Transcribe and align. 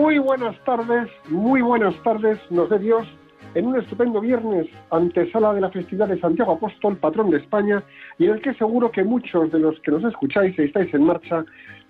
Muy 0.00 0.16
buenas 0.16 0.56
tardes, 0.64 1.10
muy 1.28 1.60
buenas 1.60 1.94
tardes, 2.02 2.38
nos 2.48 2.70
dé 2.70 2.78
Dios, 2.78 3.06
en 3.54 3.66
un 3.66 3.78
estupendo 3.78 4.18
viernes, 4.18 4.66
antesala 4.90 5.52
de 5.52 5.60
la 5.60 5.68
festividad 5.68 6.08
de 6.08 6.18
Santiago 6.18 6.52
Apóstol, 6.52 6.96
patrón 6.96 7.28
de 7.28 7.36
España, 7.36 7.82
y 8.16 8.24
en 8.24 8.30
el 8.30 8.40
que 8.40 8.54
seguro 8.54 8.90
que 8.90 9.04
muchos 9.04 9.52
de 9.52 9.58
los 9.58 9.78
que 9.80 9.90
nos 9.90 10.02
escucháis 10.04 10.58
estáis 10.58 10.94
en 10.94 11.04
marcha 11.04 11.44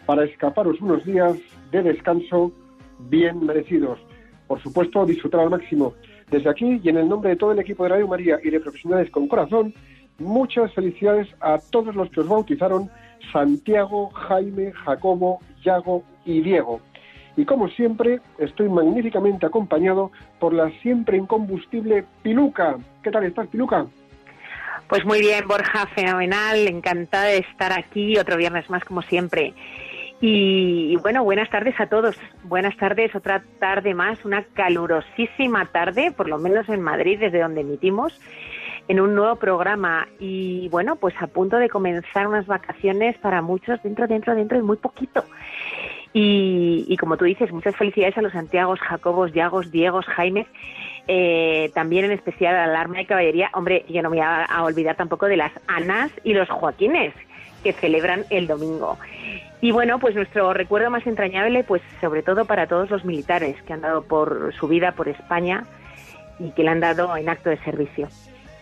para 0.06 0.24
escaparos 0.24 0.80
unos 0.80 1.04
días 1.04 1.38
de 1.70 1.84
descanso 1.84 2.50
bien 2.98 3.46
merecidos. 3.46 4.00
Por 4.48 4.60
supuesto, 4.60 5.06
disfrutar 5.06 5.42
al 5.42 5.50
máximo. 5.50 5.94
Desde 6.32 6.50
aquí 6.50 6.80
y 6.82 6.88
en 6.88 6.96
el 6.96 7.08
nombre 7.08 7.30
de 7.30 7.36
todo 7.36 7.52
el 7.52 7.60
equipo 7.60 7.84
de 7.84 7.90
Radio 7.90 8.08
María 8.08 8.40
y 8.42 8.50
de 8.50 8.58
Profesionales 8.58 9.08
con 9.12 9.28
Corazón, 9.28 9.72
muchas 10.18 10.74
felicidades 10.74 11.28
a 11.38 11.58
todos 11.70 11.94
los 11.94 12.10
que 12.10 12.22
os 12.22 12.28
bautizaron 12.28 12.90
Santiago, 13.32 14.10
Jaime, 14.10 14.72
Jacobo, 14.72 15.38
Yago 15.62 16.02
y 16.24 16.40
Diego. 16.40 16.80
Y 17.40 17.46
como 17.46 17.68
siempre, 17.68 18.20
estoy 18.36 18.68
magníficamente 18.68 19.46
acompañado 19.46 20.12
por 20.38 20.52
la 20.52 20.68
siempre 20.82 21.16
incombustible 21.16 22.04
Piluca. 22.22 22.76
¿Qué 23.02 23.10
tal 23.10 23.24
estás, 23.24 23.48
Piluca? 23.48 23.86
Pues 24.90 25.06
muy 25.06 25.20
bien, 25.20 25.48
Borja, 25.48 25.86
fenomenal, 25.86 26.68
encantada 26.68 27.24
de 27.24 27.38
estar 27.38 27.72
aquí 27.72 28.18
otro 28.18 28.36
viernes 28.36 28.68
más 28.68 28.84
como 28.84 29.00
siempre. 29.00 29.54
Y, 30.20 30.92
y 30.92 30.96
bueno, 30.96 31.24
buenas 31.24 31.48
tardes 31.48 31.80
a 31.80 31.86
todos. 31.86 32.14
Buenas 32.44 32.76
tardes, 32.76 33.14
otra 33.14 33.42
tarde 33.58 33.94
más, 33.94 34.22
una 34.26 34.44
calurosísima 34.52 35.64
tarde, 35.64 36.12
por 36.14 36.28
lo 36.28 36.36
menos 36.36 36.68
en 36.68 36.82
Madrid, 36.82 37.20
desde 37.20 37.40
donde 37.40 37.62
emitimos, 37.62 38.20
en 38.86 39.00
un 39.00 39.14
nuevo 39.14 39.36
programa. 39.36 40.08
Y 40.18 40.68
bueno, 40.68 40.96
pues 40.96 41.14
a 41.18 41.26
punto 41.26 41.56
de 41.56 41.70
comenzar 41.70 42.26
unas 42.26 42.46
vacaciones 42.46 43.16
para 43.16 43.40
muchos 43.40 43.82
dentro, 43.82 44.06
dentro, 44.06 44.34
dentro 44.34 44.58
de 44.58 44.62
muy 44.62 44.76
poquito. 44.76 45.24
Y, 46.12 46.86
y 46.88 46.96
como 46.96 47.16
tú 47.16 47.24
dices, 47.24 47.52
muchas 47.52 47.76
felicidades 47.76 48.18
a 48.18 48.22
los 48.22 48.32
Santiagos, 48.32 48.80
Jacobos, 48.80 49.32
Yagos, 49.32 49.70
Diegos, 49.70 50.04
Jaimes, 50.06 50.46
eh, 51.06 51.70
también 51.74 52.04
en 52.04 52.12
especial 52.12 52.54
a 52.54 52.66
la 52.66 52.72
alarma 52.72 52.98
de 52.98 53.06
caballería. 53.06 53.50
Hombre, 53.54 53.84
yo 53.88 54.02
no 54.02 54.10
me 54.10 54.16
voy 54.16 54.24
a, 54.24 54.44
a 54.44 54.64
olvidar 54.64 54.96
tampoco 54.96 55.26
de 55.26 55.36
las 55.36 55.52
Anas 55.68 56.10
y 56.24 56.34
los 56.34 56.48
Joaquines 56.48 57.14
que 57.62 57.72
celebran 57.72 58.24
el 58.30 58.46
domingo. 58.46 58.98
Y 59.60 59.72
bueno, 59.72 59.98
pues 59.98 60.14
nuestro 60.14 60.54
recuerdo 60.54 60.90
más 60.90 61.06
entrañable, 61.06 61.64
pues 61.64 61.82
sobre 62.00 62.22
todo 62.22 62.46
para 62.46 62.66
todos 62.66 62.90
los 62.90 63.04
militares 63.04 63.56
que 63.62 63.72
han 63.72 63.82
dado 63.82 64.02
por 64.02 64.54
su 64.54 64.68
vida 64.68 64.92
por 64.92 65.08
España 65.08 65.64
y 66.38 66.50
que 66.52 66.64
le 66.64 66.70
han 66.70 66.80
dado 66.80 67.14
en 67.16 67.28
acto 67.28 67.50
de 67.50 67.58
servicio. 67.58 68.08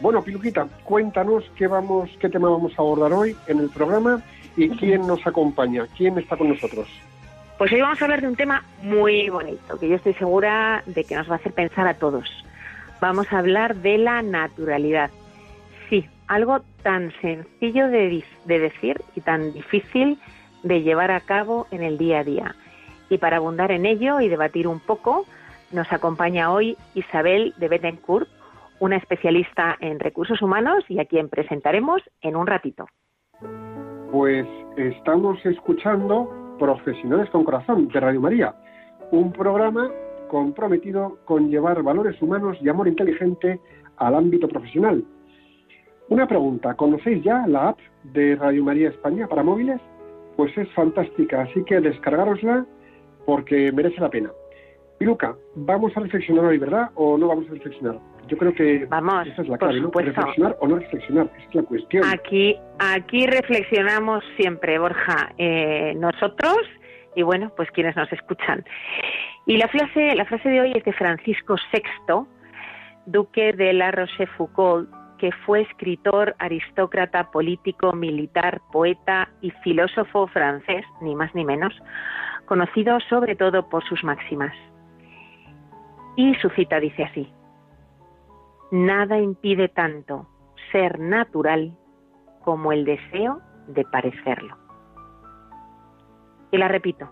Bueno, 0.00 0.22
Piluquita, 0.22 0.66
cuéntanos 0.84 1.44
qué, 1.56 1.66
vamos, 1.66 2.10
qué 2.20 2.28
tema 2.28 2.48
vamos 2.48 2.72
a 2.76 2.82
abordar 2.82 3.12
hoy 3.12 3.36
en 3.46 3.58
el 3.58 3.70
programa 3.70 4.22
y 4.56 4.68
quién 4.70 5.06
nos 5.06 5.24
acompaña, 5.26 5.86
quién 5.96 6.18
está 6.18 6.36
con 6.36 6.48
nosotros. 6.48 6.88
Pues 7.58 7.72
hoy 7.72 7.80
vamos 7.80 8.00
a 8.00 8.04
hablar 8.04 8.20
de 8.20 8.28
un 8.28 8.36
tema 8.36 8.62
muy 8.84 9.28
bonito, 9.30 9.80
que 9.80 9.88
yo 9.88 9.96
estoy 9.96 10.14
segura 10.14 10.84
de 10.86 11.02
que 11.02 11.16
nos 11.16 11.28
va 11.28 11.32
a 11.32 11.36
hacer 11.38 11.52
pensar 11.52 11.88
a 11.88 11.94
todos. 11.94 12.30
Vamos 13.00 13.32
a 13.32 13.38
hablar 13.40 13.74
de 13.74 13.98
la 13.98 14.22
naturalidad. 14.22 15.10
Sí, 15.90 16.06
algo 16.28 16.60
tan 16.84 17.10
sencillo 17.20 17.88
de, 17.88 18.22
de 18.44 18.58
decir 18.60 19.00
y 19.16 19.22
tan 19.22 19.52
difícil 19.52 20.20
de 20.62 20.82
llevar 20.82 21.10
a 21.10 21.18
cabo 21.18 21.66
en 21.72 21.82
el 21.82 21.98
día 21.98 22.20
a 22.20 22.24
día. 22.24 22.54
Y 23.10 23.18
para 23.18 23.38
abundar 23.38 23.72
en 23.72 23.86
ello 23.86 24.20
y 24.20 24.28
debatir 24.28 24.68
un 24.68 24.78
poco, 24.78 25.26
nos 25.72 25.92
acompaña 25.92 26.52
hoy 26.52 26.76
Isabel 26.94 27.54
de 27.56 27.66
Bettencourt, 27.66 28.28
una 28.78 28.98
especialista 28.98 29.76
en 29.80 29.98
recursos 29.98 30.40
humanos 30.42 30.84
y 30.88 31.00
a 31.00 31.06
quien 31.06 31.28
presentaremos 31.28 32.02
en 32.20 32.36
un 32.36 32.46
ratito. 32.46 32.86
Pues 34.12 34.46
estamos 34.76 35.44
escuchando 35.44 36.47
Profesionales 36.58 37.30
con 37.30 37.44
Corazón 37.44 37.88
de 37.88 38.00
Radio 38.00 38.20
María, 38.20 38.54
un 39.10 39.32
programa 39.32 39.90
comprometido 40.28 41.18
con 41.24 41.48
llevar 41.48 41.82
valores 41.82 42.20
humanos 42.20 42.58
y 42.60 42.68
amor 42.68 42.88
inteligente 42.88 43.60
al 43.96 44.14
ámbito 44.14 44.48
profesional. 44.48 45.04
Una 46.08 46.26
pregunta, 46.26 46.74
¿conocéis 46.74 47.22
ya 47.22 47.46
la 47.46 47.70
app 47.70 47.78
de 48.02 48.36
Radio 48.36 48.64
María 48.64 48.88
España 48.90 49.26
para 49.26 49.42
móviles? 49.42 49.80
Pues 50.36 50.56
es 50.58 50.70
fantástica, 50.72 51.42
así 51.42 51.64
que 51.64 51.80
descargarosla 51.80 52.66
porque 53.24 53.72
merece 53.72 54.00
la 54.00 54.10
pena. 54.10 54.30
Piluca, 54.98 55.36
vamos 55.54 55.96
a 55.96 56.00
reflexionar 56.00 56.44
hoy, 56.44 56.58
¿verdad? 56.58 56.90
¿O 56.94 57.16
no 57.16 57.28
vamos 57.28 57.46
a 57.48 57.52
reflexionar? 57.52 57.98
Yo 58.26 58.36
creo 58.36 58.52
que 58.52 58.84
Vamos, 58.86 59.26
esa 59.26 59.42
es 59.42 59.48
la 59.48 59.56
clave, 59.56 59.80
¿no? 59.80 59.90
Reflexionar 59.90 60.56
o 60.60 60.68
no 60.68 60.76
reflexionar, 60.76 61.30
esa 61.36 61.48
es 61.48 61.54
la 61.54 61.62
cuestión. 61.62 62.04
Aquí, 62.04 62.56
aquí 62.78 63.26
reflexionamos 63.26 64.22
siempre, 64.36 64.78
Borja, 64.78 65.32
eh, 65.38 65.94
nosotros 65.96 66.58
y 67.14 67.22
bueno, 67.22 67.50
pues 67.56 67.70
quienes 67.72 67.96
nos 67.96 68.12
escuchan. 68.12 68.64
Y 69.46 69.56
la 69.56 69.68
frase, 69.68 70.14
la 70.14 70.24
frase 70.24 70.48
de 70.48 70.60
hoy 70.60 70.72
es 70.74 70.84
de 70.84 70.92
Francisco 70.92 71.56
VI, 71.72 72.26
duque 73.06 73.52
de 73.52 73.72
La 73.72 73.90
Rochefoucauld, 73.90 74.88
que 75.18 75.32
fue 75.44 75.62
escritor, 75.62 76.36
aristócrata, 76.38 77.30
político, 77.30 77.92
militar, 77.92 78.60
poeta 78.72 79.28
y 79.40 79.50
filósofo 79.62 80.28
francés, 80.28 80.84
ni 81.00 81.14
más 81.14 81.34
ni 81.34 81.44
menos, 81.44 81.72
conocido 82.46 82.98
sobre 83.08 83.34
todo 83.34 83.68
por 83.68 83.82
sus 83.84 84.04
máximas. 84.04 84.54
Y 86.18 86.34
su 86.42 86.50
cita 86.50 86.80
dice 86.80 87.04
así: 87.04 87.32
Nada 88.72 89.20
impide 89.20 89.68
tanto 89.68 90.26
ser 90.72 90.98
natural 90.98 91.72
como 92.42 92.72
el 92.72 92.84
deseo 92.84 93.40
de 93.68 93.84
parecerlo. 93.84 94.56
Y 96.50 96.58
la 96.58 96.66
repito, 96.66 97.08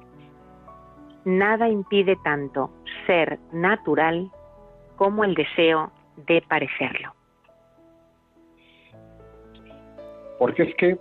nada 1.24 1.68
impide 1.68 2.16
tanto 2.24 2.72
ser 3.06 3.38
natural 3.52 4.28
como 4.96 5.22
el 5.22 5.36
deseo 5.36 5.92
de 6.26 6.42
parecerlo. 6.48 7.14
Porque 10.40 10.64
es 10.64 10.74
que, 10.74 10.98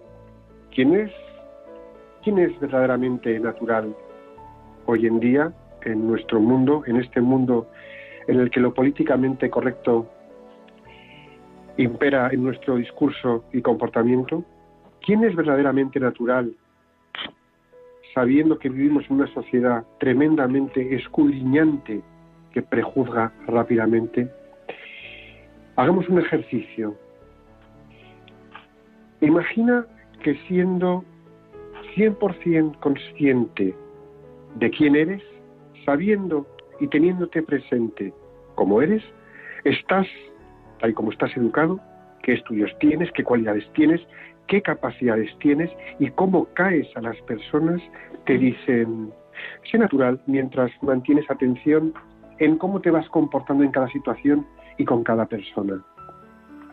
¿quién 0.76 0.94
es, 0.94 1.12
¿quién 2.24 2.38
es 2.38 2.60
verdaderamente 2.60 3.40
natural 3.40 3.96
hoy 4.86 5.08
en 5.08 5.20
día 5.20 5.52
en 5.86 6.08
nuestro 6.08 6.40
mundo, 6.40 6.84
en 6.86 6.98
este 6.98 7.22
mundo 7.22 7.68
en 8.28 8.40
el 8.40 8.50
que 8.50 8.60
lo 8.60 8.74
políticamente 8.74 9.50
correcto 9.50 10.10
impera 11.78 12.30
en 12.32 12.44
nuestro 12.44 12.78
discurso 12.78 13.46
y 13.52 13.62
comportamiento? 13.62 14.44
¿Quién 15.06 15.24
es 15.24 15.36
verdaderamente 15.36 16.00
natural 16.00 16.54
sabiendo 18.14 18.58
que 18.58 18.70
vivimos 18.70 19.04
en 19.10 19.18
una 19.18 19.34
sociedad 19.34 19.86
tremendamente 20.00 20.96
escudriñante 20.96 22.02
que 22.54 22.62
prejuzga 22.62 23.34
rápidamente? 23.48 24.32
Hagamos 25.76 26.08
un 26.08 26.20
ejercicio. 26.20 26.96
Imagina 29.22 29.86
que 30.24 30.36
siendo 30.48 31.04
100% 31.96 32.80
consciente 32.80 33.76
de 34.56 34.70
quién 34.72 34.96
eres, 34.96 35.22
sabiendo 35.86 36.48
y 36.80 36.88
teniéndote 36.88 37.42
presente 37.44 38.14
como 38.56 38.82
eres, 38.82 39.04
estás 39.64 40.08
tal 40.80 40.92
y 40.92 40.94
como 40.94 41.12
estás 41.12 41.36
educado, 41.38 41.80
qué 42.24 42.34
estudios 42.34 42.72
tienes, 42.80 43.12
qué 43.12 43.24
cualidades 43.24 43.66
tienes, 43.74 44.02
qué 44.48 44.62
capacidades 44.62 45.30
tienes 45.40 45.70
y 46.00 46.10
cómo 46.12 46.46
caes 46.54 46.88
a 46.96 47.02
las 47.02 47.18
personas 47.22 47.82
te 48.26 48.38
dicen, 48.38 49.12
sé 49.70 49.78
natural 49.78 50.22
mientras 50.28 50.72
mantienes 50.82 51.30
atención 51.30 51.94
en 52.40 52.58
cómo 52.58 52.82
te 52.82 52.92
vas 52.92 53.08
comportando 53.10 53.64
en 53.64 53.72
cada 53.72 53.88
situación 53.90 54.46
y 54.78 54.86
con 54.86 55.04
cada 55.04 55.26
persona. 55.26 55.84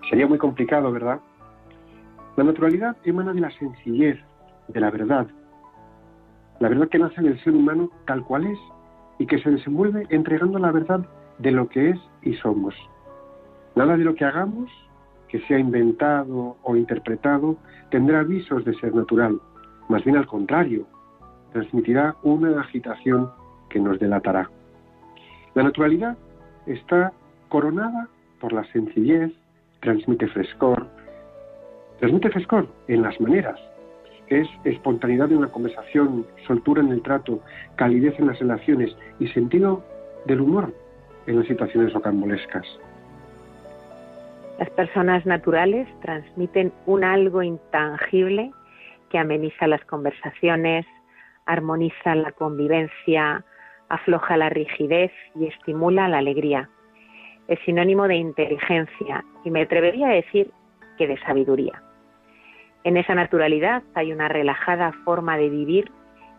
Sería 0.09 0.27
muy 0.27 0.39
complicado, 0.39 0.91
¿verdad? 0.91 1.21
La 2.37 2.45
naturalidad 2.45 2.97
emana 3.05 3.33
de 3.33 3.41
la 3.41 3.51
sencillez, 3.53 4.19
de 4.69 4.81
la 4.81 4.91
verdad. 4.91 5.27
La 6.61 6.69
verdad 6.69 6.89
que 6.89 6.99
nace 6.99 7.21
en 7.21 7.27
el 7.27 7.45
ser 7.45 7.55
humano 7.55 7.91
tal 8.07 8.25
cual 8.25 8.47
es 8.47 8.59
y 9.23 9.27
que 9.27 9.39
se 9.39 9.51
desenvuelve 9.51 10.05
entregando 10.11 10.59
la 10.59 10.73
verdad 10.73 11.07
de 11.39 11.53
lo 11.53 11.69
que 11.69 11.91
es 11.91 11.99
y 12.23 12.35
somos. 12.35 12.75
Nada 13.77 13.97
de 13.97 14.03
lo 14.03 14.17
que 14.17 14.25
hagamos, 14.25 14.69
que 15.29 15.39
sea 15.43 15.61
inventado 15.61 16.57
o 16.65 16.75
interpretado, 16.75 17.57
tendrá 17.93 18.19
avisos 18.19 18.65
de 18.65 18.75
ser 18.81 18.93
natural. 18.93 19.41
Más 19.89 20.03
bien 20.03 20.17
al 20.17 20.27
contrario, 20.27 20.89
transmitirá 21.53 22.17
una 22.25 22.63
agitación 22.63 23.31
que 23.71 23.79
nos 23.79 24.01
delatará. 24.01 24.51
La 25.55 25.63
naturalidad 25.63 26.19
está 26.67 27.13
coronada 27.49 28.09
por 28.41 28.53
la 28.53 28.65
sencillez, 28.73 29.33
transmite 29.83 30.27
frescor, 30.27 30.89
transmite 32.01 32.29
frescor 32.29 32.67
en 32.89 33.03
las 33.03 33.21
maneras, 33.21 33.61
es 34.40 34.49
espontaneidad 34.64 35.31
en 35.32 35.43
la 35.43 35.49
conversación, 35.49 36.26
soltura 36.46 36.82
en 36.82 36.90
el 36.93 37.02
trato, 37.02 37.40
calidez 37.76 38.19
en 38.19 38.29
las 38.29 38.38
relaciones 38.38 38.96
y 39.19 39.29
sentido 39.29 39.84
del 40.26 40.40
humor 40.40 40.73
en 41.26 41.38
las 41.38 41.46
situaciones 41.46 41.93
rocambolescas. 41.93 42.67
Las 44.58 44.70
personas 44.70 45.26
naturales 45.26 45.88
transmiten 46.02 46.73
un 46.87 47.05
algo 47.05 47.43
intangible 47.43 48.50
que 49.11 49.19
ameniza 49.19 49.67
las 49.67 49.84
conversaciones, 49.84 50.87
armoniza 51.46 52.14
la 52.14 52.32
convivencia, 52.32 53.44
afloja 53.88 54.37
la 54.37 54.49
rigidez 54.49 55.12
y 55.34 55.46
estimula 55.46 56.08
la 56.08 56.19
alegría. 56.19 56.69
Es 57.49 57.58
sinónimo 57.64 58.08
de 58.08 58.17
inteligencia 58.17 59.25
y 59.44 59.50
me 59.50 59.62
atrevería 59.62 60.08
a 60.08 60.14
decir 60.14 60.50
que 60.96 61.06
de 61.06 61.19
sabiduría. 61.20 61.82
En 62.84 62.96
esa 62.96 63.14
naturalidad 63.14 63.82
hay 63.94 64.12
una 64.12 64.29
relajada 64.29 64.93
forma 65.05 65.37
de 65.37 65.49
vivir 65.49 65.90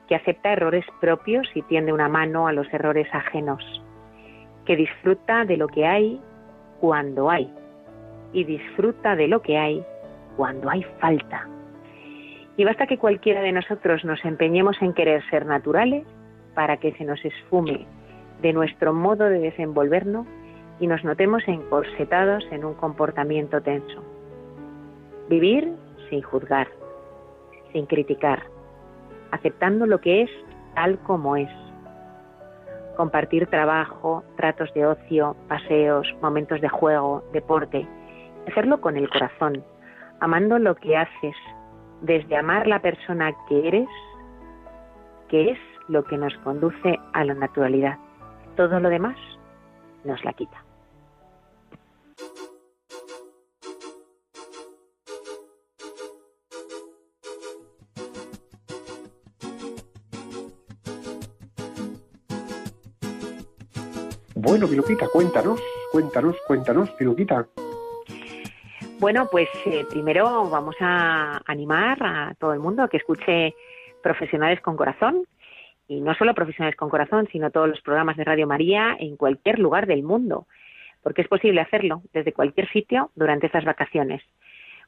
que 0.07 0.15
acepta 0.15 0.51
errores 0.51 0.85
propios 0.99 1.47
y 1.55 1.61
tiende 1.63 1.93
una 1.93 2.09
mano 2.09 2.47
a 2.47 2.53
los 2.53 2.71
errores 2.73 3.07
ajenos, 3.13 3.63
que 4.65 4.75
disfruta 4.75 5.45
de 5.45 5.57
lo 5.57 5.67
que 5.67 5.85
hay 5.85 6.19
cuando 6.81 7.29
hay 7.29 7.49
y 8.33 8.43
disfruta 8.43 9.15
de 9.15 9.27
lo 9.27 9.41
que 9.41 9.57
hay 9.57 9.83
cuando 10.35 10.69
hay 10.69 10.83
falta. 10.99 11.47
Y 12.57 12.65
basta 12.65 12.87
que 12.87 12.97
cualquiera 12.97 13.41
de 13.41 13.51
nosotros 13.51 14.03
nos 14.03 14.23
empeñemos 14.25 14.81
en 14.81 14.93
querer 14.93 15.23
ser 15.29 15.45
naturales 15.45 16.05
para 16.53 16.77
que 16.77 16.91
se 16.93 17.05
nos 17.05 17.23
esfume 17.23 17.85
de 18.41 18.53
nuestro 18.53 18.93
modo 18.93 19.25
de 19.25 19.39
desenvolvernos 19.39 20.27
y 20.79 20.87
nos 20.87 21.03
notemos 21.03 21.43
encorsetados 21.47 22.43
en 22.51 22.65
un 22.65 22.73
comportamiento 22.73 23.61
tenso. 23.61 24.03
Vivir 25.29 25.71
sin 26.13 26.21
juzgar, 26.21 26.68
sin 27.71 27.88
criticar, 27.88 28.44
aceptando 29.31 29.88
lo 29.88 30.00
que 30.00 30.21
es 30.21 30.30
tal 30.75 31.00
como 31.00 31.36
es. 31.36 31.50
Compartir 32.95 33.48
trabajo, 33.48 34.24
tratos 34.38 34.71
de 34.75 34.86
ocio, 34.86 35.36
paseos, 35.48 36.07
momentos 36.21 36.62
de 36.62 36.69
juego, 36.69 37.24
deporte. 37.33 37.88
Hacerlo 38.48 38.80
con 38.80 38.95
el 38.95 39.10
corazón, 39.10 39.63
amando 40.19 40.60
lo 40.60 40.75
que 40.75 40.95
haces, 40.95 41.36
desde 42.01 42.38
amar 42.38 42.68
la 42.68 42.80
persona 42.80 43.33
que 43.50 43.68
eres, 43.68 43.89
que 45.30 45.50
es 45.50 45.60
lo 45.88 46.04
que 46.04 46.18
nos 46.18 46.38
conduce 46.44 47.00
a 47.13 47.25
la 47.25 47.33
naturalidad. 47.33 47.98
Todo 48.56 48.80
lo 48.80 48.89
demás 48.89 49.18
nos 50.04 50.24
la 50.24 50.33
quita. 50.33 50.62
Bueno, 64.53 64.67
Piluquita, 64.67 65.07
cuéntanos, 65.07 65.59
cuéntanos, 65.91 66.35
cuéntanos, 66.45 66.91
Piluquita. 66.91 67.47
Bueno, 69.00 69.27
pues 69.31 69.50
eh, 69.65 69.83
primero 69.89 70.47
vamos 70.47 70.75
a 70.79 71.41
animar 71.47 71.97
a 72.03 72.35
todo 72.38 72.53
el 72.53 72.59
mundo 72.59 72.83
a 72.83 72.88
que 72.88 72.97
escuche 72.97 73.55
Profesionales 74.03 74.61
con 74.61 74.77
Corazón, 74.77 75.25
y 75.88 76.01
no 76.01 76.13
solo 76.13 76.35
Profesionales 76.35 76.75
con 76.75 76.91
Corazón, 76.91 77.27
sino 77.31 77.50
todos 77.50 77.67
los 77.67 77.81
programas 77.81 78.15
de 78.15 78.25
Radio 78.25 78.45
María 78.45 78.95
en 79.00 79.17
cualquier 79.17 79.57
lugar 79.57 79.88
del 79.88 80.03
mundo, 80.03 80.45
porque 81.01 81.23
es 81.23 81.27
posible 81.27 81.59
hacerlo 81.59 82.03
desde 82.13 82.31
cualquier 82.31 82.69
sitio 82.69 83.09
durante 83.15 83.47
estas 83.47 83.65
vacaciones. 83.65 84.21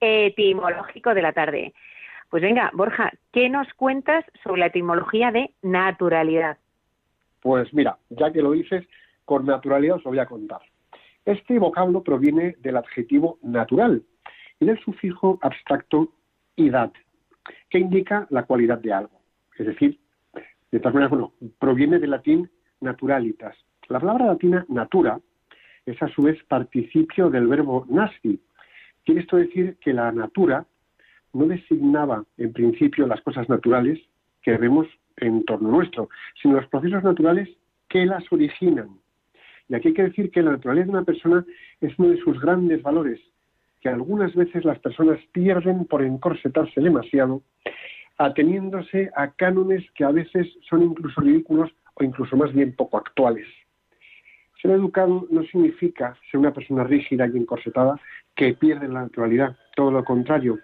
etimológico 0.00 1.14
de 1.14 1.22
la 1.22 1.32
tarde. 1.32 1.74
Pues 2.30 2.42
venga, 2.42 2.70
Borja, 2.72 3.12
¿qué 3.32 3.48
nos 3.48 3.72
cuentas 3.74 4.24
sobre 4.42 4.60
la 4.60 4.66
etimología 4.66 5.30
de 5.30 5.50
naturalidad? 5.62 6.56
Pues 7.42 7.72
mira, 7.72 7.98
ya 8.08 8.32
que 8.32 8.42
lo 8.42 8.52
dices, 8.52 8.84
con 9.24 9.46
naturalidad 9.46 9.96
os 9.96 10.04
lo 10.04 10.10
voy 10.10 10.18
a 10.18 10.26
contar. 10.26 10.62
Este 11.24 11.58
vocablo 11.58 12.02
proviene 12.02 12.56
del 12.60 12.78
adjetivo 12.78 13.38
natural 13.42 14.02
y 14.60 14.66
del 14.66 14.78
sufijo 14.80 15.38
abstracto 15.42 16.12
idad, 16.56 16.92
que 17.70 17.78
indica 17.78 18.26
la 18.30 18.44
cualidad 18.44 18.78
de 18.78 18.92
algo, 18.92 19.20
es 19.58 19.66
decir, 19.66 19.98
de 20.70 20.80
todas 20.80 20.94
maneras, 20.94 21.10
bueno, 21.10 21.32
proviene 21.58 21.98
del 21.98 22.10
latín 22.10 22.50
naturalitas. 22.80 23.56
La 23.88 24.00
palabra 24.00 24.26
latina 24.26 24.66
natura 24.68 25.20
es 25.84 26.02
a 26.02 26.08
su 26.08 26.22
vez 26.22 26.42
participio 26.44 27.30
del 27.30 27.46
verbo 27.46 27.86
nasci. 27.88 28.40
Quiere 29.04 29.20
esto 29.20 29.36
decir 29.36 29.76
que 29.80 29.92
la 29.92 30.10
natura 30.10 30.66
no 31.32 31.46
designaba 31.46 32.24
en 32.36 32.52
principio 32.52 33.06
las 33.06 33.20
cosas 33.20 33.48
naturales 33.48 34.00
que 34.42 34.56
vemos 34.56 34.88
en 35.16 35.44
torno 35.44 35.70
nuestro, 35.70 36.08
sino 36.42 36.56
los 36.56 36.68
procesos 36.68 37.04
naturales 37.04 37.48
que 37.88 38.04
las 38.04 38.24
originan. 38.32 38.88
Y 39.68 39.74
aquí 39.74 39.88
hay 39.88 39.94
que 39.94 40.02
decir 40.04 40.30
que 40.30 40.42
la 40.42 40.52
naturaleza 40.52 40.86
de 40.86 40.92
una 40.92 41.04
persona 41.04 41.44
es 41.80 41.96
uno 41.98 42.10
de 42.10 42.18
sus 42.18 42.40
grandes 42.40 42.82
valores, 42.82 43.20
que 43.86 43.92
algunas 43.92 44.34
veces 44.34 44.64
las 44.64 44.80
personas 44.80 45.20
pierden 45.30 45.84
por 45.84 46.02
encorsetarse 46.02 46.80
demasiado 46.80 47.42
ateniéndose 48.18 49.12
a 49.14 49.30
cánones 49.30 49.88
que 49.92 50.02
a 50.02 50.10
veces 50.10 50.48
son 50.68 50.82
incluso 50.82 51.20
ridículos 51.20 51.70
o 51.94 52.02
incluso 52.02 52.36
más 52.36 52.52
bien 52.52 52.74
poco 52.74 52.96
actuales. 52.96 53.46
Ser 54.60 54.72
educado 54.72 55.28
no 55.30 55.44
significa 55.44 56.16
ser 56.28 56.40
una 56.40 56.52
persona 56.52 56.82
rígida 56.82 57.28
y 57.28 57.36
encorsetada 57.36 58.00
que 58.34 58.54
pierde 58.54 58.88
la 58.88 59.02
naturalidad, 59.02 59.56
todo 59.76 59.92
lo 59.92 60.04
contrario. 60.04 60.58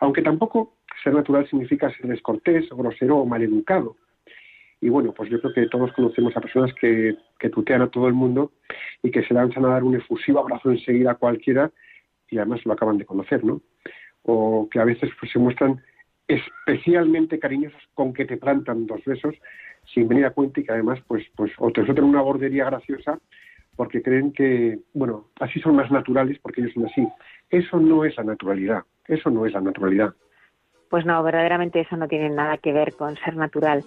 Aunque 0.00 0.22
tampoco 0.22 0.78
ser 1.04 1.12
natural 1.12 1.46
significa 1.50 1.90
ser 1.90 2.06
descortés, 2.06 2.66
grosero 2.70 3.18
o 3.18 3.26
maleducado. 3.26 3.98
Y 4.80 4.88
bueno, 4.88 5.12
pues 5.12 5.28
yo 5.28 5.38
creo 5.38 5.52
que 5.52 5.66
todos 5.66 5.92
conocemos 5.92 6.34
a 6.34 6.40
personas 6.40 6.72
que, 6.80 7.14
que 7.38 7.50
tutean 7.50 7.82
a 7.82 7.90
todo 7.90 8.08
el 8.08 8.14
mundo 8.14 8.52
y 9.02 9.10
que 9.10 9.22
se 9.22 9.34
lanzan 9.34 9.66
a 9.66 9.74
dar 9.74 9.84
un 9.84 9.96
efusivo 9.96 10.40
abrazo 10.40 10.70
enseguida 10.70 11.10
a 11.10 11.16
cualquiera 11.16 11.70
y 12.32 12.38
además 12.38 12.64
lo 12.64 12.72
acaban 12.72 12.98
de 12.98 13.06
conocer, 13.06 13.44
¿no? 13.44 13.60
O 14.22 14.68
que 14.70 14.80
a 14.80 14.84
veces 14.84 15.10
pues, 15.20 15.30
se 15.30 15.38
muestran 15.38 15.82
especialmente 16.26 17.38
cariñosos 17.38 17.82
con 17.94 18.12
que 18.12 18.24
te 18.24 18.36
plantan 18.36 18.86
dos 18.86 19.04
besos 19.04 19.34
sin 19.92 20.08
venir 20.08 20.24
a 20.24 20.30
cuenta 20.30 20.60
y 20.60 20.64
que 20.64 20.72
además 20.72 21.00
pues 21.06 21.24
pues 21.36 21.52
o 21.58 21.70
te 21.72 21.84
sueltan 21.84 22.04
una 22.04 22.22
bordería 22.22 22.66
graciosa 22.66 23.18
porque 23.74 24.00
creen 24.00 24.32
que 24.32 24.78
bueno 24.94 25.28
así 25.40 25.60
son 25.60 25.74
más 25.74 25.90
naturales 25.90 26.38
porque 26.40 26.60
ellos 26.60 26.72
son 26.74 26.86
así 26.86 27.06
eso 27.50 27.80
no 27.80 28.04
es 28.04 28.16
la 28.16 28.22
naturalidad 28.22 28.84
eso 29.08 29.30
no 29.30 29.44
es 29.44 29.52
la 29.52 29.60
naturalidad 29.60 30.14
pues 30.92 31.06
no, 31.06 31.22
verdaderamente 31.22 31.80
eso 31.80 31.96
no 31.96 32.06
tiene 32.06 32.28
nada 32.28 32.58
que 32.58 32.70
ver 32.70 32.92
con 32.92 33.16
ser 33.16 33.34
natural. 33.34 33.82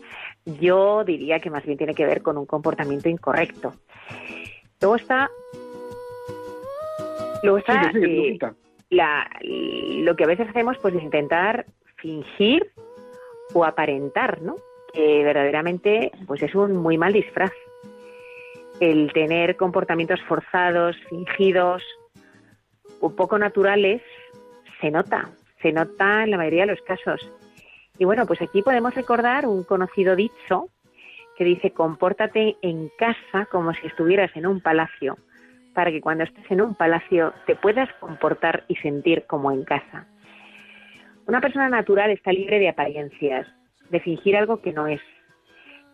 Yo 0.60 1.04
diría 1.04 1.40
que 1.40 1.52
más 1.52 1.64
bien 1.64 1.78
tiene 1.78 1.94
que 1.94 2.04
ver 2.04 2.24
con 2.24 2.36
un 2.36 2.48
comportamiento 2.48 3.08
incorrecto. 3.08 3.76
Luego 4.82 4.96
está, 4.96 5.30
luego 7.44 7.58
está 7.58 7.92
eh, 7.94 8.38
la, 8.90 9.30
lo 9.42 10.16
que 10.16 10.24
a 10.24 10.28
veces 10.28 10.50
hacemos, 10.50 10.78
pues 10.80 10.94
intentar 10.96 11.66
fingir 11.98 12.72
o 13.54 13.66
aparentar, 13.66 14.42
¿no? 14.42 14.56
Que 14.94 15.24
verdaderamente 15.24 16.12
pues 16.28 16.42
es 16.44 16.54
un 16.56 16.78
muy 16.78 16.98
mal 16.98 17.14
disfraz. 17.14 17.52
El 18.80 19.12
tener 19.14 19.56
comportamientos 19.56 20.22
forzados, 20.24 20.98
fingidos 21.10 21.84
o 23.00 23.16
poco 23.16 23.38
naturales 23.38 24.02
se 24.82 24.92
nota, 24.92 25.30
se 25.62 25.72
nota 25.72 26.24
en 26.24 26.32
la 26.32 26.38
mayoría 26.38 26.66
de 26.66 26.74
los 26.74 26.82
casos. 26.82 27.32
Y 27.98 28.06
bueno, 28.06 28.26
pues 28.26 28.42
aquí 28.42 28.62
podemos 28.62 28.94
recordar 28.94 29.48
un 29.48 29.64
conocido 29.64 30.16
dicho 30.16 30.70
que 31.38 31.44
dice, 31.44 31.72
compórtate 31.72 32.58
en 32.62 32.90
casa 32.98 33.46
como 33.52 33.74
si 33.74 33.88
estuvieras 33.88 34.32
en 34.36 34.48
un 34.48 34.62
palacio, 34.62 35.18
para 35.76 35.92
que 35.92 36.02
cuando 36.02 36.24
estés 36.24 36.50
en 36.50 36.62
un 36.62 36.74
palacio 36.74 37.34
te 37.46 37.56
puedas 37.56 37.92
comportar 38.00 38.64
y 38.68 38.76
sentir 38.78 39.26
como 39.28 39.52
en 39.52 39.64
casa. 39.64 40.08
Una 41.28 41.42
persona 41.42 41.70
natural 41.70 42.10
está 42.12 42.32
libre 42.32 42.60
de 42.60 42.70
apariencias, 42.70 43.46
de 43.90 44.00
fingir 44.00 44.38
algo 44.38 44.62
que 44.62 44.74
no 44.74 44.88
es. 44.88 45.02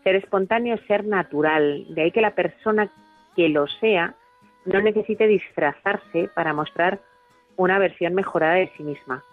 Ser 0.03 0.15
espontáneo 0.15 0.75
es 0.75 0.81
ser 0.87 1.05
natural, 1.05 1.85
de 1.89 2.03
ahí 2.03 2.11
que 2.11 2.21
la 2.21 2.35
persona 2.35 2.89
que 3.35 3.49
lo 3.49 3.67
sea 3.67 4.15
no 4.65 4.81
necesite 4.81 5.27
disfrazarse 5.27 6.29
para 6.35 6.53
mostrar 6.53 6.99
una 7.57 7.79
versión 7.79 8.13
mejorada 8.13 8.55
de 8.55 8.71
sí 8.77 8.83
misma. 8.83 9.23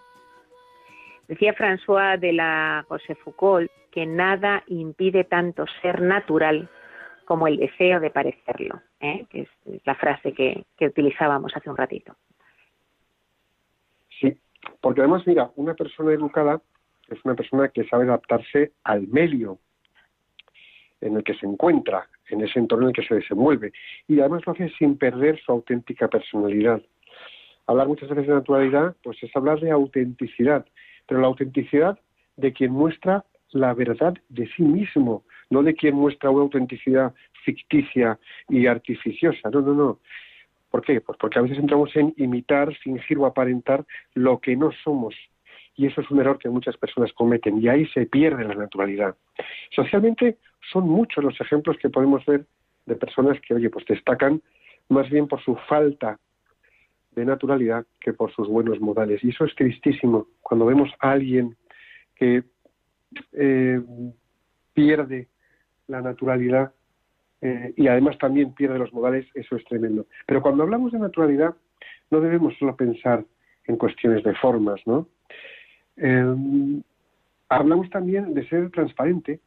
Decía 1.27 1.53
François 1.53 2.19
de 2.19 2.33
la 2.33 2.83
José 2.87 3.13
Foucault 3.15 3.69
que 3.91 4.07
nada 4.07 4.63
impide 4.67 5.23
tanto 5.23 5.65
ser 5.81 6.01
natural 6.01 6.69
como 7.29 7.45
el 7.45 7.57
deseo 7.57 7.99
de 7.99 8.09
parecerlo, 8.09 8.81
¿eh? 8.99 9.27
que 9.29 9.41
es, 9.41 9.49
la 9.85 9.93
frase 9.93 10.33
que, 10.33 10.65
que 10.75 10.87
utilizábamos 10.87 11.55
hace 11.55 11.69
un 11.69 11.77
ratito. 11.77 12.15
Sí, 14.19 14.35
porque 14.81 15.01
además, 15.01 15.27
mira, 15.27 15.51
una 15.55 15.75
persona 15.75 16.11
educada 16.11 16.59
es 17.07 17.23
una 17.23 17.35
persona 17.35 17.67
que 17.67 17.83
sabe 17.83 18.05
adaptarse 18.05 18.71
al 18.83 19.07
medio 19.09 19.59
en 21.01 21.17
el 21.17 21.23
que 21.23 21.35
se 21.35 21.45
encuentra, 21.45 22.09
en 22.29 22.41
ese 22.41 22.57
entorno 22.57 22.85
en 22.85 22.89
el 22.89 22.95
que 22.95 23.07
se 23.07 23.13
desenvuelve. 23.13 23.73
Y 24.07 24.19
además 24.21 24.41
lo 24.47 24.53
hace 24.53 24.69
sin 24.79 24.97
perder 24.97 25.39
su 25.39 25.51
auténtica 25.51 26.07
personalidad. 26.07 26.81
Hablar 27.67 27.89
muchas 27.89 28.09
veces 28.09 28.25
de 28.25 28.33
naturalidad, 28.33 28.95
pues 29.03 29.21
es 29.21 29.35
hablar 29.35 29.59
de 29.59 29.69
autenticidad, 29.69 30.65
pero 31.05 31.21
la 31.21 31.27
autenticidad 31.27 31.99
de 32.37 32.53
quien 32.53 32.71
muestra 32.71 33.23
la 33.51 33.75
verdad 33.75 34.15
de 34.29 34.47
sí 34.47 34.63
mismo, 34.63 35.23
no 35.49 35.63
de 35.63 35.75
quien 35.75 35.95
muestra 35.95 36.29
una 36.29 36.43
autenticidad 36.43 37.13
ficticia 37.43 38.19
y 38.49 38.67
artificiosa. 38.67 39.49
No, 39.49 39.61
no, 39.61 39.73
no. 39.73 39.99
¿Por 40.69 40.83
qué? 40.83 41.01
Pues 41.01 41.17
porque 41.17 41.39
a 41.39 41.41
veces 41.41 41.57
entramos 41.57 41.95
en 41.95 42.13
imitar, 42.17 42.73
fingir 42.75 43.17
o 43.17 43.25
aparentar 43.25 43.85
lo 44.13 44.39
que 44.39 44.55
no 44.55 44.71
somos. 44.83 45.15
Y 45.75 45.87
eso 45.87 46.01
es 46.01 46.11
un 46.11 46.19
error 46.19 46.37
que 46.37 46.49
muchas 46.49 46.77
personas 46.77 47.11
cometen 47.13 47.61
y 47.61 47.67
ahí 47.69 47.87
se 47.87 48.05
pierde 48.05 48.43
la 48.43 48.53
naturalidad. 48.53 49.15
Socialmente 49.71 50.37
son 50.71 50.87
muchos 50.87 51.23
los 51.23 51.39
ejemplos 51.39 51.77
que 51.77 51.89
podemos 51.89 52.25
ver 52.25 52.45
de 52.85 52.95
personas 52.95 53.39
que, 53.41 53.53
oye, 53.53 53.69
pues 53.69 53.85
destacan 53.85 54.41
más 54.89 55.09
bien 55.09 55.27
por 55.27 55.41
su 55.41 55.55
falta 55.67 56.19
de 57.11 57.25
naturalidad 57.25 57.85
que 57.99 58.13
por 58.13 58.31
sus 58.33 58.47
buenos 58.47 58.79
modales. 58.79 59.23
Y 59.23 59.29
eso 59.29 59.45
es 59.45 59.55
tristísimo 59.55 60.27
cuando 60.41 60.65
vemos 60.65 60.89
a 60.99 61.11
alguien 61.11 61.55
que 62.15 62.43
eh, 63.33 63.81
pierde 64.73 65.27
la 65.89 66.01
naturalidad 66.01 66.71
eh, 67.41 67.73
y 67.75 67.87
además 67.87 68.17
también 68.17 68.53
pierde 68.53 68.77
los 68.77 68.93
modales, 68.93 69.25
eso 69.33 69.55
es 69.55 69.63
tremendo. 69.65 70.05
Pero 70.25 70.41
cuando 70.41 70.63
hablamos 70.63 70.91
de 70.91 70.99
naturalidad, 70.99 71.55
no 72.11 72.21
debemos 72.21 72.57
solo 72.57 72.75
pensar 72.75 73.25
en 73.65 73.77
cuestiones 73.77 74.23
de 74.23 74.35
formas, 74.35 74.81
¿no? 74.85 75.07
Eh, 75.97 76.81
hablamos 77.49 77.89
también 77.89 78.33
de 78.33 78.47
ser 78.47 78.69
transparente, 78.71 79.39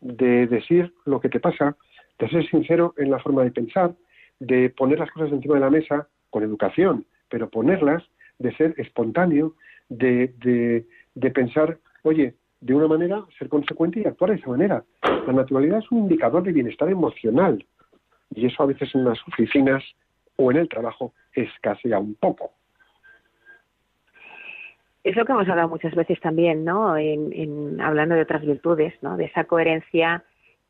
de 0.00 0.46
decir 0.46 0.92
lo 1.04 1.20
que 1.20 1.28
te 1.28 1.40
pasa, 1.40 1.76
de 2.18 2.28
ser 2.28 2.48
sincero 2.48 2.94
en 2.96 3.10
la 3.10 3.18
forma 3.18 3.44
de 3.44 3.50
pensar, 3.50 3.94
de 4.38 4.70
poner 4.70 4.98
las 4.98 5.10
cosas 5.10 5.32
encima 5.32 5.54
de 5.54 5.60
la 5.60 5.70
mesa 5.70 6.08
con 6.30 6.42
educación, 6.42 7.04
pero 7.28 7.50
ponerlas, 7.50 8.02
de 8.38 8.54
ser 8.56 8.74
espontáneo, 8.78 9.54
de, 9.88 10.32
de, 10.38 10.86
de 11.14 11.30
pensar, 11.30 11.78
oye, 12.02 12.34
de 12.60 12.74
una 12.74 12.88
manera, 12.88 13.24
ser 13.38 13.48
consecuente 13.48 14.00
y 14.00 14.06
actuar 14.06 14.30
de 14.30 14.36
esa 14.36 14.50
manera. 14.50 14.84
La 15.02 15.32
naturalidad 15.32 15.78
es 15.78 15.90
un 15.90 15.98
indicador 15.98 16.42
de 16.42 16.52
bienestar 16.52 16.88
emocional 16.88 17.64
y 18.34 18.46
eso 18.46 18.62
a 18.62 18.66
veces 18.66 18.94
en 18.94 19.04
las 19.04 19.18
oficinas 19.28 19.82
o 20.36 20.50
en 20.50 20.58
el 20.58 20.68
trabajo 20.68 21.12
escasea 21.32 21.98
un 21.98 22.14
poco. 22.14 22.52
Es 25.04 25.16
lo 25.16 25.24
que 25.24 25.32
hemos 25.32 25.48
hablado 25.48 25.68
muchas 25.68 25.94
veces 25.94 26.20
también, 26.20 26.64
¿no? 26.64 26.96
En, 26.96 27.80
hablando 27.80 28.14
de 28.14 28.22
otras 28.22 28.42
virtudes, 28.42 28.94
¿no? 29.00 29.16
De 29.16 29.26
esa 29.26 29.44
coherencia 29.44 30.24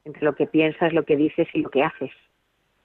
entre 0.04 0.24
lo 0.24 0.34
que 0.34 0.46
piensas, 0.46 0.92
lo 0.92 1.04
que 1.04 1.16
dices 1.16 1.48
y 1.54 1.62
lo 1.62 1.70
que 1.70 1.82
haces. 1.82 2.10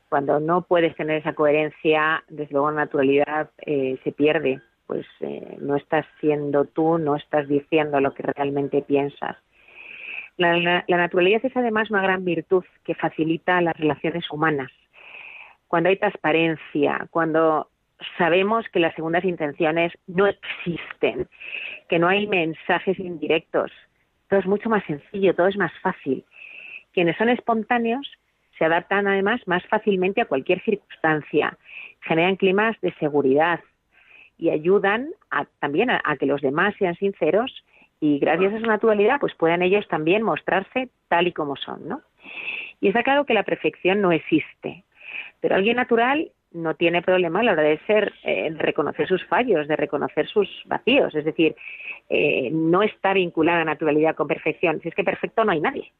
Cuando 0.09 0.39
no 0.39 0.61
puedes 0.63 0.95
tener 0.95 1.17
esa 1.17 1.33
coherencia, 1.33 2.23
desde 2.27 2.53
luego 2.53 2.71
la 2.71 2.85
naturalidad 2.85 3.51
eh, 3.65 3.97
se 4.03 4.11
pierde 4.11 4.61
pues 4.87 5.05
eh, 5.21 5.57
no 5.59 5.75
estás 5.75 6.05
siendo 6.19 6.65
tú, 6.65 6.97
no 6.97 7.15
estás 7.15 7.47
diciendo 7.47 7.99
lo 7.99 8.13
que 8.13 8.23
realmente 8.23 8.81
piensas. 8.81 9.37
La, 10.37 10.83
naturalidad 10.87 11.45
es 11.45 11.55
además 11.55 11.91
una 11.91 12.01
gran 12.01 12.25
virtud 12.25 12.63
que 12.83 12.95
facilita 12.95 13.61
las 13.61 13.77
relaciones 13.77 14.29
humanas. 14.31 14.71
Cuando 15.67 15.89
hay 15.89 15.97
transparencia, 15.97 17.07
cuando 17.11 17.69
sabemos 18.17 18.65
que 18.69 18.79
las 18.79 18.95
segundas 18.95 19.23
intenciones 19.23 19.93
no 20.07 20.27
existen, 20.27 21.27
que 21.87 21.99
no 21.99 22.07
hay 22.07 22.27
mensajes 22.27 22.99
indirectos, 22.99 23.71
todo 24.27 24.39
es 24.39 24.45
mucho 24.47 24.69
más 24.69 24.83
sencillo, 24.85 25.35
todo 25.35 25.47
es 25.47 25.57
más 25.57 25.71
fácil. 25.81 26.25
Quienes 26.93 27.15
son 27.17 27.29
espontáneos 27.29 28.11
se 28.57 28.65
adaptan 28.65 29.07
además 29.07 29.41
más 29.47 29.65
fácilmente 29.67 30.21
a 30.21 30.25
cualquier 30.25 30.61
circunstancia, 30.63 31.57
generan 32.01 32.35
climas 32.35 32.79
de 32.81 32.93
seguridad, 32.95 33.59
y 34.43 34.49
ayudan 34.49 35.11
también 35.59 35.89
a, 35.89 36.17
que 36.19 36.25
los 36.25 36.41
demás 36.41 36.75
sean 36.77 36.95
sinceros 36.95 37.63
y 38.01 38.19
gracias 38.19 38.53
a 38.53 38.59
su 38.59 38.65
naturalidad 38.65 39.17
pues 39.21 39.33
puedan 39.35 39.61
ellos 39.61 39.87
también 39.87 40.21
mostrarse 40.21 40.89
tal 41.07 41.27
y 41.27 41.31
como 41.31 41.55
son, 41.55 41.87
¿no? 41.87 42.01
Y 42.81 42.89
está 42.89 43.03
claro 43.03 43.25
que 43.25 43.33
la 43.33 43.43
perfección 43.43 44.01
no 44.01 44.11
existe, 44.11 44.83
pero 45.39 45.55
alguien 45.55 45.77
natural 45.77 46.29
no 46.51 46.73
tiene 46.75 47.01
problema 47.01 47.39
a 47.39 47.43
la 47.43 47.53
hora 47.53 47.63
de 47.63 47.79
ser, 47.87 48.11
eh, 48.25 48.51
de 48.51 48.59
reconocer 48.59 49.07
sus 49.07 49.25
fallos, 49.27 49.65
de 49.69 49.77
reconocer 49.77 50.27
sus 50.27 50.49
vacíos, 50.65 51.15
es 51.15 51.23
decir, 51.23 51.55
eh, 52.09 52.49
no 52.51 52.83
está 52.83 53.13
vinculada 53.13 53.61
a 53.61 53.65
naturalidad 53.65 54.13
con 54.13 54.27
perfección. 54.27 54.81
Si 54.81 54.89
es 54.89 54.93
que 54.93 55.05
perfecto 55.05 55.45
no 55.45 55.53
hay 55.53 55.61
nadie. 55.61 55.93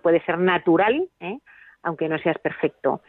Puede 0.00 0.24
ser 0.24 0.38
natural, 0.38 1.06
¿eh? 1.20 1.38
aunque 1.82 2.08
no 2.08 2.18
seas 2.18 2.38
perfecto. 2.38 3.02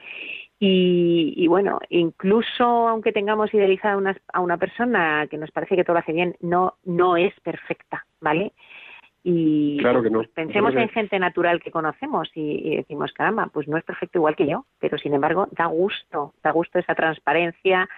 Y, 0.63 1.48
bueno, 1.48 1.80
incluso 1.89 2.63
aunque 2.63 3.12
tengamos 3.12 3.51
idealizada 3.51 3.98
una, 3.98 4.15
a 4.32 4.41
una 4.41 4.58
persona 4.58 5.25
que 5.27 5.39
nos 5.39 5.50
parece 5.50 5.75
que 5.75 5.84
todo 5.84 5.96
lo 5.96 6.01
hace 6.01 6.13
bien, 6.13 6.36
no, 6.39 6.75
no 6.86 7.18
es 7.18 7.34
perfecta, 7.39 8.06
¿vale? 8.20 8.53
Y 9.24 9.80
claro 9.80 10.03
que 10.03 10.12
no. 10.12 10.20
Pues 10.20 10.27
pensemos 10.27 10.75
en 10.75 10.89
gente 10.89 11.18
natural 11.18 11.63
que 11.63 11.72
conocemos 11.72 12.30
y, 12.36 12.75
decimos, 12.75 13.12
caramba, 13.12 13.50
pues 13.51 13.68
no 13.68 13.75
es 13.75 13.84
perfecto 13.84 14.20
igual 14.20 14.36
que 14.36 14.46
yo, 14.46 14.68
pero 14.80 15.00
sin 15.00 15.15
embargo 15.15 15.48
da 15.50 15.65
gusto, 15.65 16.36
da 16.44 16.51
gusto 16.51 16.77
esa 16.77 16.94
transparencia, 16.94 17.89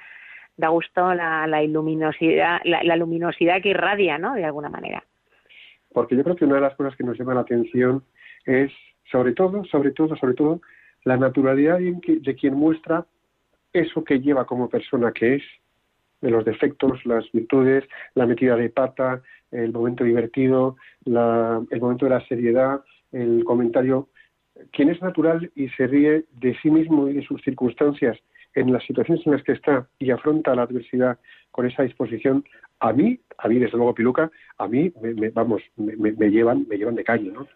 da 0.55 0.69
gusto 0.69 1.13
la, 1.13 1.45
la 1.47 1.61
luminosidad, 1.63 2.61
la, 2.63 2.81
la, 2.81 2.95
luminosidad 2.95 3.61
que 3.61 3.71
irradia, 3.71 4.17
¿no? 4.17 4.35
De 4.35 4.45
alguna 4.45 4.69
manera. 4.69 5.03
Porque 5.91 6.15
yo 6.15 6.23
creo 6.23 6.37
que 6.37 6.45
una 6.45 6.55
de 6.55 6.61
las 6.61 6.75
cosas 6.77 6.95
que 6.95 7.03
nos 7.03 7.19
llama 7.19 7.33
la 7.33 7.41
atención 7.41 8.05
es, 8.45 8.71
sobre 9.11 9.33
todo, 9.33 9.65
sobre 9.65 9.91
todo, 9.91 10.15
sobre 10.15 10.33
todo, 10.33 10.61
la 11.05 11.17
naturalidad 11.17 11.79
de 11.79 12.35
quien 12.35 12.55
muestra 12.55 13.05
eso 13.73 14.03
que 14.03 14.19
lleva 14.19 14.45
como 14.45 14.69
persona 14.69 15.11
que 15.11 15.35
es, 15.35 15.43
de 16.21 16.29
los 16.29 16.45
defectos, 16.45 17.05
las 17.05 17.29
virtudes, 17.31 17.83
la 18.15 18.25
metida 18.25 18.55
de 18.55 18.69
pata, 18.69 19.21
el 19.51 19.73
momento 19.73 20.03
divertido, 20.03 20.77
el 21.05 21.81
momento 21.81 22.05
de 22.05 22.11
la 22.11 22.25
seriedad, 22.27 22.81
el 23.11 23.43
comentario. 23.43 24.07
Quien 24.71 24.89
es 24.89 25.01
natural 25.01 25.51
y 25.55 25.67
se 25.69 25.87
ríe 25.87 26.25
de 26.31 26.57
sí 26.61 26.69
mismo 26.69 27.09
y 27.09 27.13
de 27.13 27.23
sus 27.23 27.41
circunstancias 27.41 28.17
en 28.55 28.71
las 28.71 28.85
situaciones 28.85 29.25
en 29.25 29.33
las 29.33 29.43
que 29.43 29.53
está 29.53 29.87
y 29.99 30.11
afronta 30.11 30.55
la 30.55 30.63
adversidad 30.63 31.19
con 31.51 31.67
esa 31.67 31.83
disposición, 31.83 32.43
a 32.79 32.93
mí, 32.93 33.19
a 33.37 33.47
mí 33.47 33.59
desde 33.59 33.77
luego 33.77 33.93
Piluca, 33.93 34.31
a 34.57 34.67
mí, 34.67 34.91
me, 35.01 35.29
vamos, 35.29 35.61
me, 35.77 36.29
llevan, 36.29 36.65
me 36.67 36.77
llevan 36.77 36.95
de 36.95 37.03
calle, 37.03 37.31
¿no? 37.31 37.47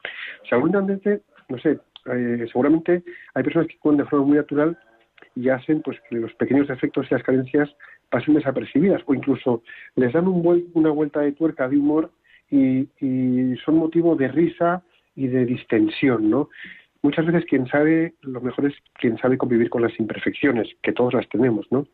Seguramente, 0.49 1.21
no 1.49 1.57
sé, 1.59 1.79
eh, 2.05 2.45
seguramente 2.47 3.03
hay 3.33 3.43
personas 3.43 3.67
que 3.67 3.75
actúan 3.75 3.97
de 3.97 4.05
forma 4.05 4.25
muy 4.25 4.37
natural 4.37 4.77
y 5.35 5.49
hacen 5.49 5.81
pues 5.81 5.97
que 6.09 6.15
los 6.15 6.33
pequeños 6.33 6.67
defectos 6.67 7.07
y 7.09 7.13
las 7.13 7.23
carencias 7.23 7.69
pasen 8.09 8.35
desapercibidas 8.35 9.01
o 9.05 9.13
incluso 9.13 9.63
les 9.95 10.13
dan 10.13 10.27
un 10.27 10.69
una 10.73 10.89
vuelta 10.89 11.21
de 11.21 11.33
tuerca 11.33 11.67
de 11.67 11.77
humor 11.77 12.11
y, 12.49 12.87
y 12.99 13.55
son 13.65 13.75
motivo 13.75 14.15
de 14.15 14.29
risa 14.29 14.83
y 15.15 15.27
de 15.27 15.45
distensión, 15.45 16.29
¿no? 16.29 16.49
Muchas 17.07 17.25
veces 17.25 17.45
quien 17.45 17.65
sabe, 17.67 18.15
lo 18.21 18.41
mejor 18.41 18.65
es 18.65 18.73
quien 18.95 19.17
sabe 19.17 19.37
convivir 19.37 19.69
con 19.69 19.81
las 19.81 19.97
imperfecciones, 19.97 20.67
que 20.83 20.91
todos 20.91 21.13
las 21.13 21.27
tenemos, 21.29 21.65
¿no? 21.71 21.87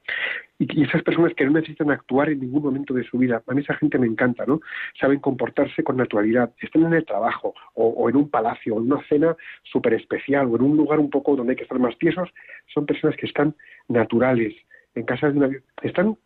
Y, 0.58 0.84
esas 0.84 1.03
personas 1.03 1.36
que 1.36 1.46
no 1.46 1.51
necesitan 1.51 1.91
actuar 1.91 2.29
en 2.29 2.39
ningún 2.39 2.63
momento 2.63 2.96
de 2.96 3.03
su 3.03 3.20
vida, 3.20 3.43
a 3.46 3.53
mí 3.53 3.62
esa 3.62 3.75
gente 3.75 4.00
me 4.00 4.08
encanta, 4.08 4.43
¿no? 4.48 4.60
Saben 5.00 5.20
comportarse 5.20 5.84
con 5.84 5.98
naturalidad, 5.98 6.51
estén 6.60 6.86
en 6.86 6.93
el 6.93 7.05
trabajo, 7.05 7.53
o, 7.75 8.10
en 8.10 8.15
un 8.15 8.27
palacio, 8.27 8.74
o 8.74 8.79
en 8.79 8.91
una 8.91 9.03
cena 9.08 9.36
súper 9.62 9.93
especial, 9.93 10.48
o 10.48 10.55
en 10.55 10.63
un 10.63 10.77
lugar 10.77 10.98
un 10.98 11.12
poco 11.12 11.36
donde 11.36 11.51
hay 11.51 11.58
que 11.58 11.63
estar 11.63 11.77
más 11.77 11.96
tiesos, 12.00 12.27
son 12.74 12.88
personas 12.88 13.15
que 13.15 13.27
están 13.27 13.55
naturales, 13.88 14.55
en 14.96 15.03
casa 15.03 15.29
de 15.29 15.38
una... 15.38 15.50
están 15.84 16.17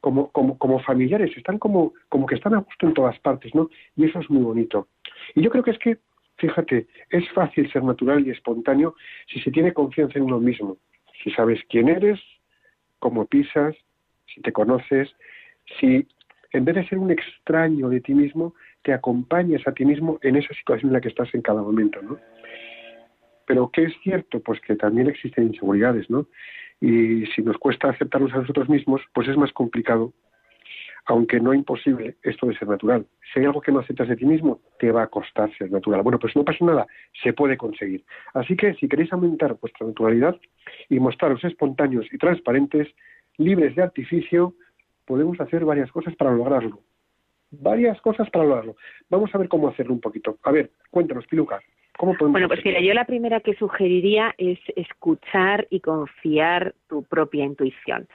como, 0.00 0.30
como, 0.30 0.56
como 0.58 0.78
familiares, 0.78 1.36
están 1.36 1.58
como, 1.58 1.92
como 2.08 2.26
que 2.26 2.36
están 2.36 2.54
a 2.54 2.58
gusto 2.58 2.86
en 2.86 2.94
todas 2.94 3.18
partes, 3.18 3.52
¿no? 3.52 3.68
Y 3.96 4.04
eso 4.04 4.20
es 4.20 4.30
muy 4.30 4.44
bonito. 4.44 4.86
Y 5.34 5.42
yo 5.42 5.50
creo 5.50 5.64
que 5.64 5.72
es 5.72 5.78
que 5.80 5.98
Fíjate, 6.38 6.86
es 7.10 7.28
fácil 7.30 7.70
ser 7.72 7.82
natural 7.82 8.26
y 8.26 8.30
espontáneo 8.30 8.94
si 9.26 9.40
se 9.40 9.50
tiene 9.50 9.72
confianza 9.72 10.18
en 10.18 10.24
uno 10.24 10.38
mismo, 10.38 10.78
si 11.22 11.30
sabes 11.32 11.60
quién 11.68 11.88
eres, 11.88 12.20
cómo 13.00 13.26
pisas, 13.26 13.74
si 14.32 14.40
te 14.40 14.52
conoces, 14.52 15.08
si 15.78 16.06
en 16.52 16.64
vez 16.64 16.76
de 16.76 16.88
ser 16.88 16.98
un 16.98 17.10
extraño 17.10 17.88
de 17.88 18.00
ti 18.00 18.14
mismo, 18.14 18.54
te 18.82 18.92
acompañas 18.92 19.66
a 19.66 19.72
ti 19.72 19.84
mismo 19.84 20.18
en 20.22 20.36
esa 20.36 20.54
situación 20.54 20.90
en 20.90 20.94
la 20.94 21.00
que 21.00 21.08
estás 21.08 21.34
en 21.34 21.42
cada 21.42 21.60
momento, 21.60 22.00
¿no? 22.02 22.18
Pero 23.46 23.70
¿qué 23.72 23.84
es 23.84 23.94
cierto? 24.02 24.40
Pues 24.40 24.60
que 24.60 24.76
también 24.76 25.08
existen 25.08 25.48
inseguridades, 25.48 26.08
¿no? 26.08 26.26
Y 26.80 27.26
si 27.34 27.42
nos 27.42 27.58
cuesta 27.58 27.88
aceptarnos 27.88 28.32
a 28.32 28.38
nosotros 28.38 28.68
mismos, 28.68 29.02
pues 29.12 29.28
es 29.28 29.36
más 29.36 29.52
complicado 29.52 30.12
aunque 31.08 31.40
no 31.40 31.54
imposible, 31.54 32.16
esto 32.22 32.46
de 32.46 32.58
ser 32.58 32.68
natural. 32.68 33.06
Si 33.32 33.40
hay 33.40 33.46
algo 33.46 33.62
que 33.62 33.72
no 33.72 33.80
aceptas 33.80 34.08
de 34.08 34.16
ti 34.16 34.26
mismo, 34.26 34.60
te 34.78 34.92
va 34.92 35.04
a 35.04 35.06
costar 35.06 35.50
ser 35.56 35.70
natural. 35.70 36.02
Bueno, 36.02 36.18
pues 36.18 36.36
no 36.36 36.44
pasa 36.44 36.62
nada, 36.66 36.86
se 37.22 37.32
puede 37.32 37.56
conseguir. 37.56 38.04
Así 38.34 38.54
que 38.56 38.74
si 38.74 38.88
queréis 38.88 39.10
aumentar 39.10 39.56
vuestra 39.58 39.86
naturalidad 39.86 40.36
y 40.90 41.00
mostraros 41.00 41.42
espontáneos 41.44 42.06
y 42.12 42.18
transparentes, 42.18 42.88
libres 43.38 43.74
de 43.74 43.84
artificio, 43.84 44.52
podemos 45.06 45.40
hacer 45.40 45.64
varias 45.64 45.90
cosas 45.92 46.14
para 46.14 46.30
lograrlo. 46.30 46.80
Varias 47.52 47.98
cosas 48.02 48.28
para 48.28 48.44
lograrlo. 48.44 48.76
Vamos 49.08 49.34
a 49.34 49.38
ver 49.38 49.48
cómo 49.48 49.68
hacerlo 49.68 49.94
un 49.94 50.00
poquito. 50.00 50.36
A 50.42 50.52
ver, 50.52 50.72
cuéntanos, 50.90 51.26
Piluca. 51.26 51.58
¿Cómo 51.96 52.12
podemos 52.12 52.32
bueno, 52.32 52.48
pues 52.48 52.62
mira, 52.64 52.80
yo 52.80 52.92
la 52.92 53.06
primera 53.06 53.40
que 53.40 53.54
sugeriría 53.54 54.34
es 54.36 54.58
escuchar 54.76 55.66
y 55.70 55.80
confiar 55.80 56.74
tu 56.86 57.02
propia 57.04 57.44
intuición 57.46 58.06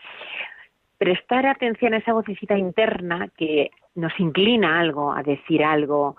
prestar 0.98 1.46
atención 1.46 1.94
a 1.94 1.98
esa 1.98 2.14
vocecita 2.14 2.58
interna 2.58 3.30
que 3.38 3.72
nos 3.96 4.18
inclina 4.20 4.78
a 4.78 4.80
algo, 4.80 5.14
a 5.14 5.24
decir 5.24 5.64
algo, 5.64 6.16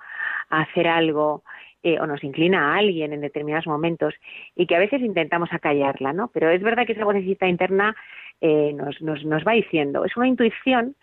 a 0.51 0.63
hacer 0.63 0.87
algo, 0.87 1.43
eh, 1.83 1.99
o 2.01 2.07
nos 2.07 2.25
inclina 2.25 2.73
a 2.73 2.79
alguien 2.79 3.13
en 3.13 3.21
determinados 3.21 3.67
momentos 3.67 4.15
y 4.57 4.67
que 4.67 4.75
a 4.75 4.79
veces 4.79 5.03
intentamos 5.03 5.53
acallarla, 5.53 6.15
¿no? 6.15 6.29
Pero 6.29 6.51
es 6.51 6.63
verdad 6.63 6.87
que 6.87 6.93
esa 6.93 7.05
vocecita 7.05 7.47
interna 7.47 7.95
eh, 8.41 8.73
nos, 8.73 9.03
nos, 9.03 9.25
nos, 9.25 9.45
va 9.45 9.53
diciendo, 9.53 10.05
es 10.05 10.17
una 10.17 10.27
intuición 10.27 10.97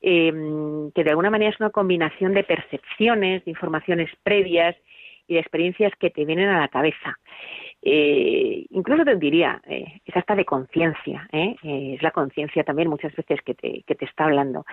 eh, 0.00 0.32
que 0.94 1.04
de 1.04 1.10
alguna 1.10 1.30
manera 1.30 1.50
es 1.50 1.58
una 1.60 1.70
combinación 1.70 2.32
de 2.32 2.44
percepciones, 2.44 3.44
de 3.44 3.50
informaciones 3.50 4.08
previas 4.22 4.76
y 5.26 5.34
de 5.34 5.40
experiencias 5.40 5.92
que 5.98 6.10
te 6.10 6.24
vienen 6.24 6.48
a 6.48 6.60
la 6.60 6.68
cabeza 6.68 7.18
eh, 7.82 8.66
incluso 8.70 9.04
te 9.04 9.16
diría, 9.16 9.60
eh, 9.66 10.00
es 10.04 10.16
hasta 10.16 10.34
de 10.34 10.44
conciencia, 10.44 11.28
¿eh? 11.32 11.56
¿eh? 11.62 11.94
es 11.94 12.02
la 12.02 12.10
conciencia 12.10 12.62
también 12.62 12.88
muchas 12.88 13.14
veces 13.14 13.40
que 13.42 13.54
te, 13.54 13.84
está 14.04 14.24
hablando. 14.24 14.66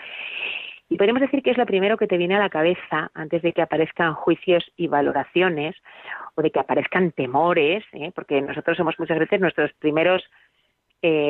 Y 0.89 0.97
podemos 0.97 1.21
decir 1.21 1.43
que 1.43 1.51
es 1.51 1.57
lo 1.57 1.65
primero 1.65 1.97
que 1.97 2.07
te 2.07 2.17
viene 2.17 2.35
a 2.35 2.39
la 2.39 2.49
cabeza 2.49 3.11
antes 3.13 3.41
de 3.41 3.51
que 3.53 3.61
aparezcan 3.61 4.13
juicios 4.13 4.71
y 4.77 4.87
valoraciones 4.87 5.75
o 6.35 6.41
de 6.41 6.51
que 6.51 6.59
aparezcan 6.59 7.11
temores, 7.11 7.83
¿eh? 7.91 8.11
porque 8.15 8.41
nosotros 8.41 8.77
somos 8.77 8.97
muchas 8.97 9.19
veces 9.19 9.39
nuestros 9.39 9.71
primeros 9.73 10.23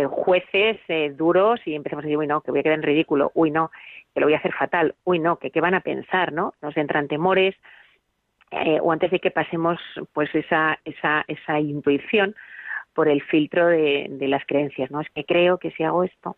jueces 0.10 0.80
duros 1.18 1.60
y 1.66 1.76
empezamos 1.76 2.04
a 2.04 2.08
decir, 2.08 2.18
uy, 2.18 2.26
no, 2.26 2.42
que 2.42 2.50
voy 2.50 2.62
a 2.62 2.64
quedar 2.64 2.80
en 2.80 2.84
ridículo, 2.84 3.32
uy, 3.36 3.52
no, 3.52 3.70
que 4.14 4.22
lo 4.22 4.26
voy 4.26 4.34
a 4.34 4.38
hacer 4.38 4.54
fatal, 4.54 4.96
uy, 5.04 5.20
no, 5.20 5.38
que 5.38 5.52
qué 5.52 5.62
van 5.62 5.76
a 5.76 5.82
pensar, 5.82 6.32
¿no? 6.32 6.54
Nos 6.62 6.76
entran 6.78 7.08
temores, 7.08 7.54
eh, 8.52 8.80
o 8.82 8.92
antes 8.92 9.12
de 9.12 9.20
que 9.20 9.32
pasemos 9.32 9.80
pues 10.14 10.34
esa, 10.34 10.80
esa, 10.86 11.26
esa 11.28 11.60
intuición 11.60 12.36
por 12.98 13.10
el 13.10 13.22
filtro 13.22 13.68
de, 13.68 14.10
las 14.22 14.44
creencias, 14.48 14.90
¿no? 14.90 15.02
Es 15.02 15.10
que 15.12 15.24
creo 15.24 15.60
que 15.60 15.70
si 15.70 15.84
hago 15.84 16.04
esto. 16.04 16.36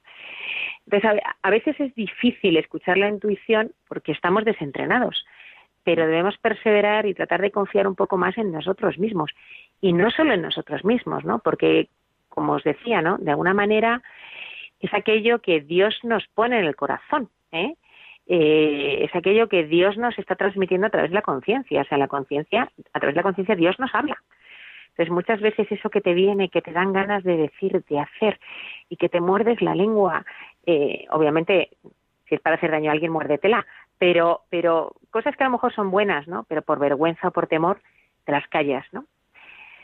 Entonces, 0.85 1.21
a, 1.41 1.49
veces 1.49 1.79
es 1.79 1.95
difícil 1.95 2.57
escuchar 2.57 2.97
la 2.97 3.07
intuición 3.07 3.71
porque 3.87 4.11
estamos 4.11 4.43
desentrenados, 4.43 5.25
pero 5.85 6.05
debemos 6.05 6.37
perseverar 6.37 7.05
y 7.05 7.13
tratar 7.13 7.41
de 7.41 7.51
confiar 7.51 7.87
un 7.87 7.95
poco 7.95 8.17
más 8.17 8.37
en 8.37 8.51
nosotros 8.51 8.99
mismos. 8.99 9.31
Y 9.79 9.93
no 9.93 10.11
solo 10.11 10.33
en 10.33 10.41
nosotros 10.41 10.83
mismos, 10.83 11.23
¿no? 11.23 11.39
Porque, 11.39 11.87
como 12.27 12.51
os 12.55 12.63
decía, 12.65 13.01
¿no? 13.01 13.17
De 13.19 13.31
alguna 13.31 13.53
manera 13.53 14.01
es 14.81 14.93
aquello 14.93 15.39
que 15.39 15.61
Dios 15.61 15.97
nos 16.03 16.27
pone 16.27 16.59
en 16.59 16.65
el 16.65 16.75
corazón, 16.75 17.29
¿eh? 17.53 17.75
Eh, 18.31 19.05
es 19.05 19.15
aquello 19.15 19.49
que 19.49 19.65
Dios 19.65 19.97
nos 19.97 20.17
está 20.19 20.35
transmitiendo 20.35 20.85
a 20.85 20.91
través 20.91 21.09
de 21.09 21.15
la 21.15 21.23
conciencia. 21.23 21.81
O 21.81 21.85
sea, 21.85 21.97
la 21.97 22.07
conciencia, 22.07 22.71
a 22.93 22.99
través 22.99 23.15
de 23.15 23.19
la 23.19 23.23
conciencia 23.23 23.55
Dios 23.55 23.79
nos 23.79 23.93
habla. 23.93 24.17
Entonces, 24.89 25.11
muchas 25.11 25.41
veces 25.41 25.71
eso 25.71 25.89
que 25.89 26.01
te 26.01 26.13
viene, 26.13 26.49
que 26.49 26.61
te 26.61 26.71
dan 26.71 26.93
ganas 26.93 27.23
de 27.23 27.37
decir, 27.37 27.83
de 27.89 27.99
hacer, 27.99 28.39
y 28.87 28.97
que 28.97 29.09
te 29.09 29.19
muerdes 29.19 29.61
la 29.61 29.73
lengua, 29.73 30.25
eh, 30.65 31.05
obviamente, 31.09 31.69
si 32.27 32.35
es 32.35 32.41
para 32.41 32.57
hacer 32.57 32.69
daño 32.69 32.91
a 32.91 32.93
alguien, 32.93 33.11
muérdetela, 33.11 33.65
pero, 33.97 34.41
pero 34.49 34.93
cosas 35.09 35.35
que 35.35 35.43
a 35.43 35.47
lo 35.47 35.53
mejor 35.53 35.73
son 35.73 35.89
buenas, 35.89 36.27
¿no? 36.27 36.45
Pero 36.49 36.61
por 36.61 36.79
vergüenza 36.79 37.29
o 37.29 37.31
por 37.31 37.47
temor, 37.47 37.79
te 38.25 38.31
las 38.31 38.47
callas, 38.49 38.85
¿no? 38.91 39.05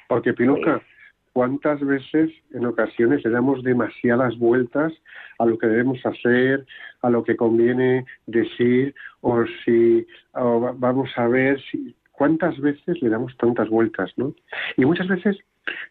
Porque, 0.08 0.34
Pinuca, 0.34 0.74
pues 0.74 0.94
cuántas 1.36 1.82
veces 1.82 2.32
en 2.54 2.65
ocasiones 2.65 3.26
le 3.26 3.30
damos 3.30 3.62
demasiadas 3.62 4.38
vueltas 4.38 4.93
a 5.38 5.45
lo 5.45 5.58
que 5.58 5.67
debemos 5.67 6.00
hacer, 6.06 6.65
a 7.02 7.10
lo 7.10 7.26
que 7.26 7.36
conviene 7.36 8.06
decir, 8.26 8.95
o 9.19 9.43
si 9.65 10.08
vamos 10.34 11.10
a 11.17 11.28
ver 11.28 11.62
si 11.69 11.93
cuántas 12.13 12.58
veces 12.62 13.02
le 13.02 13.10
damos 13.10 13.36
tantas 13.36 13.67
vueltas, 13.67 14.13
¿no? 14.15 14.34
Y 14.78 14.86
muchas 14.86 15.10
veces, 15.10 15.38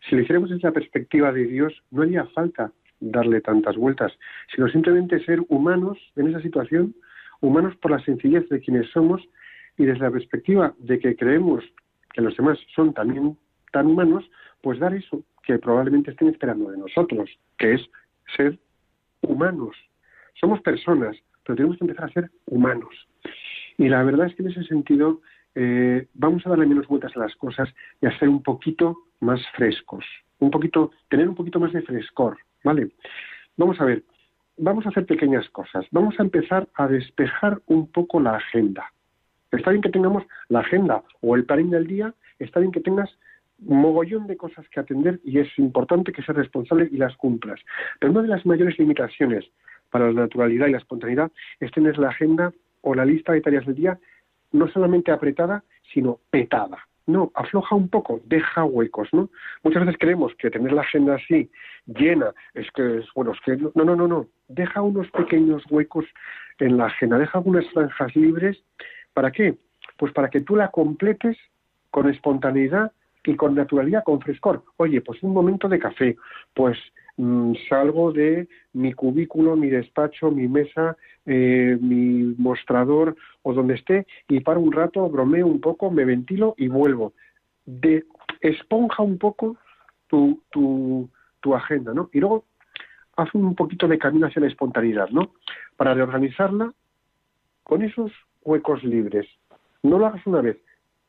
si 0.09 0.17
lo 0.17 0.23
hiciéramos 0.23 0.49
desde 0.49 0.67
la 0.67 0.73
perspectiva 0.73 1.31
de 1.31 1.45
Dios, 1.45 1.75
no 1.91 2.05
haría 2.05 2.25
falta 2.29 2.73
darle 3.01 3.43
tantas 3.43 3.77
vueltas, 3.77 4.19
sino 4.55 4.67
simplemente 4.71 5.23
ser 5.27 5.41
humanos 5.51 5.99
en 6.17 6.29
esa 6.29 6.41
situación, 6.41 6.95
humanos 7.43 7.77
por 7.83 7.91
la 7.91 8.03
sencillez 8.03 8.49
de 8.49 8.61
quienes 8.61 8.89
somos 8.93 9.21
y 9.77 9.85
desde 9.85 10.05
la 10.05 10.11
perspectiva 10.11 10.73
de 10.79 10.99
que 10.99 11.15
creemos 11.17 11.63
que 12.15 12.23
los 12.23 12.35
demás 12.35 12.59
son 12.75 12.95
también 12.95 13.37
tan 13.73 13.89
humanos, 13.89 14.25
pues 14.63 14.79
dar 14.79 14.95
eso, 14.95 15.23
que 15.47 15.59
probablemente 15.59 16.11
estén 16.11 16.29
esperando 16.29 16.71
de 16.71 16.79
nosotros, 16.79 17.31
que 17.59 17.75
es 17.75 17.91
ser 18.37 18.59
humanos. 19.21 19.77
Somos 20.41 20.61
personas, 20.61 21.17
pero 21.45 21.57
tenemos 21.57 21.79
que 21.79 21.85
empezar 21.85 22.07
a 22.07 22.13
ser 22.13 22.31
humanos. 22.47 22.95
Y 23.79 23.89
la 23.89 24.03
verdad 24.03 24.27
es 24.27 24.35
que 24.35 24.43
en 24.43 24.51
ese 24.51 24.65
sentido 24.65 25.21
eh, 25.55 26.07
vamos 26.15 26.47
a 26.47 26.51
darle 26.51 26.67
menos 26.67 26.87
vueltas 26.87 27.17
a 27.17 27.21
las 27.21 27.35
cosas 27.37 27.69
y 28.01 28.07
a 28.07 28.19
ser 28.19 28.29
un 28.29 28.43
poquito 28.43 28.97
más 29.21 29.41
frescos, 29.55 30.05
un 30.39 30.51
poquito, 30.51 30.91
tener 31.09 31.29
un 31.29 31.35
poquito 31.35 31.61
más 31.61 31.73
de 31.73 31.83
frescor, 31.83 32.39
¿vale? 32.63 32.91
Vamos 33.57 33.81
a 33.81 33.85
ver, 33.85 34.03
vamos 34.57 34.87
a 34.87 34.91
hacer 34.91 35.07
pequeñas 35.07 35.49
cosas. 35.51 35.87
Vamos 35.91 36.19
a 36.19 36.23
empezar 36.23 36.69
a 36.75 36.89
despejar 36.89 37.61
un 37.67 37.91
poco 37.91 38.21
la 38.21 38.37
agenda. 38.37 38.93
Está 39.51 39.71
bien 39.71 39.83
que 39.83 39.91
tengamos 39.91 40.25
la 40.49 40.61
agenda 40.61 41.03
o 41.21 41.37
el 41.37 41.45
plan 41.45 41.71
del 41.71 41.87
día, 41.87 42.13
está 42.39 42.61
bien 42.61 42.73
que 42.73 42.81
tengas 42.81 43.11
mogollón 43.59 44.27
de 44.27 44.37
cosas 44.37 44.69
que 44.69 44.81
atender 44.81 45.21
y 45.25 45.39
es 45.39 45.49
importante 45.59 46.13
que 46.13 46.23
seas 46.23 46.37
responsable 46.37 46.89
y 46.91 46.97
las 46.97 47.17
cumplas. 47.17 47.61
Pero 47.99 48.13
una 48.13 48.23
de 48.23 48.29
las 48.29 48.45
mayores 48.47 48.79
limitaciones 48.79 49.45
para 49.91 50.07
la 50.07 50.23
naturalidad 50.23 50.67
y 50.67 50.73
la 50.73 50.79
espontaneidad 50.79 51.31
es 51.61 51.71
tener 51.71 51.99
la 51.99 52.09
agenda 52.09 52.53
o 52.83 52.95
la 52.95 53.05
lista 53.05 53.33
de 53.33 53.41
tareas 53.41 53.67
del 53.67 53.77
día 53.77 53.99
no 54.53 54.69
solamente 54.69 55.11
apretada, 55.11 55.65
sino 55.93 56.21
petada. 56.31 56.79
No, 57.07 57.31
afloja 57.35 57.75
un 57.75 57.89
poco, 57.89 58.21
deja 58.25 58.65
huecos, 58.65 59.09
¿no? 59.13 59.29
Muchas 59.63 59.85
veces 59.85 59.99
creemos 60.01 60.35
que 60.37 60.51
tener 60.51 60.73
la 60.73 60.81
agenda 60.83 61.17
así, 61.17 61.51
llena, 61.87 62.33
es 62.55 62.71
que 62.71 62.99
es, 62.99 63.07
bueno, 63.15 63.33
es 63.33 63.41
que 63.45 63.57
no, 63.57 63.71
no, 63.75 63.95
no, 63.97 64.09
no. 64.09 64.27
Deja 64.49 64.81
unos 64.81 65.11
pequeños 65.11 65.63
huecos 65.69 66.07
en 66.59 66.79
la 66.79 66.87
agenda, 66.87 67.19
deja 67.19 67.39
algunas 67.39 67.69
franjas 67.73 68.17
libres. 68.17 68.63
¿Para 69.13 69.33
qué? 69.33 69.59
Pues 69.99 70.13
para 70.13 70.31
que 70.31 70.41
tú 70.41 70.57
la 70.57 70.71
completes 70.71 71.37
con 71.91 72.09
espontaneidad 72.09 72.93
y 73.25 73.37
con 73.37 73.55
naturalidad, 73.55 74.05
con 74.05 74.21
frescor. 74.21 74.63
Oye, 74.77 75.01
pues 75.01 75.23
un 75.23 75.33
momento 75.33 75.69
de 75.69 75.79
café, 75.79 76.17
pues 76.53 76.79
mm, 77.17 77.55
salgo 77.69 78.13
de 78.13 78.49
mi 78.73 78.93
cubículo, 78.93 79.57
mi 79.57 79.69
despacho, 79.69 80.31
mi 80.31 80.49
mesa, 80.49 80.97
eh, 81.27 81.79
mi 81.81 82.35
mostrador 82.39 83.17
o 83.43 83.55
donde 83.55 83.75
esté 83.75 84.07
y 84.29 84.41
paro 84.41 84.61
un 84.61 84.73
rato, 84.73 85.09
bromeo 85.09 85.47
un 85.47 85.61
poco, 85.61 85.91
me 85.91 86.05
ventilo 86.05 86.55
y 86.59 86.69
vuelvo. 86.69 87.15
De, 87.67 88.05
esponja 88.41 89.03
un 89.03 89.19
poco 89.19 89.57
tu, 90.09 90.43
tu, 90.51 91.09
tu 91.41 91.55
agenda, 91.55 91.95
¿no? 91.95 92.11
Y 92.13 92.21
luego 92.21 92.45
haz 93.17 93.35
un 93.35 93.55
poquito 93.55 93.89
de 93.89 93.99
camino 93.99 94.27
hacia 94.27 94.43
la 94.43 94.49
espontaneidad, 94.49 95.09
¿no? 95.11 95.33
Para 95.77 95.95
reorganizarla 95.95 96.73
con 97.63 97.83
esos 97.83 98.13
huecos 98.43 98.85
libres. 98.85 99.27
No 99.83 99.99
lo 99.99 100.07
hagas 100.07 100.27
una 100.27 100.41
vez, 100.41 100.59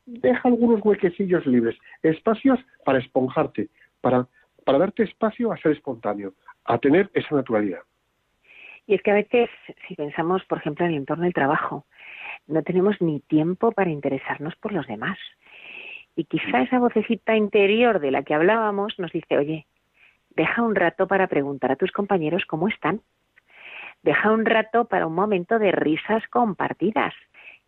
deja 0.05 0.47
algunos 0.47 0.83
huequecillos 0.83 1.45
libres, 1.45 1.75
espacios 2.03 2.59
para 2.83 2.99
esponjarte, 2.99 3.69
para, 4.01 4.27
darte 4.65 5.03
espacio 5.03 5.51
a 5.51 5.57
ser 5.57 5.73
espontáneo, 5.73 6.33
a 6.65 6.77
tener 6.77 7.09
esa 7.13 7.35
naturalidad. 7.35 7.79
Y 8.87 8.93
es 8.93 9.01
que 9.01 9.11
a 9.11 9.15
veces, 9.15 9.49
si 9.87 9.95
pensamos, 9.95 10.43
por 10.45 10.59
ejemplo, 10.59 10.85
en 10.85 10.91
el 10.91 10.97
entorno 10.97 11.23
del 11.23 11.33
trabajo, 11.33 11.85
no 12.47 12.61
tenemos 12.61 13.01
ni 13.01 13.19
tiempo 13.19 13.71
para 13.71 13.89
interesarnos 13.89 14.55
por 14.57 14.71
los 14.71 14.85
demás. 14.85 15.17
Y 16.15 16.25
quizá 16.25 16.61
esa 16.61 16.77
vocecita 16.77 17.35
interior 17.35 17.99
de 17.99 18.11
la 18.11 18.23
que 18.23 18.35
hablábamos 18.35 18.97
nos 18.99 19.11
dice, 19.11 19.37
oye, 19.37 19.65
deja 20.29 20.61
un 20.61 20.75
rato 20.75 21.07
para 21.07 21.27
preguntar 21.27 21.71
a 21.71 21.75
tus 21.75 21.91
compañeros 21.91 22.45
cómo 22.45 22.67
están. 22.67 23.01
Deja 24.03 24.31
un 24.31 24.45
rato 24.45 24.85
para 24.85 25.07
un 25.07 25.15
momento 25.15 25.57
de 25.57 25.71
risas 25.71 26.25
compartidas 26.27 27.13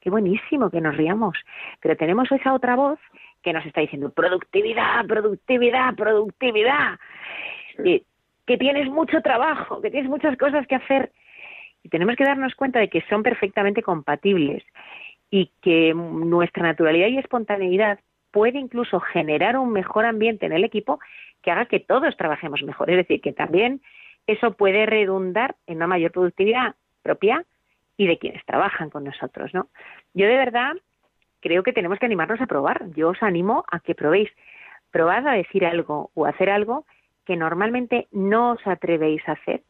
qué 0.07 0.11
buenísimo 0.11 0.69
que 0.69 0.79
nos 0.79 0.95
riamos. 0.95 1.37
Pero 1.81 1.97
tenemos 1.97 2.31
esa 2.31 2.53
otra 2.53 2.77
voz 2.77 2.97
que 3.43 3.51
nos 3.51 3.65
está 3.65 3.81
diciendo 3.81 4.09
productividad, 4.09 5.05
productividad, 5.05 5.95
productividad. 5.95 6.97
que 7.83 8.57
tienes 8.57 8.89
mucho 8.89 9.21
trabajo, 9.21 9.81
que 9.81 9.91
tienes 9.91 10.09
muchas 10.09 10.37
cosas 10.37 10.65
que 10.65 10.75
hacer. 10.75 11.11
Y 11.83 11.89
tenemos 11.89 12.15
que 12.15 12.23
darnos 12.23 12.55
cuenta 12.55 12.79
de 12.79 12.87
que 12.87 13.03
son 13.09 13.21
perfectamente 13.21 13.83
compatibles 13.83 14.63
y 15.29 15.51
que 15.61 15.93
nuestra 15.93 16.63
naturalidad 16.63 17.07
y 17.07 17.17
espontaneidad 17.17 17.99
puede 18.31 18.59
incluso 18.59 19.01
generar 19.01 19.57
un 19.57 19.73
mejor 19.73 20.05
ambiente 20.05 20.45
en 20.45 20.53
el 20.53 20.63
equipo 20.63 21.01
que 21.41 21.51
haga 21.51 21.65
que 21.65 21.81
todos 21.81 22.15
trabajemos 22.15 22.63
mejor. 22.63 22.89
Es 22.91 22.95
decir, 22.95 23.19
que 23.19 23.33
también 23.33 23.81
eso 24.25 24.53
puede 24.53 24.85
redundar 24.85 25.57
en 25.65 25.77
una 25.77 25.87
mayor 25.87 26.13
productividad 26.13 26.75
propia 27.03 27.43
y 27.97 28.07
de 28.07 28.17
quienes 28.17 28.45
trabajan 28.45 28.89
con 28.89 29.03
nosotros, 29.03 29.53
¿no? 29.53 29.67
Yo 30.13 30.27
de 30.27 30.37
verdad 30.37 30.73
creo 31.41 31.63
que 31.63 31.73
tenemos 31.73 31.99
que 31.99 32.05
animarnos 32.05 32.39
a 32.41 32.47
probar. 32.47 32.89
Yo 32.95 33.09
os 33.09 33.23
animo 33.23 33.65
a 33.71 33.79
que 33.79 33.95
probéis. 33.95 34.29
Probad 34.91 35.27
a 35.27 35.33
decir 35.33 35.65
algo 35.65 36.11
o 36.13 36.25
hacer 36.25 36.49
algo 36.49 36.85
que 37.25 37.35
normalmente 37.35 38.07
no 38.11 38.51
os 38.51 38.65
atrevéis 38.65 39.27
a 39.27 39.33
hacer, 39.33 39.63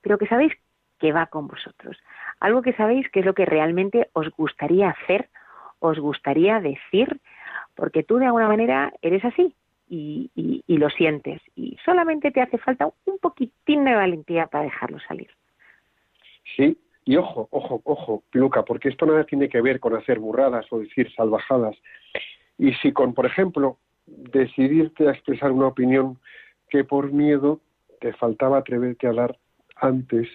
pero 0.00 0.18
que 0.18 0.26
sabéis 0.26 0.52
que 0.98 1.12
va 1.12 1.26
con 1.26 1.48
vosotros. 1.48 1.98
Algo 2.38 2.62
que 2.62 2.74
sabéis 2.74 3.08
que 3.10 3.20
es 3.20 3.26
lo 3.26 3.34
que 3.34 3.46
realmente 3.46 4.08
os 4.12 4.28
gustaría 4.30 4.90
hacer, 4.90 5.28
os 5.80 5.98
gustaría 5.98 6.60
decir, 6.60 7.20
porque 7.74 8.02
tú 8.02 8.18
de 8.18 8.26
alguna 8.26 8.48
manera 8.48 8.92
eres 9.02 9.24
así 9.24 9.54
y, 9.88 10.30
y 10.36 10.76
lo 10.76 10.88
sientes. 10.90 11.42
Y 11.56 11.76
solamente 11.84 12.30
te 12.30 12.42
hace 12.42 12.58
falta 12.58 12.88
un 13.06 13.18
poquitín 13.18 13.84
de 13.84 13.94
valentía 13.94 14.46
para 14.46 14.64
dejarlo 14.64 15.00
salir. 15.00 15.30
Sí, 16.56 16.78
y 17.04 17.16
ojo, 17.16 17.48
ojo, 17.50 17.80
ojo, 17.84 18.22
Luca, 18.32 18.64
porque 18.64 18.88
esto 18.88 19.06
nada 19.06 19.24
tiene 19.24 19.48
que 19.48 19.60
ver 19.60 19.80
con 19.80 19.96
hacer 19.96 20.18
burradas 20.18 20.66
o 20.70 20.80
decir 20.80 21.10
salvajadas. 21.14 21.76
Y 22.58 22.74
si 22.74 22.92
con, 22.92 23.14
por 23.14 23.26
ejemplo, 23.26 23.78
decidirte 24.06 25.08
a 25.08 25.12
expresar 25.12 25.50
una 25.50 25.68
opinión 25.68 26.18
que 26.68 26.84
por 26.84 27.12
miedo 27.12 27.60
te 28.00 28.12
faltaba 28.12 28.58
atreverte 28.58 29.06
a 29.06 29.12
dar 29.12 29.38
antes, 29.76 30.28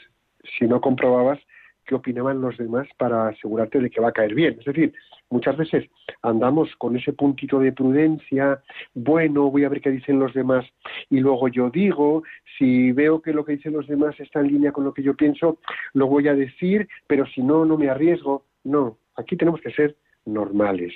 si 0.57 0.65
no 0.65 0.81
comprobabas 0.81 1.39
qué 1.85 1.95
opinaban 1.95 2.41
los 2.41 2.57
demás 2.57 2.87
para 2.97 3.27
asegurarte 3.27 3.79
de 3.79 3.89
que 3.89 4.01
va 4.01 4.09
a 4.09 4.13
caer 4.13 4.33
bien. 4.33 4.57
Es 4.59 4.65
decir, 4.65 4.93
muchas 5.29 5.55
veces 5.57 5.89
andamos 6.21 6.75
con 6.77 6.95
ese 6.95 7.13
puntito 7.13 7.59
de 7.59 7.71
prudencia, 7.71 8.61
bueno, 8.93 9.49
voy 9.51 9.63
a 9.63 9.69
ver 9.69 9.81
qué 9.81 9.91
dicen 9.91 10.19
los 10.19 10.33
demás 10.33 10.65
y 11.09 11.19
luego 11.19 11.47
yo 11.47 11.69
digo, 11.69 12.23
si 12.57 12.91
veo 12.91 13.21
que 13.21 13.33
lo 13.33 13.45
que 13.45 13.53
dicen 13.53 13.73
los 13.73 13.87
demás 13.87 14.19
está 14.19 14.39
en 14.39 14.47
línea 14.47 14.71
con 14.71 14.83
lo 14.83 14.93
que 14.93 15.03
yo 15.03 15.15
pienso, 15.15 15.59
lo 15.93 16.07
voy 16.07 16.27
a 16.27 16.35
decir, 16.35 16.87
pero 17.07 17.25
si 17.25 17.41
no, 17.41 17.65
no 17.65 17.77
me 17.77 17.89
arriesgo. 17.89 18.43
No, 18.63 18.97
aquí 19.15 19.37
tenemos 19.37 19.61
que 19.61 19.71
ser 19.71 19.95
normales. 20.25 20.93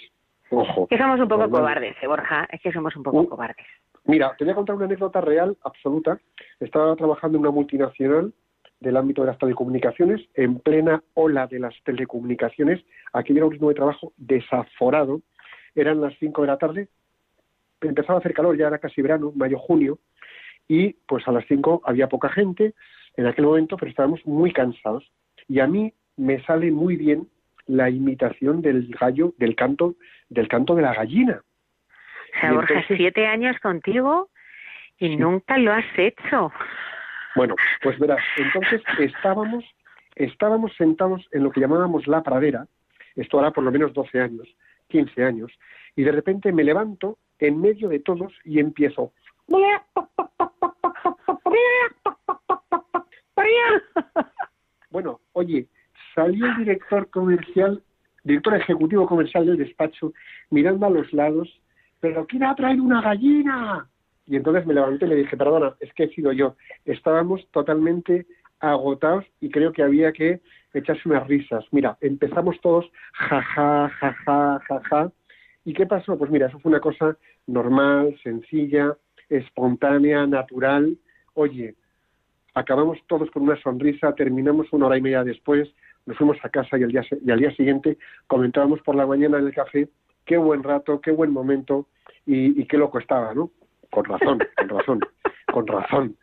Ojo. 0.52 0.88
Que 0.88 0.98
somos 0.98 1.20
un 1.20 1.28
poco 1.28 1.50
cobardes, 1.50 1.96
¿eh, 2.02 2.08
Borja, 2.08 2.48
es 2.52 2.60
que 2.62 2.72
somos 2.72 2.96
un 2.96 3.04
poco 3.04 3.22
uh, 3.22 3.30
cobardes. 3.30 3.66
Mira, 4.06 4.34
te 4.38 4.44
voy 4.44 4.54
a 4.54 4.56
contar 4.56 4.76
una 4.76 4.86
anécdota 4.86 5.22
real, 5.22 5.56
absoluta. 5.64 6.20
Estaba 6.60 6.96
trabajando 6.96 7.38
en 7.38 7.42
una 7.42 7.52
multinacional 7.52 8.34
del 8.80 8.98
ámbito 8.98 9.22
de 9.22 9.28
las 9.28 9.38
telecomunicaciones, 9.38 10.22
en 10.36 10.60
plena 10.60 11.04
ola 11.14 11.48
de 11.48 11.60
las 11.60 11.76
telecomunicaciones, 11.84 12.84
aquí 13.14 13.36
era 13.36 13.46
un 13.46 13.52
ritmo 13.52 13.70
de 13.70 13.76
trabajo 13.76 14.14
desaforado, 14.18 15.22
eran 15.76 16.02
las 16.02 16.14
5 16.20 16.42
de 16.42 16.48
la 16.48 16.58
tarde, 16.58 16.88
empezaba 17.82 18.18
a 18.18 18.20
hacer 18.20 18.34
calor, 18.34 18.58
ya 18.58 18.68
era 18.68 18.80
casi 18.80 19.02
verano, 19.02 19.32
mayo, 19.36 19.58
junio, 19.60 20.00
y 20.68 20.94
pues 21.08 21.28
a 21.28 21.32
las 21.32 21.46
5 21.48 21.82
había 21.86 22.08
poca 22.08 22.30
gente 22.30 22.74
en 23.18 23.26
aquel 23.26 23.46
momento, 23.46 23.76
pero 23.76 23.90
estábamos 23.90 24.26
muy 24.26 24.54
cansados. 24.54 25.12
Y 25.48 25.60
a 25.60 25.68
mí 25.68 25.94
me 26.16 26.42
sale 26.44 26.72
muy 26.72 26.96
bien 26.96 27.28
la 27.66 27.90
imitación 27.90 28.62
del 28.62 28.88
gallo, 29.00 29.34
del 29.38 29.56
canto, 29.56 29.96
del 30.30 30.48
canto 30.48 30.76
de 30.76 30.82
la 30.84 30.94
gallina. 30.94 31.42
O 32.36 32.40
sea, 32.40 32.54
Borja, 32.54 32.84
siete 32.88 33.26
años 33.26 33.58
contigo 33.60 34.30
y 35.00 35.16
nunca 35.16 35.58
lo 35.58 35.74
has 35.74 35.86
hecho. 35.98 36.52
Bueno, 37.36 37.56
pues 37.82 37.98
verás, 38.00 38.24
entonces 38.38 38.82
estábamos, 39.00 39.64
estábamos 40.16 40.74
sentados 40.76 41.28
en 41.32 41.44
lo 41.44 41.52
que 41.52 41.62
llamábamos 41.62 42.08
la 42.08 42.24
pradera, 42.24 42.68
esto 43.16 43.40
hará 43.40 43.52
por 43.52 43.64
lo 43.64 43.72
menos 43.72 43.94
12 43.94 44.20
años, 44.20 44.48
15 44.88 45.24
años, 45.24 45.52
y 45.96 46.04
de 46.04 46.12
repente 46.12 46.52
me 46.52 46.64
levanto 46.64 47.18
en 47.40 47.62
medio 47.62 47.90
de 47.90 48.00
todos 48.00 48.34
y 48.44 48.60
empiezo. 48.60 49.14
Bueno, 54.90 55.22
oye, 55.34 55.68
salió 56.16 56.48
el 56.48 56.58
director 56.58 57.10
comercial, 57.10 57.82
director 58.24 58.56
ejecutivo 58.56 59.08
comercial 59.08 59.46
del 59.46 59.58
despacho, 59.58 60.14
mirando 60.50 60.88
a 60.88 60.90
los 60.90 61.14
lados, 61.14 61.48
pero 62.00 62.26
¿quién 62.26 62.44
ha 62.44 62.56
traído 62.56 62.84
una 62.84 63.02
gallina? 63.02 63.88
Y 64.30 64.36
entonces 64.36 64.66
me 64.68 64.76
levanté 64.76 65.06
y 65.06 65.10
le 65.10 65.16
dije, 65.16 65.36
perdona, 65.36 65.76
es 65.80 65.92
que 65.94 66.04
he 66.04 66.10
sido 66.10 66.32
yo. 66.32 66.56
Estábamos 66.86 67.48
totalmente 67.52 68.28
agotados 68.60 69.26
y 69.42 69.50
creo 69.50 69.72
que 69.74 69.82
había 69.82 70.12
que 70.14 70.40
echarse 70.72 71.10
unas 71.10 71.28
risas. 71.28 71.66
Mira, 71.72 71.98
empezamos 72.00 72.62
todos 72.62 72.86
jaja, 73.14 73.90
jaja, 73.90 74.60
jaja. 74.68 75.12
¿Y 75.66 75.74
qué 75.74 75.88
pasó? 75.88 76.16
Pues 76.16 76.30
mira, 76.30 76.46
eso 76.46 76.60
fue 76.60 76.70
una 76.70 76.80
cosa 76.80 77.18
normal, 77.48 78.16
sencilla, 78.22 78.96
espontánea, 79.30 80.28
natural. 80.28 80.96
Oye, 81.34 81.74
acabamos 82.54 83.00
todos 83.08 83.32
con 83.32 83.44
una 83.44 83.60
sonrisa, 83.62 84.14
terminamos 84.14 84.72
una 84.72 84.86
hora 84.86 84.98
y 84.98 85.02
media 85.02 85.24
después, 85.24 85.68
nos 86.06 86.18
fuimos 86.18 86.38
a 86.44 86.50
casa 86.50 86.78
y 86.78 86.84
al 86.84 87.40
día, 87.40 87.56
siguiente 87.56 87.98
comentábamos 88.28 88.80
por 88.82 88.96
la 88.96 89.08
mañana 89.08 89.40
en 89.40 89.48
el 89.48 89.54
café 89.54 89.90
qué 90.26 90.38
buen 90.38 90.62
rato, 90.62 91.02
qué 91.02 91.10
buen 91.12 91.32
momento 91.32 91.88
y, 92.28 92.62
y 92.62 92.66
qué 92.68 92.78
loco 92.78 93.00
estaba, 93.00 93.34
¿no? 93.34 93.50
Con 93.92 94.06
razón, 94.06 94.40
con 94.58 94.70
razón, 94.70 95.00
con 95.52 95.68
razón. 95.68 96.18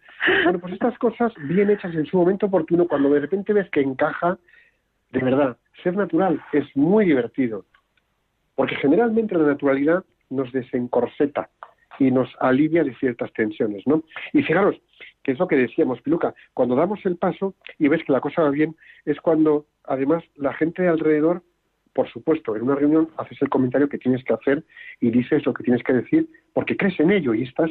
Bueno, 0.45 0.59
pues 0.59 0.75
estas 0.75 0.99
cosas 0.99 1.33
bien 1.49 1.71
hechas 1.71 1.95
en 1.95 2.07
su 2.07 2.17
momento 2.17 2.47
oportuno, 2.47 2.87
cuando 2.89 3.11
de 3.11 3.21
repente 3.21 3.53
ves 3.53 3.69
que 3.71 3.81
encaja, 3.81 4.39
de 5.11 5.21
verdad, 5.21 5.57
ser 5.83 5.97
natural 5.97 6.43
es 6.53 6.65
muy 6.77 7.07
divertido, 7.07 7.65
porque 8.55 8.77
generalmente 8.77 9.37
la 9.37 9.47
naturalidad 9.47 10.05
nos 10.31 10.51
desencorseta 10.53 11.51
y 11.99 12.11
nos 12.11 12.29
alivia 12.41 12.85
de 12.85 12.95
ciertas 12.97 13.33
tensiones, 13.33 13.87
¿no? 13.87 14.03
Y 14.33 14.43
fijaros, 14.43 14.77
que 15.23 15.33
es 15.33 15.39
lo 15.39 15.49
que 15.49 15.57
decíamos, 15.57 16.01
Piluca, 16.03 16.35
cuando 16.55 16.75
damos 16.75 17.05
el 17.07 17.17
paso 17.17 17.55
y 17.79 17.89
ves 17.89 18.03
que 18.05 18.13
la 18.13 18.21
cosa 18.21 18.43
va 18.43 18.51
bien, 18.51 18.77
es 19.05 19.21
cuando 19.21 19.67
además 19.85 20.23
la 20.35 20.53
gente 20.55 20.83
de 20.83 20.89
alrededor 20.89 21.43
por 21.97 22.11
supuesto, 22.11 22.55
en 22.55 22.63
una 22.63 22.75
reunión 22.75 23.09
haces 23.17 23.41
el 23.41 23.49
comentario 23.49 23.89
que 23.89 23.97
tienes 23.97 24.23
que 24.23 24.35
hacer 24.35 24.63
y 25.01 25.11
dices 25.11 25.47
lo 25.47 25.55
que 25.55 25.65
tienes 25.65 25.83
que 25.83 25.95
decir 25.95 26.29
porque 26.53 26.77
crees 26.77 27.01
en 27.01 27.11
ello 27.11 27.33
y 27.33 27.45
estás, 27.45 27.71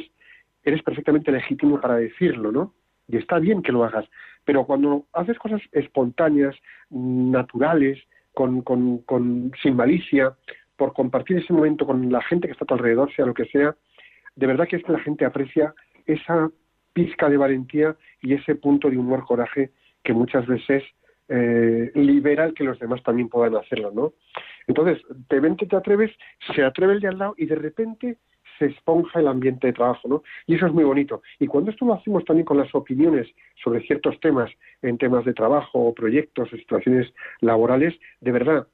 eres 0.64 0.82
perfectamente 0.82 1.30
legítimo 1.30 1.80
para 1.80 1.94
decirlo, 1.94 2.50
¿no? 2.50 2.74
Y 3.06 3.18
está 3.18 3.38
bien 3.38 3.62
que 3.62 3.70
lo 3.70 3.84
hagas. 3.84 4.04
Pero 4.44 4.64
cuando 4.64 5.06
haces 5.12 5.38
cosas 5.38 5.62
espontáneas, 5.70 6.56
naturales, 6.90 8.02
con, 8.32 8.62
con, 8.62 8.98
con, 8.98 9.52
sin 9.62 9.76
malicia, 9.76 10.34
por 10.74 10.92
compartir 10.92 11.38
ese 11.38 11.52
momento 11.52 11.86
con 11.86 12.10
la 12.10 12.20
gente 12.22 12.48
que 12.48 12.52
está 12.52 12.64
a 12.64 12.66
tu 12.66 12.74
alrededor, 12.74 13.14
sea 13.14 13.26
lo 13.26 13.34
que 13.34 13.46
sea, 13.46 13.76
de 14.34 14.46
verdad 14.48 14.66
que 14.66 14.74
es 14.74 14.82
que 14.82 14.90
la 14.90 15.04
gente 15.04 15.24
aprecia 15.24 15.72
esa 16.04 16.50
pizca 16.92 17.28
de 17.28 17.36
valentía 17.36 17.94
y 18.22 18.34
ese 18.34 18.56
punto 18.56 18.90
de 18.90 18.98
humor, 18.98 19.24
coraje 19.24 19.70
que 20.02 20.12
muchas 20.12 20.48
veces 20.48 20.82
eh, 21.28 21.90
libera 21.94 22.44
el 22.44 22.54
que 22.54 22.64
los 22.64 22.78
demás 22.78 23.02
también 23.02 23.28
puedan 23.28 23.56
hacerlo, 23.56 23.90
¿no? 23.92 24.12
Entonces, 24.66 25.02
de 25.08 25.36
repente 25.36 25.66
te 25.66 25.76
atreves, 25.76 26.12
se 26.54 26.62
atreve 26.62 26.94
el 26.94 27.00
de 27.00 27.08
al 27.08 27.18
lado 27.18 27.34
y 27.36 27.46
de 27.46 27.54
repente 27.54 28.18
se 28.58 28.66
esponja 28.66 29.20
el 29.20 29.28
ambiente 29.28 29.66
de 29.66 29.72
trabajo, 29.72 30.08
¿no? 30.08 30.22
Y 30.46 30.54
eso 30.54 30.66
es 30.66 30.72
muy 30.72 30.84
bonito. 30.84 31.22
Y 31.38 31.46
cuando 31.46 31.70
esto 31.70 31.84
lo 31.84 31.94
hacemos 31.94 32.24
también 32.24 32.46
con 32.46 32.56
las 32.56 32.74
opiniones 32.74 33.28
sobre 33.62 33.82
ciertos 33.82 34.18
temas, 34.20 34.50
en 34.82 34.98
temas 34.98 35.24
de 35.24 35.34
trabajo, 35.34 35.78
o 35.78 35.94
proyectos, 35.94 36.50
situaciones 36.50 37.12
laborales, 37.40 37.94
de 38.20 38.32
verdad, 38.32 38.66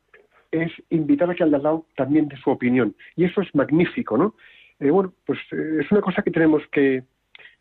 es 0.50 0.70
invitar 0.90 1.30
a 1.30 1.34
que 1.34 1.42
al 1.42 1.50
de 1.50 1.56
al 1.56 1.62
lado 1.62 1.86
también 1.96 2.28
dé 2.28 2.36
su 2.36 2.50
opinión. 2.50 2.94
Y 3.16 3.24
eso 3.24 3.40
es 3.40 3.52
magnífico, 3.54 4.16
¿no? 4.16 4.34
Eh, 4.78 4.90
bueno, 4.90 5.12
pues 5.24 5.38
eh, 5.52 5.78
es 5.80 5.90
una 5.90 6.00
cosa 6.00 6.22
que 6.22 6.30
tenemos 6.30 6.62
que, 6.70 7.02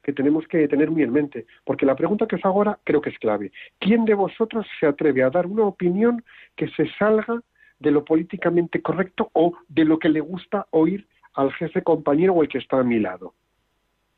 que 0.04 0.14
tenemos 0.14 0.48
que 0.48 0.68
tener 0.68 0.90
muy 0.90 1.04
en 1.04 1.14
mente, 1.14 1.46
porque 1.64 1.86
la 1.86 1.96
pregunta 1.96 2.28
que 2.28 2.36
os 2.36 2.46
hago 2.46 2.60
ahora 2.60 2.80
creo 2.84 3.02
que 3.02 3.10
es 3.10 3.20
clave. 3.20 3.52
¿Quién 3.80 4.06
de 4.06 4.14
vosotros 4.14 4.66
se 4.80 4.88
atreve 4.88 5.24
a 5.24 5.30
dar 5.30 5.46
una 5.48 5.64
opinión 5.64 6.24
que 6.56 6.68
se 6.70 6.88
salga 6.98 7.42
de 7.80 7.92
lo 7.92 8.06
políticamente 8.06 8.82
correcto 8.82 9.30
o 9.34 9.54
de 9.68 9.86
lo 9.86 10.00
que 10.00 10.10
le 10.10 10.20
gusta 10.20 10.68
oír 10.72 11.08
al 11.34 11.52
jefe 11.54 11.82
compañero 11.82 12.34
o 12.34 12.44
el 12.44 12.50
que 12.50 12.58
está 12.58 12.80
a 12.80 12.84
mi 12.84 13.00
lado? 13.00 13.34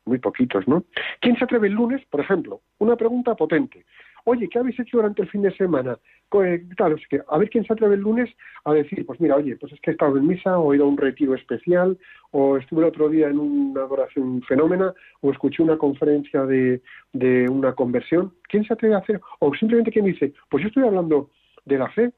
Muy 0.06 0.18
poquitos, 0.18 0.68
¿no? 0.68 0.84
¿Quién 1.20 1.36
se 1.36 1.44
atreve 1.44 1.68
el 1.68 1.74
lunes, 1.74 2.04
por 2.06 2.20
ejemplo? 2.20 2.60
Una 2.78 2.96
pregunta 2.96 3.34
potente 3.34 3.86
oye, 4.24 4.48
¿qué 4.48 4.58
habéis 4.58 4.78
hecho 4.78 4.98
durante 4.98 5.22
el 5.22 5.28
fin 5.28 5.42
de 5.42 5.54
semana? 5.56 5.98
Claro, 6.28 6.96
que 7.08 7.20
a 7.28 7.38
ver 7.38 7.48
quién 7.48 7.64
se 7.64 7.72
atreve 7.72 7.94
el 7.94 8.00
lunes 8.00 8.28
a 8.64 8.72
decir, 8.72 9.06
pues 9.06 9.20
mira, 9.20 9.36
oye, 9.36 9.56
pues 9.56 9.72
es 9.72 9.80
que 9.80 9.90
he 9.90 9.92
estado 9.92 10.16
en 10.16 10.26
misa, 10.26 10.58
o 10.58 10.72
he 10.72 10.76
ido 10.76 10.84
a 10.84 10.88
un 10.88 10.96
retiro 10.96 11.34
especial, 11.34 11.96
o 12.32 12.56
estuve 12.56 12.80
el 12.80 12.88
otro 12.88 13.08
día 13.08 13.28
en 13.28 13.38
una 13.38 13.82
adoración 13.82 14.42
fenómena, 14.42 14.92
o 15.20 15.30
escuché 15.30 15.62
una 15.62 15.78
conferencia 15.78 16.44
de, 16.44 16.82
de 17.12 17.48
una 17.48 17.74
conversión. 17.74 18.34
¿Quién 18.48 18.64
se 18.64 18.72
atreve 18.72 18.94
a 18.94 18.98
hacer? 18.98 19.20
O 19.38 19.54
simplemente 19.54 19.92
quién 19.92 20.06
dice, 20.06 20.32
pues 20.48 20.62
yo 20.62 20.68
estoy 20.68 20.82
hablando 20.82 21.30
de 21.64 21.78
la 21.78 21.88
fe. 21.90 22.12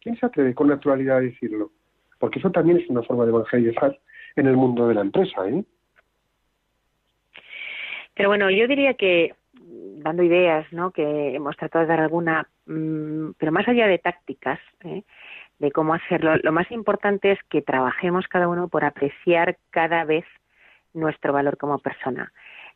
¿Quién 0.00 0.18
se 0.18 0.26
atreve 0.26 0.54
con 0.54 0.68
naturalidad 0.68 1.16
a 1.16 1.20
decirlo? 1.20 1.70
Porque 2.18 2.38
eso 2.38 2.50
también 2.50 2.76
es 2.78 2.90
una 2.90 3.02
forma 3.02 3.24
de 3.24 3.30
evangelizar 3.30 3.98
en 4.36 4.46
el 4.46 4.56
mundo 4.56 4.86
de 4.86 4.94
la 4.94 5.00
empresa, 5.00 5.48
¿eh? 5.48 5.64
Pero 8.14 8.28
bueno, 8.28 8.50
yo 8.50 8.68
diría 8.68 8.94
que 8.94 9.34
dando 10.04 10.22
ideas, 10.22 10.70
¿no? 10.70 10.90
Que 10.90 11.34
hemos 11.34 11.56
tratado 11.56 11.84
de 11.84 11.88
dar 11.88 12.00
alguna, 12.00 12.46
mm, 12.66 13.30
pero 13.38 13.50
más 13.50 13.66
allá 13.66 13.88
de 13.88 13.98
tácticas, 13.98 14.60
¿eh? 14.84 15.02
de 15.58 15.72
cómo 15.72 15.94
hacerlo, 15.94 16.36
lo 16.42 16.52
más 16.52 16.70
importante 16.70 17.32
es 17.32 17.38
que 17.48 17.62
trabajemos 17.62 18.28
cada 18.28 18.48
uno 18.48 18.68
por 18.68 18.84
apreciar 18.84 19.56
cada 19.70 20.04
vez 20.04 20.26
nuestro 20.92 21.32
valor 21.32 21.56
como 21.56 21.78
persona, 21.78 22.32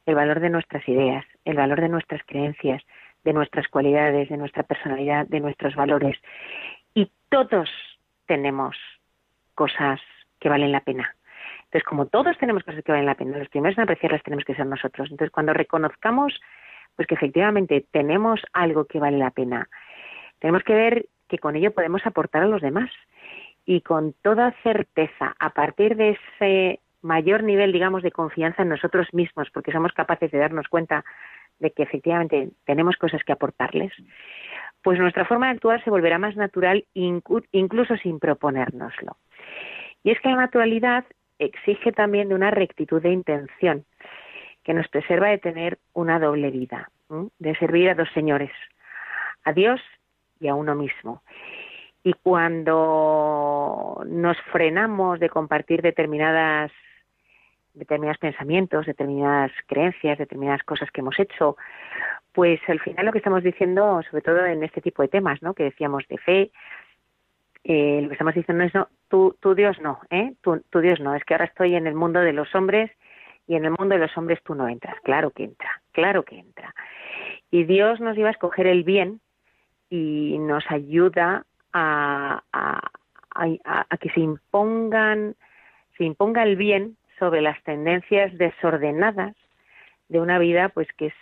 el 0.07 0.15
valor 0.15 0.41
de 0.41 0.49
nuestras 0.49 0.89
ideas, 0.89 1.25
el 1.45 1.57
valor 1.57 1.83
de 1.83 1.91
nuestras 1.91 2.23
creencias, 2.25 2.83
de 3.25 3.33
nuestras 3.35 3.69
cualidades, 3.69 4.31
de 4.31 4.37
nuestra 4.39 4.63
personalidad, 4.63 5.27
de 5.27 5.41
nuestros 5.41 5.75
valores. 5.75 6.17
Y 6.95 7.11
todos 7.29 7.69
tenemos 8.27 8.77
cosas 9.55 10.01
que 10.41 10.49
valen 10.49 10.73
la 10.73 10.81
pena. 10.81 11.15
Entonces, 11.65 11.85
como 11.85 12.07
todos 12.07 12.39
tenemos 12.39 12.65
cosas 12.65 12.83
que 12.83 12.93
valen 12.93 13.07
la 13.07 13.17
pena, 13.17 13.37
los 13.37 13.51
primeros 13.51 13.77
en 13.77 13.85
apreciarlas 13.85 14.23
tenemos 14.23 14.47
que 14.47 14.55
ser 14.55 14.65
nosotros. 14.65 15.11
Entonces, 15.11 15.31
cuando 15.31 15.53
reconozcamos 15.53 16.41
pues 16.99 17.07
que 17.07 17.15
efectivamente 17.15 17.87
tenemos 17.93 18.41
algo 18.53 18.87
que 18.87 18.99
vale 18.99 19.19
la 19.19 19.31
pena, 19.31 19.69
tenemos 20.41 20.65
que 20.65 20.75
ver 20.75 21.07
que 21.29 21.39
con 21.39 21.55
ello 21.55 21.71
podemos 21.73 22.05
aportar 22.05 22.43
a 22.43 22.49
los 22.49 22.61
demás. 22.61 22.91
Y 23.65 23.83
con 23.83 24.15
toda 24.21 24.53
certeza, 24.65 25.37
a 25.39 25.51
partir 25.51 25.95
de 25.95 26.19
ese 26.19 26.81
mayor 27.01 27.45
nivel, 27.45 27.71
digamos, 27.71 28.03
de 28.03 28.11
confianza 28.11 28.63
en 28.63 28.71
nosotros 28.71 29.07
mismos, 29.13 29.49
porque 29.55 29.71
somos 29.71 29.93
capaces 29.93 30.33
de 30.33 30.39
darnos 30.39 30.67
cuenta 30.67 31.05
de 31.61 31.71
que 31.71 31.85
efectivamente 31.85 32.49
tenemos 32.65 32.97
cosas 32.97 33.23
que 33.23 33.33
aportarles, 33.33 33.93
pues 34.83 34.99
nuestra 34.99 35.25
forma 35.25 35.47
de 35.47 35.53
actuar 35.53 35.85
se 35.85 35.91
volverá 35.91 36.19
más 36.19 36.35
natural 36.35 36.85
incluso 36.95 37.97
sin 37.99 38.19
proponérnoslo. 38.19 39.19
Y 40.03 40.11
es 40.11 40.21
que 40.21 40.31
la 40.31 40.37
naturalidad 40.37 41.05
exige 41.39 41.93
también 41.93 42.29
de 42.29 42.35
una 42.35 42.51
rectitud 42.51 43.01
de 43.01 43.13
intención 43.13 43.85
que 44.69 44.75
nos 44.75 44.87
preserva 44.89 45.29
de 45.29 45.39
tener 45.39 45.79
una 45.95 46.19
doble 46.19 46.51
vida, 46.51 46.91
de 47.39 47.55
servir 47.55 47.89
a 47.89 47.95
dos 47.95 48.11
señores, 48.13 48.51
a 49.45 49.55
Dios 49.55 49.81
y 50.41 50.49
a 50.49 50.55
uno 50.55 50.75
mismo. 50.75 51.23
Y 52.05 52.13
cuando 52.13 54.03
nos 54.07 54.37
frenamos 54.53 55.21
de 55.21 55.31
compartir 55.31 55.81
determinadas 55.81 56.71
determinados 57.73 58.19
pensamientos, 58.19 58.85
determinadas 58.85 59.53
creencias, 59.67 60.19
determinadas 60.19 60.63
cosas 60.65 60.91
que 60.91 61.01
hemos 61.01 61.19
hecho, 61.19 61.57
pues 62.33 62.61
al 62.69 62.81
final 62.81 63.07
lo 63.07 63.13
que 63.13 63.19
estamos 63.19 63.43
diciendo, 63.43 64.03
sobre 64.11 64.21
todo 64.21 64.45
en 64.45 64.63
este 64.65 64.83
tipo 64.83 65.01
de 65.01 65.09
temas, 65.09 65.41
¿no? 65.41 65.55
Que 65.55 65.65
decíamos 65.65 66.07
de 66.09 66.19
fe, 66.19 66.51
eh, 67.65 68.01
lo 68.03 68.09
que 68.09 68.15
estamos 68.17 68.35
diciendo 68.35 68.65
es 68.65 68.75
no, 68.75 68.89
tú, 69.09 69.35
Dios 69.55 69.81
no, 69.81 70.01
¿eh? 70.11 70.35
Tu, 70.43 70.61
Dios 70.83 71.01
no, 71.01 71.15
es 71.15 71.25
que 71.25 71.33
ahora 71.33 71.47
estoy 71.47 71.75
en 71.75 71.87
el 71.87 71.95
mundo 71.95 72.21
de 72.21 72.35
los 72.35 72.55
hombres 72.55 72.91
y 73.49 73.57
en 73.57 73.65
el 73.65 73.71
mundo 73.71 73.95
de 73.95 74.03
los 74.03 74.17
hombres 74.17 74.41
tú 74.45 74.55
no 74.55 74.69
entras, 74.69 75.01
claro 75.01 75.31
que 75.31 75.45
entra, 75.45 75.81
claro 75.93 76.23
que 76.23 76.39
entra. 76.39 76.75
Y 77.51 77.65
Dios 77.65 77.99
nos 77.99 78.17
iba 78.17 78.29
a 78.29 78.33
escoger 78.33 78.67
el 78.67 78.85
bien 78.85 79.21
y 79.89 80.37
nos 80.39 80.71
ayuda 80.71 81.47
a, 81.73 82.43
que 84.01 84.11
se 84.11 84.21
impongan, 84.21 85.35
se 85.97 86.05
imponga 86.05 86.43
el 86.43 86.57
bien 86.57 86.97
sobre 87.19 87.41
las 87.41 87.61
tendencias 87.65 88.37
desordenadas 88.37 89.35
de 90.09 90.21
una 90.21 90.39
vida 90.39 90.69
pues 90.69 90.87
que 90.99 91.07
es 91.07 91.15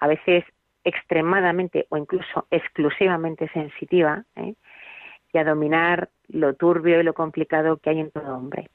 a 0.00 0.08
veces 0.08 0.44
extremadamente 0.82 1.86
o 1.88 1.96
incluso 1.96 2.46
exclusivamente 2.50 3.48
sensitiva 3.50 4.24
¿eh? 4.36 4.54
y 5.32 5.38
a 5.38 5.44
dominar 5.44 6.10
lo 6.28 6.54
turbio 6.54 7.00
y 7.00 7.04
lo 7.04 7.14
complicado 7.14 7.76
que 7.76 7.90
hay 7.90 8.00
en 8.00 8.10
todo 8.10 8.36
hombre. 8.36 8.68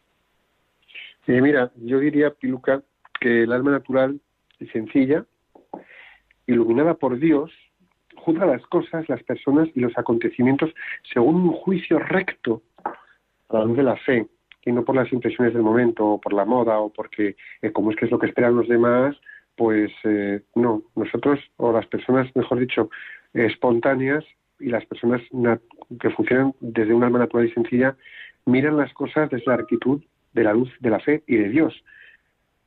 Sí, 1.30 1.40
mira, 1.42 1.72
yo 1.76 2.00
diría, 2.00 2.32
Piluca, 2.32 2.82
que 3.22 3.44
el 3.44 3.52
alma 3.52 3.70
natural 3.70 4.20
y 4.60 4.66
sencilla, 4.70 5.26
iluminada 6.48 6.96
por 6.96 7.20
Dios, 7.20 7.52
juzga 8.16 8.48
las 8.48 8.66
cosas, 8.66 9.08
las 9.08 9.22
personas 9.22 9.70
y 9.76 9.80
los 9.80 9.96
acontecimientos 9.96 10.74
según 11.14 11.36
un 11.36 11.52
juicio 11.52 12.00
recto 12.00 12.64
a 12.84 13.60
la 13.60 13.66
luz 13.66 13.78
de 13.78 13.84
la 13.84 13.96
fe, 13.98 14.26
y 14.66 14.72
no 14.72 14.84
por 14.84 14.96
las 14.96 15.14
impresiones 15.14 15.54
del 15.54 15.62
momento 15.62 16.04
o 16.04 16.20
por 16.20 16.34
la 16.34 16.46
moda 16.46 16.80
o 16.80 16.92
porque 16.92 17.36
eh, 17.62 17.72
como 17.72 17.92
es 17.92 17.98
que 17.98 18.06
es 18.06 18.12
lo 18.12 18.18
que 18.18 18.26
esperan 18.26 18.56
los 18.56 18.68
demás, 18.68 19.16
pues 19.56 19.92
eh, 20.06 20.42
no, 20.56 20.82
nosotros 20.96 21.40
o 21.58 21.72
las 21.72 21.86
personas, 21.86 22.36
mejor 22.36 22.58
dicho, 22.58 22.90
espontáneas 23.36 24.26
y 24.60 24.70
las 24.70 24.84
personas 24.88 25.22
que 26.00 26.10
funcionan 26.10 26.56
desde 26.60 26.96
un 26.96 27.04
alma 27.04 27.20
natural 27.20 27.46
y 27.46 27.52
sencilla 27.52 27.96
miran 28.48 28.78
las 28.78 28.92
cosas 28.94 29.30
desde 29.30 29.46
la 29.46 29.58
rectitud 29.58 30.02
de 30.34 30.44
la 30.44 30.54
luz 30.54 30.72
de 30.80 30.90
la 30.90 31.00
fe 31.00 31.24
y 31.28 31.36
de 31.36 31.50
Dios. 31.50 31.84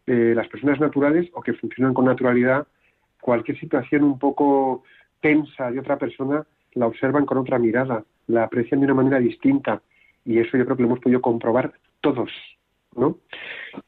Eh, 0.06 0.32
las 0.34 0.48
personas 0.48 0.80
naturales 0.80 1.28
o 1.32 1.42
que 1.42 1.52
funcionan 1.52 1.94
con 1.94 2.06
naturalidad, 2.06 2.66
cualquier 3.20 3.58
situación 3.58 4.02
un 4.02 4.18
poco 4.18 4.82
tensa 5.20 5.70
de 5.70 5.78
otra 5.78 5.96
persona 5.96 6.44
la 6.74 6.86
observan 6.86 7.26
con 7.26 7.38
otra 7.38 7.58
mirada, 7.58 8.04
la 8.26 8.44
aprecian 8.44 8.80
de 8.80 8.86
una 8.86 8.94
manera 8.94 9.18
distinta 9.18 9.82
y 10.24 10.38
eso 10.38 10.56
yo 10.56 10.64
creo 10.64 10.76
que 10.76 10.82
lo 10.82 10.88
hemos 10.88 11.00
podido 11.00 11.20
comprobar 11.20 11.72
todos, 12.00 12.30
¿no? 12.96 13.18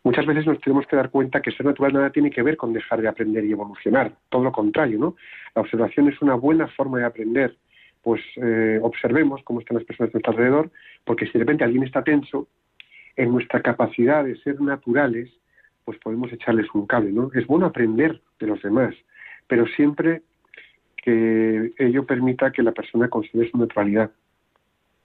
Muchas 0.02 0.26
veces 0.26 0.46
nos 0.46 0.60
tenemos 0.60 0.86
que 0.86 0.96
dar 0.96 1.10
cuenta 1.10 1.40
que 1.40 1.52
ser 1.52 1.66
natural 1.66 1.92
nada 1.92 2.10
tiene 2.10 2.30
que 2.30 2.42
ver 2.42 2.56
con 2.56 2.72
dejar 2.72 3.00
de 3.00 3.08
aprender 3.08 3.44
y 3.44 3.52
evolucionar, 3.52 4.12
todo 4.28 4.44
lo 4.44 4.52
contrario, 4.52 4.98
¿no? 4.98 5.16
La 5.54 5.62
observación 5.62 6.08
es 6.08 6.20
una 6.22 6.34
buena 6.34 6.68
forma 6.68 6.98
de 6.98 7.04
aprender, 7.04 7.56
pues 8.02 8.20
eh, 8.36 8.78
observemos 8.82 9.42
cómo 9.44 9.60
están 9.60 9.76
las 9.76 9.86
personas 9.86 10.12
de 10.12 10.18
nuestro 10.18 10.32
alrededor, 10.32 10.70
porque 11.04 11.26
si 11.26 11.32
de 11.32 11.40
repente 11.40 11.64
alguien 11.64 11.84
está 11.84 12.02
tenso, 12.02 12.48
en 13.16 13.32
nuestra 13.32 13.62
capacidad 13.62 14.24
de 14.24 14.36
ser 14.36 14.60
naturales, 14.60 15.30
pues 15.84 15.98
podemos 15.98 16.32
echarles 16.32 16.66
un 16.74 16.86
cable, 16.86 17.12
¿no? 17.12 17.30
Es 17.34 17.46
bueno 17.46 17.66
aprender 17.66 18.20
de 18.40 18.46
los 18.46 18.62
demás, 18.62 18.94
pero 19.46 19.66
siempre 19.66 20.22
que 20.96 21.72
ello 21.78 22.04
permita 22.04 22.50
que 22.50 22.62
la 22.62 22.72
persona 22.72 23.08
considere 23.08 23.50
su 23.50 23.58
naturalidad 23.58 24.10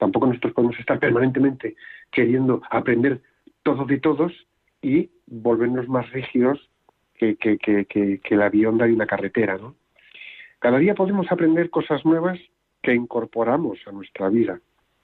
Tampoco 0.00 0.26
nosotros 0.26 0.54
podemos 0.54 0.78
estar 0.80 0.98
permanentemente 0.98 1.76
queriendo 2.10 2.62
aprender 2.70 3.20
todo 3.62 3.84
de 3.84 3.98
todos 3.98 4.32
y 4.80 5.10
volvernos 5.26 5.88
más 5.88 6.10
rígidos 6.10 6.70
que, 7.18 7.36
que, 7.36 7.58
que, 7.58 7.84
que, 8.18 8.34
la 8.34 8.48
bionda 8.48 8.86
de 8.86 8.94
una 8.94 9.06
carretera. 9.06 9.58
¿no? 9.58 9.76
Cada 10.58 10.78
día 10.78 10.94
podemos 10.94 11.30
aprender 11.30 11.68
cosas 11.68 12.02
nuevas 12.06 12.38
que 12.82 12.94
incorporamos 12.94 13.78
a 13.86 13.92
nuestra 13.92 14.30
vida, 14.30 14.58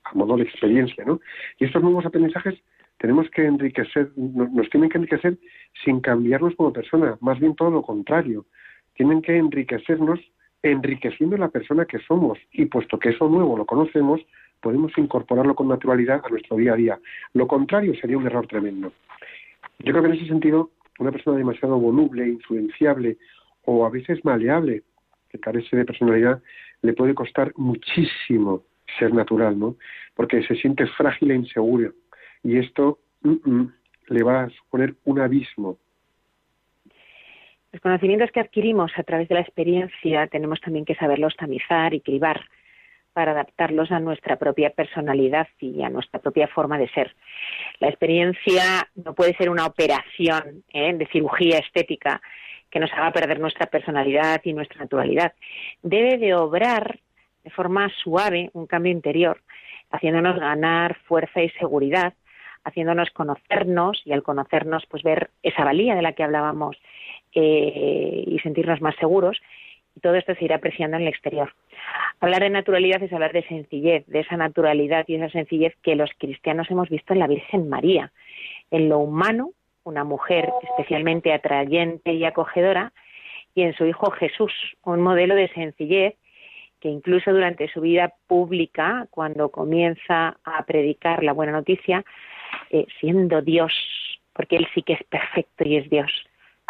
a 0.05 0.15
modo 0.15 0.39
de 0.39 0.45
experiencia. 0.45 1.05
¿no? 1.05 1.21
Y 1.59 1.67
estos 1.67 1.83
nuevos 1.83 2.07
aprendizajes 2.07 2.55
tenemos 2.99 3.29
que 3.31 3.45
enriquecer, 3.45 4.11
nos 4.17 4.71
tienen 4.71 4.89
que 4.89 4.99
enriquecer 4.99 5.39
sin 5.85 6.01
cambiarnos 6.01 6.55
como 6.57 6.73
persona, 6.73 7.17
más 7.21 7.39
bien 7.39 7.55
todo 7.55 7.71
lo 7.71 7.83
contrario. 7.83 8.47
Tienen 8.95 9.21
que 9.21 9.37
enriquecernos 9.37 10.21
enriqueciendo 10.63 11.37
la 11.37 11.49
persona 11.49 11.85
que 11.85 11.99
somos 12.01 12.39
y 12.53 12.67
puesto 12.67 12.99
que 12.99 13.11
eso 13.11 13.29
nuevo 13.29 13.57
lo 13.57 13.67
conocemos, 13.67 14.21
podemos 14.61 14.93
incorporarlo 14.97 15.55
con 15.55 15.69
naturalidad 15.69 16.23
a 16.25 16.29
nuestro 16.29 16.57
día 16.57 16.73
a 16.73 16.77
día. 16.77 16.99
Lo 17.35 17.47
contrario 17.47 17.95
sería 18.01 18.19
un 18.19 18.27
error 18.27 18.47
tremendo. 18.47 18.93
Yo 19.81 19.93
creo 19.93 20.03
que 20.03 20.09
en 20.09 20.15
ese 20.15 20.27
sentido, 20.27 20.71
una 20.99 21.13
persona 21.13 21.37
demasiado 21.37 21.79
voluble, 21.79 22.27
influenciable 22.27 23.19
o 23.65 23.85
a 23.85 23.91
veces 23.91 24.25
maleable, 24.25 24.83
que 25.29 25.39
carece 25.39 25.77
de 25.77 25.85
personalidad, 25.85 26.43
le 26.83 26.95
puede 26.95 27.15
costar 27.15 27.53
muchísimo 27.57 28.63
ser 28.99 29.13
natural, 29.13 29.59
¿no? 29.59 29.77
Porque 30.15 30.43
se 30.45 30.55
siente 30.57 30.87
frágil 30.87 31.31
e 31.31 31.35
inseguro. 31.35 31.93
Y 32.47 32.59
esto 32.59 33.01
mm, 33.23 33.51
mm, 33.51 33.75
le 34.07 34.23
va 34.23 34.45
a 34.45 34.51
suponer 34.51 34.95
un 35.05 35.19
abismo. 35.19 35.79
Los 37.73 37.83
conocimientos 37.83 38.31
que 38.31 38.39
adquirimos 38.39 38.93
a 38.97 39.03
través 39.03 39.29
de 39.29 39.35
la 39.35 39.41
experiencia 39.41 40.29
tenemos 40.29 40.61
también 40.61 40.85
que 40.85 40.95
saberlos 40.95 41.35
tamizar 41.37 41.93
y 41.93 42.01
cribar 42.01 42.47
para 43.13 43.33
adaptarlos 43.33 43.91
a 43.91 43.99
nuestra 43.99 44.37
propia 44.37 44.71
personalidad 44.71 45.49
y 45.59 45.83
a 45.83 45.91
nuestra 45.91 46.21
propia 46.21 46.47
forma 46.47 46.79
de 46.79 46.89
ser. 46.91 47.17
La 47.81 47.89
experiencia 47.89 48.89
no 48.95 49.15
puede 49.15 49.35
ser 49.37 49.51
una 49.51 49.67
operación 49.67 50.63
¿eh? 50.73 50.95
de 50.95 51.07
cirugía 51.07 51.59
estética 51.59 52.23
que 52.71 52.79
nos 52.79 52.93
haga 52.93 53.11
perder 53.11 53.41
nuestra 53.41 53.67
personalidad 53.67 54.41
y 54.45 54.53
nuestra 54.53 54.83
naturalidad. 54.83 55.33
Debe 55.83 56.17
de 56.19 56.35
obrar 56.35 57.01
de 57.43 57.51
forma 57.51 57.91
suave 58.03 58.51
un 58.53 58.67
cambio 58.67 58.93
interior, 58.93 59.41
haciéndonos 59.91 60.39
ganar 60.39 60.97
fuerza 61.09 61.43
y 61.43 61.51
seguridad, 61.51 62.15
haciéndonos 62.67 63.11
conocernos 63.11 64.03
y 64.05 64.13
al 64.13 64.23
conocernos 64.23 64.85
pues 64.91 65.03
ver 65.03 65.31
esa 65.43 65.65
valía 65.65 65.95
de 65.95 66.03
la 66.03 66.13
que 66.13 66.25
hablábamos 66.25 66.77
eh, 67.33 68.25
y 68.27 68.39
sentirnos 68.41 68.81
más 68.81 68.97
seguros 68.97 69.41
y 69.95 70.01
todo 70.01 70.17
esto 70.17 70.35
se 70.35 70.45
irá 70.45 70.57
apreciando 70.57 70.97
en 70.97 71.05
el 71.05 71.09
exterior. 71.09 71.55
Hablar 72.21 72.43
de 72.43 72.51
naturalidad 72.51 73.03
es 73.03 73.13
hablar 73.13 73.33
de 73.33 73.47
sencillez, 73.47 74.05
de 74.07 74.21
esa 74.21 74.37
naturalidad 74.37 75.05
y 75.07 75.15
esa 75.15 75.31
sencillez 75.31 75.75
que 75.83 75.95
los 75.95 76.11
cristianos 76.19 76.71
hemos 76.71 76.89
visto 76.89 77.13
en 77.13 77.21
la 77.21 77.29
Virgen 77.29 77.69
María. 77.69 78.13
En 78.71 78.89
lo 78.89 78.99
humano, 78.99 79.53
una 79.85 80.05
mujer 80.05 80.51
especialmente 80.63 81.33
atrayente 81.33 82.13
y 82.13 82.25
acogedora, 82.25 82.93
y 83.55 83.63
en 83.63 83.75
su 83.75 83.87
Hijo 83.87 84.11
Jesús, 84.11 84.53
un 84.85 85.01
modelo 85.01 85.35
de 85.35 85.49
sencillez 85.49 86.15
que 86.81 86.89
incluso 86.91 87.33
durante 87.33 87.69
su 87.69 87.81
vida 87.81 88.13
pública, 88.27 89.07
cuando 89.11 89.51
comienza 89.51 90.37
a 90.45 90.65
predicar 90.67 91.25
la 91.25 91.33
buena 91.33 91.53
noticia, 91.53 92.05
eh, 92.71 92.87
siendo 93.01 93.43
Dios, 93.43 93.73
porque 94.33 94.57
Él 94.57 94.67
sí 94.75 94.83
que 94.83 94.95
es 94.95 95.05
perfecto 95.05 95.65
y 95.67 95.77
es 95.77 95.91
Dios, 95.91 96.11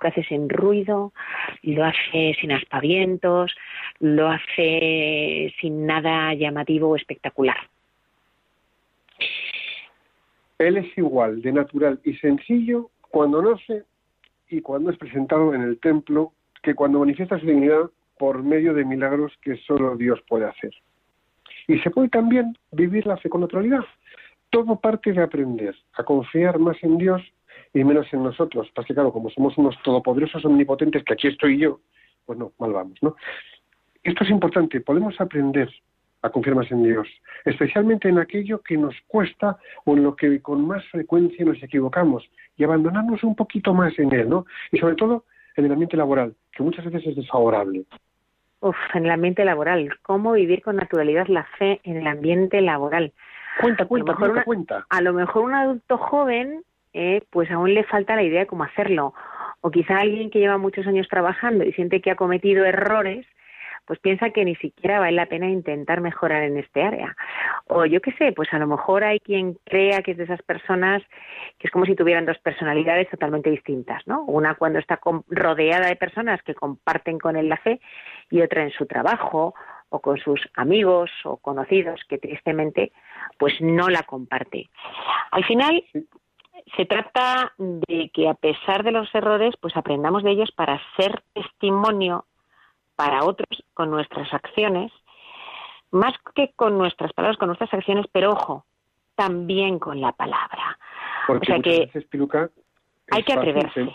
lo 0.03 0.09
hace 0.09 0.25
sin 0.25 0.49
ruido, 0.49 1.13
lo 1.63 1.85
hace 1.85 2.37
sin 2.41 2.53
aspavientos, 2.53 3.55
lo 4.01 4.29
hace 4.29 5.55
sin 5.61 5.87
nada 5.87 6.35
llamativo 6.35 6.91
o 6.91 6.97
espectacular. 6.97 7.57
Él 10.59 10.79
es 10.79 10.99
igual 10.99 11.43
de 11.43 11.53
natural 11.53 12.01
y 12.05 12.15
sencillo 12.15 12.91
cuando 13.11 13.43
nace 13.43 13.85
y 14.49 14.61
cuando 14.61 14.91
es 14.91 14.99
presentado 14.99 15.55
en 15.55 15.63
el 15.63 15.79
templo 15.81 16.33
que 16.63 16.75
cuando 16.75 17.01
manifiesta 17.01 17.39
su 17.39 17.47
dignidad 17.47 17.91
por 18.19 18.43
medio 18.43 18.75
de 18.75 18.85
milagros 18.85 19.33
que 19.43 19.57
solo 19.59 19.97
Dios 19.97 20.21
puede 20.29 20.47
hacer. 20.47 20.73
Y 21.69 21.79
se 21.81 21.91
puede 21.91 22.09
también 22.09 22.57
vivir 22.73 23.07
la 23.07 23.17
fe 23.17 23.29
con 23.29 23.41
naturalidad. 23.41 23.85
Todo 24.51 24.81
parte 24.81 25.13
de 25.13 25.23
aprender 25.23 25.75
a 25.95 26.05
confiar 26.05 26.59
más 26.59 26.77
en 26.83 26.99
Dios 26.99 27.23
y 27.75 27.85
menos 27.85 28.07
en 28.13 28.23
nosotros. 28.23 28.71
Porque 28.75 28.95
claro, 28.95 29.13
como 29.13 29.31
somos 29.31 29.57
unos 29.59 29.81
todopoderosos 29.83 30.45
omnipotentes, 30.45 31.05
que 31.05 31.13
aquí 31.13 31.29
estoy 31.29 31.59
yo, 31.59 31.81
pues 32.25 32.39
no, 32.39 32.53
mal 32.59 32.73
vamos, 32.73 32.99
¿no? 33.03 33.17
Esto 34.03 34.25
es 34.25 34.31
importante, 34.31 34.81
podemos 34.81 35.21
aprender 35.21 35.69
a 36.23 36.31
confiar 36.31 36.57
más 36.57 36.71
en 36.71 36.83
Dios, 36.83 37.09
especialmente 37.45 38.09
en 38.09 38.19
aquello 38.19 38.61
que 38.63 38.77
nos 38.77 38.95
cuesta 39.07 39.59
o 39.85 39.95
en 39.95 40.03
lo 40.03 40.17
que 40.17 40.41
con 40.41 40.67
más 40.67 40.85
frecuencia 40.87 41.45
nos 41.45 41.63
equivocamos 41.63 42.25
y 42.57 42.65
abandonarnos 42.65 43.23
un 43.25 43.35
poquito 43.35 43.75
más 43.75 43.99
en 43.99 44.13
Él, 44.13 44.29
¿no? 44.29 44.47
Y 44.73 44.79
sobre 44.79 44.95
todo 44.95 45.25
en 45.57 45.67
el 45.67 45.73
ambiente 45.73 45.97
laboral, 45.97 46.35
que 46.53 46.63
muchas 46.63 46.85
veces 46.85 47.07
es 47.07 47.17
desfavorable. 47.17 47.85
Uf, 48.61 48.77
en 48.95 49.05
el 49.05 49.11
ambiente 49.11 49.45
laboral, 49.45 49.91
¿cómo 50.03 50.33
vivir 50.33 50.63
con 50.63 50.77
naturalidad 50.77 51.27
la 51.29 51.45
fe 51.59 51.81
en 51.85 51.97
el 51.97 52.07
ambiente 52.07 52.61
laboral? 52.61 53.13
Cuenta, 53.61 53.87
cuenta, 53.87 54.13
a 54.13 54.15
lo 54.15 54.21
mejor, 54.21 54.31
una, 54.31 54.45
cuenta. 54.45 54.87
A 54.89 55.01
lo 55.01 55.13
mejor 55.13 55.45
un 55.45 55.55
adulto 55.55 55.99
joven, 55.99 56.63
eh, 56.93 57.23
pues 57.31 57.51
aún 57.51 57.75
le 57.75 57.85
falta 57.85 58.17
la 58.17 58.23
idea 58.23 58.41
de 58.41 58.47
cómo 58.47 58.65
hacerlo. 58.65 59.15
O 59.61 59.71
quizá 59.71 59.99
alguien 59.99 60.31
que 60.31 60.39
lleva 60.39 60.59
muchos 60.59 60.87
años 60.87 61.09
trabajando 61.09 61.65
y 61.65 61.73
siente 61.73 62.01
que 62.01 62.11
ha 62.11 62.17
cometido 62.17 62.65
errores, 62.65 63.27
pues 63.87 64.01
piensa 64.01 64.31
que 64.31 64.45
ni 64.45 64.57
siquiera 64.57 64.99
vale 64.99 65.13
la 65.13 65.27
pena 65.27 65.49
intentar 65.49 66.01
mejorar 66.01 66.43
en 66.43 66.59
este 66.59 66.83
área. 66.83 67.17
O 67.67 67.87
yo 67.87 68.01
qué 68.01 68.13
sé, 68.13 68.33
pues 68.33 68.53
a 68.53 68.59
lo 68.59 68.67
mejor 68.67 69.05
hay 69.05 69.21
quien 69.21 69.55
crea 69.65 70.03
que 70.03 70.11
es 70.11 70.17
de 70.17 70.25
esas 70.25 70.43
personas 70.43 71.03
que 71.59 71.69
es 71.69 71.71
como 71.71 71.87
si 71.87 71.95
tuvieran 71.95 72.27
dos 72.27 72.39
personalidades 72.39 73.09
totalmente 73.09 73.49
distintas, 73.49 74.03
¿no? 74.07 74.25
Una 74.25 74.57
cuando 74.57 74.79
está 74.79 75.01
rodeada 75.29 75.87
de 75.87 75.97
personas 75.97 76.43
que 76.43 76.55
comparten 76.55 77.19
con 77.19 77.37
él 77.37 77.49
la 77.49 77.57
fe 77.59 77.81
y 78.31 78.43
otra 78.43 78.65
en 78.65 78.71
su 78.71 78.87
trabajo 78.87 79.55
o 79.89 80.01
con 80.01 80.19
sus 80.19 80.41
amigos 80.55 81.11
o 81.25 81.37
conocidos 81.37 82.01
que 82.09 82.19
tristemente 82.19 82.93
pues 83.39 83.55
no 83.61 83.89
la 83.89 84.03
comparte. 84.03 84.69
Al 85.31 85.45
final 85.45 85.85
se 86.77 86.87
trata 86.87 87.53
de 87.59 88.11
que 88.13 88.29
a 88.29 88.35
pesar 88.35 88.83
de 88.83 88.93
los 88.93 89.15
errores 89.15 89.55
pues 89.61 89.77
aprendamos 89.77 90.23
de 90.23 90.33
ellos 90.33 90.51
para 90.53 90.81
ser 90.97 91.23
testimonio 91.33 92.25
para 92.97 93.25
otros 93.25 93.63
con 93.75 93.91
nuestras 93.91 94.33
acciones, 94.33 94.91
más 95.91 96.15
que 96.35 96.53
con 96.57 96.79
nuestras 96.79 97.13
palabras, 97.13 97.39
con 97.39 97.49
nuestras 97.49 97.73
acciones, 97.73 98.07
pero 98.11 98.33
ojo, 98.33 98.65
también 99.15 99.79
con 99.79 100.01
la 100.01 100.13
palabra. 100.13 100.79
Porque 101.27 101.53
o 101.53 101.55
sea 101.55 101.63
que 101.63 101.81
veces, 101.81 102.05
Piluca, 102.07 102.51
hay 103.11 103.23
que 103.23 103.35
atreverse. 103.35 103.95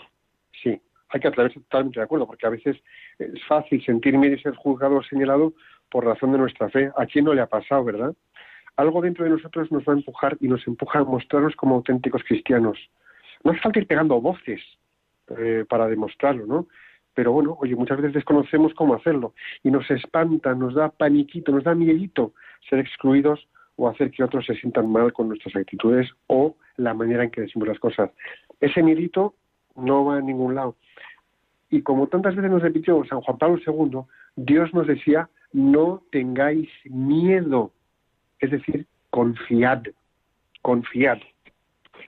sí, 0.62 0.80
hay 1.08 1.20
que 1.20 1.28
atreverse 1.28 1.60
totalmente 1.60 2.00
de 2.00 2.04
acuerdo, 2.04 2.26
porque 2.26 2.46
a 2.46 2.50
veces 2.50 2.76
es 3.18 3.44
fácil 3.46 3.84
sentir 3.84 4.16
miedo 4.16 4.34
y 4.34 4.40
ser 4.40 4.54
juzgado 4.54 4.96
o 4.96 5.02
señalado 5.02 5.52
por 5.92 6.04
razón 6.04 6.32
de 6.32 6.38
nuestra 6.38 6.68
fe. 6.70 6.90
¿A 6.96 7.06
quién 7.06 7.26
no 7.26 7.34
le 7.34 7.42
ha 7.42 7.46
pasado, 7.46 7.84
verdad? 7.84 8.14
Algo 8.76 9.02
dentro 9.02 9.24
de 9.24 9.30
nosotros 9.30 9.70
nos 9.70 9.84
va 9.84 9.92
a 9.92 9.96
empujar 9.96 10.36
y 10.40 10.48
nos 10.48 10.66
empuja 10.66 11.00
a 11.00 11.04
mostrarnos 11.04 11.54
como 11.54 11.76
auténticos 11.76 12.24
cristianos. 12.24 12.78
No 13.44 13.52
hace 13.52 13.60
falta 13.60 13.78
ir 13.78 13.86
pegando 13.86 14.20
voces 14.20 14.60
eh, 15.36 15.64
para 15.68 15.86
demostrarlo, 15.86 16.46
¿no? 16.46 16.66
pero 17.14 17.32
bueno, 17.32 17.56
oye, 17.60 17.76
muchas 17.76 17.98
veces 17.98 18.14
desconocemos 18.14 18.72
cómo 18.74 18.94
hacerlo 18.94 19.34
y 19.62 19.70
nos 19.70 19.90
espanta, 19.90 20.54
nos 20.54 20.74
da 20.74 20.88
paniquito, 20.88 21.52
nos 21.52 21.64
da 21.64 21.74
miedito 21.74 22.32
ser 22.68 22.78
excluidos 22.78 23.48
o 23.76 23.88
hacer 23.88 24.10
que 24.10 24.24
otros 24.24 24.46
se 24.46 24.54
sientan 24.54 24.90
mal 24.90 25.12
con 25.12 25.28
nuestras 25.28 25.56
actitudes 25.56 26.08
o 26.26 26.56
la 26.76 26.94
manera 26.94 27.24
en 27.24 27.30
que 27.30 27.42
decimos 27.42 27.68
las 27.68 27.78
cosas. 27.78 28.10
Ese 28.60 28.82
miedito 28.82 29.34
no 29.76 30.04
va 30.04 30.16
a 30.16 30.20
ningún 30.20 30.54
lado. 30.54 30.76
Y 31.70 31.82
como 31.82 32.06
tantas 32.06 32.36
veces 32.36 32.50
nos 32.50 32.62
repitió 32.62 33.02
San 33.04 33.20
Juan 33.20 33.38
Pablo 33.38 33.58
II, 33.66 34.00
Dios 34.36 34.72
nos 34.74 34.86
decía, 34.86 35.28
no 35.52 36.02
tengáis 36.10 36.68
miedo, 36.84 37.72
es 38.40 38.50
decir, 38.50 38.86
confiad, 39.10 39.82
confiad. 40.62 41.18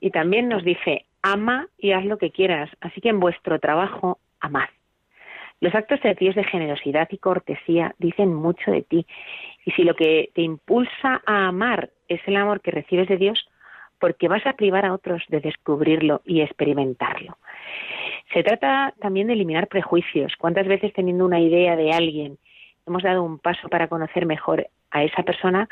Y 0.01 0.11
también 0.11 0.49
nos 0.49 0.63
dice, 0.63 1.05
ama 1.21 1.67
y 1.77 1.91
haz 1.91 2.05
lo 2.05 2.17
que 2.17 2.31
quieras, 2.31 2.69
así 2.81 3.01
que 3.01 3.09
en 3.09 3.19
vuestro 3.19 3.59
trabajo 3.59 4.19
amad. 4.39 4.69
Los 5.61 5.73
actos 5.73 5.99
sencillos 6.01 6.35
de 6.35 6.43
generosidad 6.43 7.07
y 7.11 7.17
cortesía 7.17 7.95
dicen 7.97 8.33
mucho 8.33 8.71
de 8.71 8.81
ti. 8.81 9.07
Y 9.65 9.71
si 9.71 9.83
lo 9.83 9.95
que 9.95 10.29
te 10.35 10.41
impulsa 10.41 11.21
a 11.25 11.47
amar 11.47 11.91
es 12.07 12.21
el 12.27 12.35
amor 12.35 12.61
que 12.61 12.71
recibes 12.71 13.07
de 13.07 13.17
Dios, 13.17 13.47
porque 13.99 14.27
vas 14.27 14.45
a 14.45 14.53
privar 14.53 14.85
a 14.85 14.93
otros 14.93 15.23
de 15.29 15.39
descubrirlo 15.39 16.21
y 16.25 16.41
experimentarlo. 16.41 17.37
Se 18.33 18.43
trata 18.43 18.93
también 18.99 19.27
de 19.27 19.33
eliminar 19.33 19.67
prejuicios. 19.67 20.33
¿Cuántas 20.37 20.67
veces 20.67 20.91
teniendo 20.93 21.25
una 21.25 21.39
idea 21.39 21.75
de 21.75 21.91
alguien 21.91 22.37
hemos 22.85 23.03
dado 23.03 23.23
un 23.23 23.39
paso 23.39 23.67
para 23.69 23.87
conocer 23.87 24.25
mejor 24.25 24.67
a 24.91 25.03
esa 25.03 25.23
persona 25.23 25.67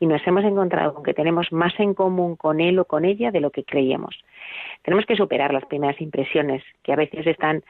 y 0.00 0.06
nos 0.06 0.26
hemos 0.26 0.44
encontrado 0.44 0.94
con 0.94 1.04
que 1.04 1.14
tenemos 1.14 1.52
más 1.52 1.78
en 1.78 1.94
común 1.94 2.36
con 2.36 2.60
él 2.60 2.78
o 2.78 2.84
con 2.84 3.04
ella 3.04 3.30
de 3.30 3.40
lo 3.40 3.50
que 3.50 3.64
creíamos? 3.64 4.18
Tenemos 4.82 5.06
que 5.06 5.16
superar 5.16 5.52
las 5.52 5.64
primeras 5.66 6.00
impresiones 6.00 6.62
que 6.82 6.92
a 6.92 6.96
veces 6.96 7.26
están 7.26 7.62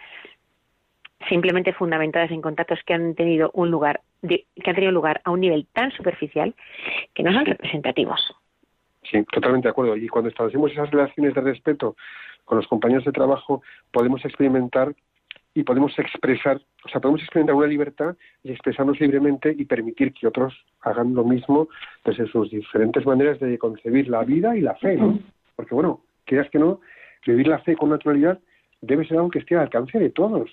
simplemente 1.28 1.72
fundamentadas 1.72 2.30
en 2.30 2.42
contactos 2.42 2.80
que 2.84 2.94
han 2.94 3.14
tenido 3.14 3.50
un 3.54 3.70
lugar 3.70 4.00
que 4.26 4.46
han 4.64 4.74
tenido 4.74 4.92
lugar 4.92 5.20
a 5.24 5.30
un 5.30 5.40
nivel 5.40 5.66
tan 5.72 5.90
superficial 5.92 6.54
que 7.12 7.22
no 7.22 7.32
son 7.32 7.44
representativos. 7.44 8.34
Sí, 9.10 9.22
totalmente 9.30 9.68
de 9.68 9.70
acuerdo. 9.70 9.96
Y 9.96 10.08
cuando 10.08 10.30
establecemos 10.30 10.72
esas 10.72 10.90
relaciones 10.90 11.34
de 11.34 11.40
respeto 11.42 11.96
con 12.44 12.56
los 12.56 12.66
compañeros 12.66 13.04
de 13.04 13.12
trabajo, 13.12 13.62
podemos 13.90 14.24
experimentar 14.24 14.94
y 15.54 15.62
podemos 15.62 15.96
expresar, 15.98 16.60
o 16.84 16.88
sea, 16.88 17.00
podemos 17.00 17.22
experimentar 17.22 17.54
una 17.54 17.66
libertad 17.66 18.16
y 18.42 18.50
expresarnos 18.50 19.00
libremente 19.00 19.54
y 19.56 19.64
permitir 19.64 20.12
que 20.12 20.26
otros 20.26 20.54
hagan 20.80 21.14
lo 21.14 21.24
mismo 21.24 21.68
desde 22.04 22.26
sus 22.26 22.50
diferentes 22.50 23.06
maneras 23.06 23.38
de 23.40 23.56
concebir 23.58 24.08
la 24.08 24.24
vida 24.24 24.56
y 24.56 24.60
la 24.60 24.74
fe, 24.74 24.96
¿no? 24.96 25.18
Porque 25.54 25.74
bueno, 25.74 26.02
quieras 26.24 26.50
que 26.50 26.58
no, 26.58 26.80
vivir 27.26 27.46
la 27.46 27.60
fe 27.60 27.76
con 27.76 27.90
naturalidad 27.90 28.38
debe 28.80 29.06
ser 29.06 29.16
algo 29.16 29.30
que 29.30 29.38
esté 29.38 29.54
al 29.54 29.62
alcance 29.62 29.98
de 29.98 30.10
todos 30.10 30.50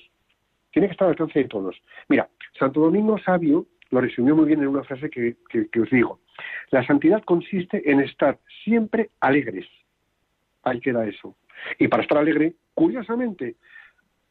tiene 0.72 0.88
que 0.88 0.94
estar 0.94 1.06
al 1.06 1.12
alcance 1.12 1.40
de 1.40 1.48
todos. 1.48 1.76
Mira, 2.08 2.30
Santo 2.58 2.80
Domingo 2.80 3.18
Sabio 3.20 3.68
lo 3.92 4.02
resumió 4.02 4.36
muy 4.36 4.46
bien 4.46 4.62
en 4.62 4.70
una 4.70 4.84
frase 4.84 5.10
que, 5.10 5.36
os 5.80 5.90
digo. 5.90 6.20
La 6.72 6.86
santidad 6.86 7.24
consiste 7.24 7.90
en 7.92 8.00
estar 8.00 8.40
siempre 8.64 9.10
alegres. 9.20 9.68
Ahí 10.64 10.80
queda 10.80 11.06
eso. 11.06 11.36
Y 11.78 11.88
para 11.88 12.04
estar 12.04 12.18
alegre, 12.18 12.56
curiosamente, 12.74 13.56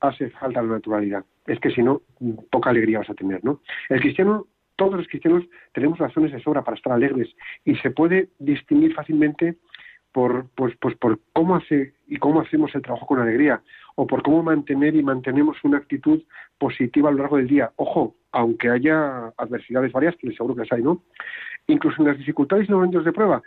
hace 0.01 0.31
falta 0.31 0.63
la 0.63 0.75
naturalidad. 0.75 1.25
Es 1.47 1.59
que 1.61 1.71
si 1.71 1.83
no, 1.83 2.03
poca 2.51 2.71
alegría 2.71 2.99
vas 2.99 3.11
a 3.11 3.15
tener, 3.15 3.45
¿no? 3.45 3.61
El 3.89 4.01
cristiano, 4.01 4.47
todos 4.77 4.95
los 4.95 5.09
cristianos 5.09 5.45
tenemos 5.73 5.99
razones 5.99 6.33
de 6.33 6.41
sobra 6.41 6.63
para 6.63 6.77
estar 6.77 6.93
alegres 6.93 7.29
y 7.65 7.77
se 7.77 7.91
puede 7.91 8.31
distinguir 8.39 8.95
fácilmente 8.95 9.57
por, 10.13 10.49
pues, 10.55 10.75
pues 10.81 10.97
por 10.97 11.21
cómo 11.33 11.57
hace 11.57 11.95
y 12.09 12.17
cómo 12.17 12.41
hacemos 12.41 12.75
el 12.75 12.83
trabajo 12.83 13.07
con 13.07 13.21
alegría 13.21 13.63
o 13.95 14.07
por 14.07 14.23
cómo 14.23 14.43
mantener 14.43 14.95
y 14.97 15.03
mantenemos 15.03 15.57
una 15.63 15.79
actitud 15.79 16.23
positiva 16.59 17.09
a 17.09 17.13
lo 17.13 17.19
largo 17.19 17.37
del 17.37 17.47
día. 17.47 17.71
Ojo, 17.77 18.17
aunque 18.33 18.71
haya 18.71 19.29
adversidades 19.37 19.93
varias, 19.93 20.17
que 20.17 20.33
seguro 20.33 20.55
que 20.55 20.63
las 20.63 20.73
hay, 20.73 20.83
¿no? 20.83 21.03
Incluso 21.67 22.01
en 22.01 22.09
las 22.09 22.19
dificultades 22.19 22.67
y 22.67 22.71
los 22.71 22.79
momentos 22.79 23.05
de 23.05 23.13
prueba, 23.13 23.43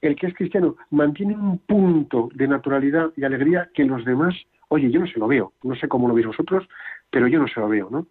el 0.00 0.16
que 0.16 0.28
es 0.28 0.34
cristiano 0.34 0.76
mantiene 0.90 1.34
un 1.34 1.58
punto 1.58 2.30
de 2.34 2.48
naturalidad 2.48 3.10
y 3.16 3.24
alegría 3.24 3.68
que 3.74 3.84
los 3.84 4.04
demás, 4.04 4.34
oye, 4.70 4.90
yo 4.90 5.00
no 5.00 5.06
se 5.06 5.18
lo 5.18 5.28
veo, 5.28 5.52
no 5.62 5.74
sé 5.76 5.88
cómo 5.88 6.08
lo 6.08 6.14
veis 6.14 6.26
vosotros, 6.26 6.66
pero 7.10 7.28
yo 7.28 7.38
no 7.38 7.48
se 7.48 7.60
lo 7.60 7.68
veo, 7.68 7.88
¿no? 7.90 8.06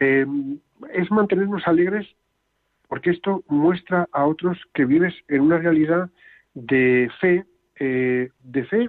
Eh, 0.00 0.26
es 0.92 1.10
mantenernos 1.10 1.66
alegres 1.68 2.06
porque 2.88 3.10
esto 3.10 3.42
muestra 3.48 4.08
a 4.12 4.26
otros 4.26 4.58
que 4.72 4.84
vives 4.84 5.14
en 5.28 5.42
una 5.42 5.58
realidad 5.58 6.10
de 6.54 7.10
fe, 7.20 7.44
eh, 7.78 8.30
de 8.42 8.64
fe, 8.64 8.88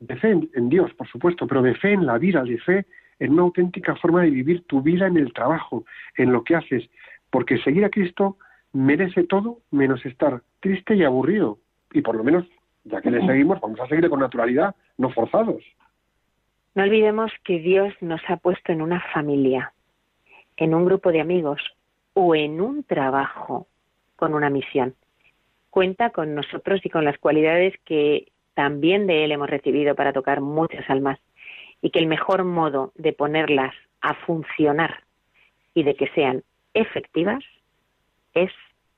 de 0.00 0.16
fe 0.16 0.30
en, 0.54 0.68
Dios, 0.68 0.92
por 0.94 1.08
supuesto, 1.08 1.46
pero 1.46 1.62
de 1.62 1.74
fe 1.74 1.92
en 1.92 2.06
la 2.06 2.18
vida, 2.18 2.42
de 2.42 2.58
fe 2.58 2.86
en 3.18 3.32
una 3.32 3.42
auténtica 3.42 3.96
forma 3.96 4.22
de 4.22 4.30
vivir 4.30 4.64
tu 4.64 4.82
vida 4.82 5.06
en 5.06 5.16
el 5.16 5.32
trabajo, 5.32 5.84
en 6.16 6.32
lo 6.32 6.44
que 6.44 6.56
haces, 6.56 6.88
porque 7.30 7.58
seguir 7.58 7.84
a 7.84 7.90
Cristo 7.90 8.36
merece 8.72 9.24
todo 9.24 9.60
menos 9.70 10.04
estar 10.04 10.42
triste 10.60 10.94
y 10.94 11.04
aburrido. 11.04 11.58
Y 11.92 12.02
por 12.02 12.16
lo 12.16 12.24
menos, 12.24 12.44
ya 12.84 13.00
que 13.00 13.10
le 13.10 13.26
seguimos, 13.26 13.60
vamos 13.60 13.80
a 13.80 13.86
seguirle 13.86 14.10
con 14.10 14.20
naturalidad, 14.20 14.74
no 14.98 15.10
forzados. 15.10 15.62
No 16.76 16.84
olvidemos 16.84 17.32
que 17.42 17.58
Dios 17.58 17.94
nos 18.02 18.20
ha 18.28 18.36
puesto 18.36 18.70
en 18.70 18.82
una 18.82 19.00
familia, 19.12 19.72
en 20.58 20.74
un 20.74 20.84
grupo 20.84 21.10
de 21.10 21.22
amigos 21.22 21.60
o 22.12 22.34
en 22.34 22.60
un 22.60 22.84
trabajo 22.84 23.66
con 24.14 24.34
una 24.34 24.50
misión 24.50 24.94
cuenta 25.70 26.08
con 26.08 26.34
nosotros 26.34 26.80
y 26.84 26.88
con 26.90 27.04
las 27.04 27.18
cualidades 27.18 27.74
que 27.84 28.28
también 28.54 29.06
de 29.06 29.24
Él 29.24 29.32
hemos 29.32 29.50
recibido 29.50 29.94
para 29.94 30.14
tocar 30.14 30.40
muchas 30.40 30.88
almas 30.88 31.18
y 31.82 31.90
que 31.90 31.98
el 31.98 32.06
mejor 32.06 32.44
modo 32.44 32.92
de 32.94 33.12
ponerlas 33.12 33.74
a 34.00 34.14
funcionar 34.14 35.02
y 35.74 35.82
de 35.82 35.94
que 35.94 36.08
sean 36.14 36.44
efectivas 36.72 37.42
es 38.32 38.50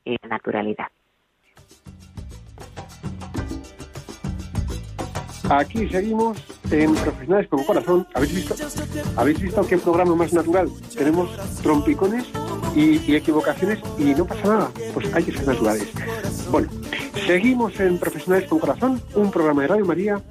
la 0.05 0.29
naturalidad. 0.29 0.87
Aquí 5.51 5.88
seguimos 5.88 6.38
en 6.70 6.94
Profesionales 6.94 7.49
con 7.49 7.64
Corazón. 7.64 8.07
¿Habéis 8.14 8.34
visto, 8.34 8.55
¿Habéis 9.16 9.40
visto 9.40 9.66
qué 9.66 9.78
programa 9.78 10.14
más 10.14 10.34
natural? 10.34 10.68
Tenemos 10.94 11.30
trompicones 11.62 12.26
y, 12.74 12.99
y 13.11 13.16
equivocaciones 13.16 13.78
y 13.99 14.14
no 14.14 14.26
pasa 14.26 14.46
nada. 14.46 14.70
Pues 14.92 15.11
hay 15.14 15.24
que 15.24 15.32
ser 15.32 15.46
naturales. 15.46 15.88
Bueno, 16.51 16.68
seguimos 17.26 17.80
en 17.80 17.99
Profesionales 17.99 18.46
con 18.49 18.59
Corazón, 18.59 19.01
un 19.14 19.30
programa 19.30 19.62
de 19.62 19.68
Radio 19.68 19.86
María 19.86 20.22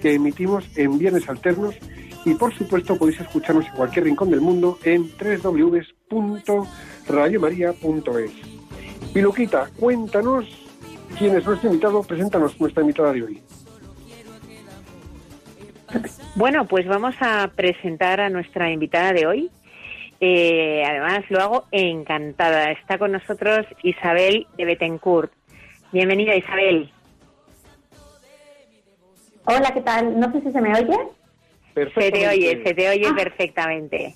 que 0.00 0.14
emitimos 0.14 0.64
en 0.76 0.98
viernes 0.98 1.28
alternos 1.28 1.76
y 2.24 2.34
por 2.34 2.52
supuesto 2.54 2.96
podéis 2.96 3.20
escucharnos 3.20 3.66
en 3.66 3.72
cualquier 3.72 4.06
rincón 4.06 4.30
del 4.30 4.40
mundo 4.40 4.78
en 4.82 5.08
www.radiomaria.es. 6.10 8.30
Y 9.14 9.22
cuéntanos 9.78 10.46
quién 11.16 11.36
es 11.36 11.46
nuestro 11.46 11.68
invitado, 11.68 12.02
preséntanos 12.02 12.60
nuestra 12.60 12.82
invitada 12.82 13.12
de 13.12 13.22
hoy. 13.22 13.40
Bueno, 16.34 16.66
pues 16.66 16.86
vamos 16.86 17.14
a 17.20 17.50
presentar 17.54 18.20
a 18.20 18.30
nuestra 18.30 18.70
invitada 18.70 19.12
de 19.12 19.26
hoy. 19.26 19.50
Eh, 20.20 20.82
además, 20.84 21.20
lo 21.28 21.40
hago 21.40 21.64
encantada. 21.70 22.70
Está 22.72 22.98
con 22.98 23.12
nosotros 23.12 23.66
Isabel 23.82 24.46
de 24.56 24.64
Betancourt. 24.64 25.32
Bienvenida, 25.92 26.34
Isabel. 26.34 26.90
Hola, 29.44 29.70
¿qué 29.72 29.80
tal? 29.82 30.18
No 30.18 30.32
sé 30.32 30.40
si 30.40 30.50
se 30.50 30.60
me 30.60 30.72
oye. 30.72 30.98
Se 31.74 32.10
te 32.10 32.28
oye, 32.28 32.62
se 32.64 32.74
te 32.74 32.88
oye 32.88 33.12
perfectamente. 33.14 34.14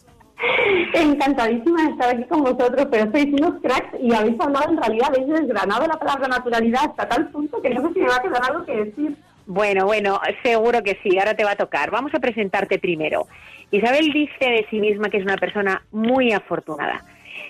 Encantadísima 0.94 1.82
de 1.84 1.90
estar 1.90 2.14
aquí 2.14 2.24
con 2.24 2.42
vosotros, 2.42 2.86
pero 2.90 3.10
sois 3.10 3.26
unos 3.26 3.60
cracks 3.60 3.98
y 4.00 4.14
habéis 4.14 4.40
hablado, 4.40 4.70
en 4.70 4.76
realidad, 4.76 5.08
habéis 5.08 5.26
desgranado 5.28 5.86
la 5.86 5.98
palabra 5.98 6.28
naturalidad 6.28 6.84
hasta 6.84 7.08
tal 7.08 7.28
punto 7.30 7.60
que 7.60 7.70
no 7.70 7.88
sé 7.88 7.94
si 7.94 8.00
me 8.00 8.08
va 8.08 8.16
a 8.16 8.22
quedar 8.22 8.42
algo 8.44 8.64
que 8.64 8.84
decir. 8.84 9.16
Bueno, 9.50 9.86
bueno, 9.86 10.20
seguro 10.42 10.82
que 10.82 10.98
sí, 11.02 11.18
ahora 11.18 11.32
te 11.32 11.42
va 11.42 11.52
a 11.52 11.56
tocar. 11.56 11.90
Vamos 11.90 12.14
a 12.14 12.18
presentarte 12.18 12.78
primero. 12.78 13.28
Isabel 13.70 14.12
dice 14.12 14.44
de 14.44 14.66
sí 14.68 14.78
misma 14.78 15.08
que 15.08 15.16
es 15.16 15.22
una 15.22 15.38
persona 15.38 15.86
muy 15.90 16.32
afortunada. 16.32 17.02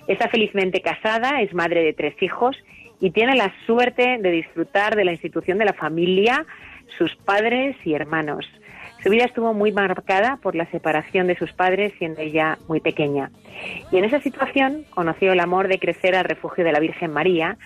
Está 0.07 0.29
felizmente 0.29 0.81
casada, 0.81 1.43
es 1.43 1.53
madre 1.55 1.83
de 1.83 1.95
tres 1.95 2.15
hijos 2.23 2.57
y 3.01 3.11
tiene 3.11 3.35
la 3.35 3.53
suerte 3.67 4.19
de 4.19 4.31
disfrutar 4.31 4.95
de 4.95 5.05
la 5.07 5.11
institución 5.11 5.59
de 5.59 5.65
la 5.65 5.73
familia, 5.73 6.47
sus 6.97 7.17
padres 7.17 7.75
y 7.85 7.95
hermanos. 7.95 8.49
Su 9.03 9.11
vida 9.11 9.25
estuvo 9.25 9.53
muy 9.53 9.73
marcada 9.73 10.39
por 10.41 10.55
la 10.55 10.71
separación 10.71 11.27
de 11.27 11.37
sus 11.37 11.53
padres 11.53 11.93
siendo 11.99 12.21
ella 12.21 12.59
muy 12.69 12.79
pequeña. 12.79 13.33
Y 13.91 13.97
en 13.97 14.05
esa 14.05 14.21
situación 14.21 14.85
conoció 14.91 15.33
el 15.33 15.41
amor 15.41 15.67
de 15.67 15.81
crecer 15.81 16.15
al 16.15 16.27
refugio 16.27 16.63
de 16.63 16.71
la 16.71 16.79
Virgen 16.79 17.13
María 17.13 17.59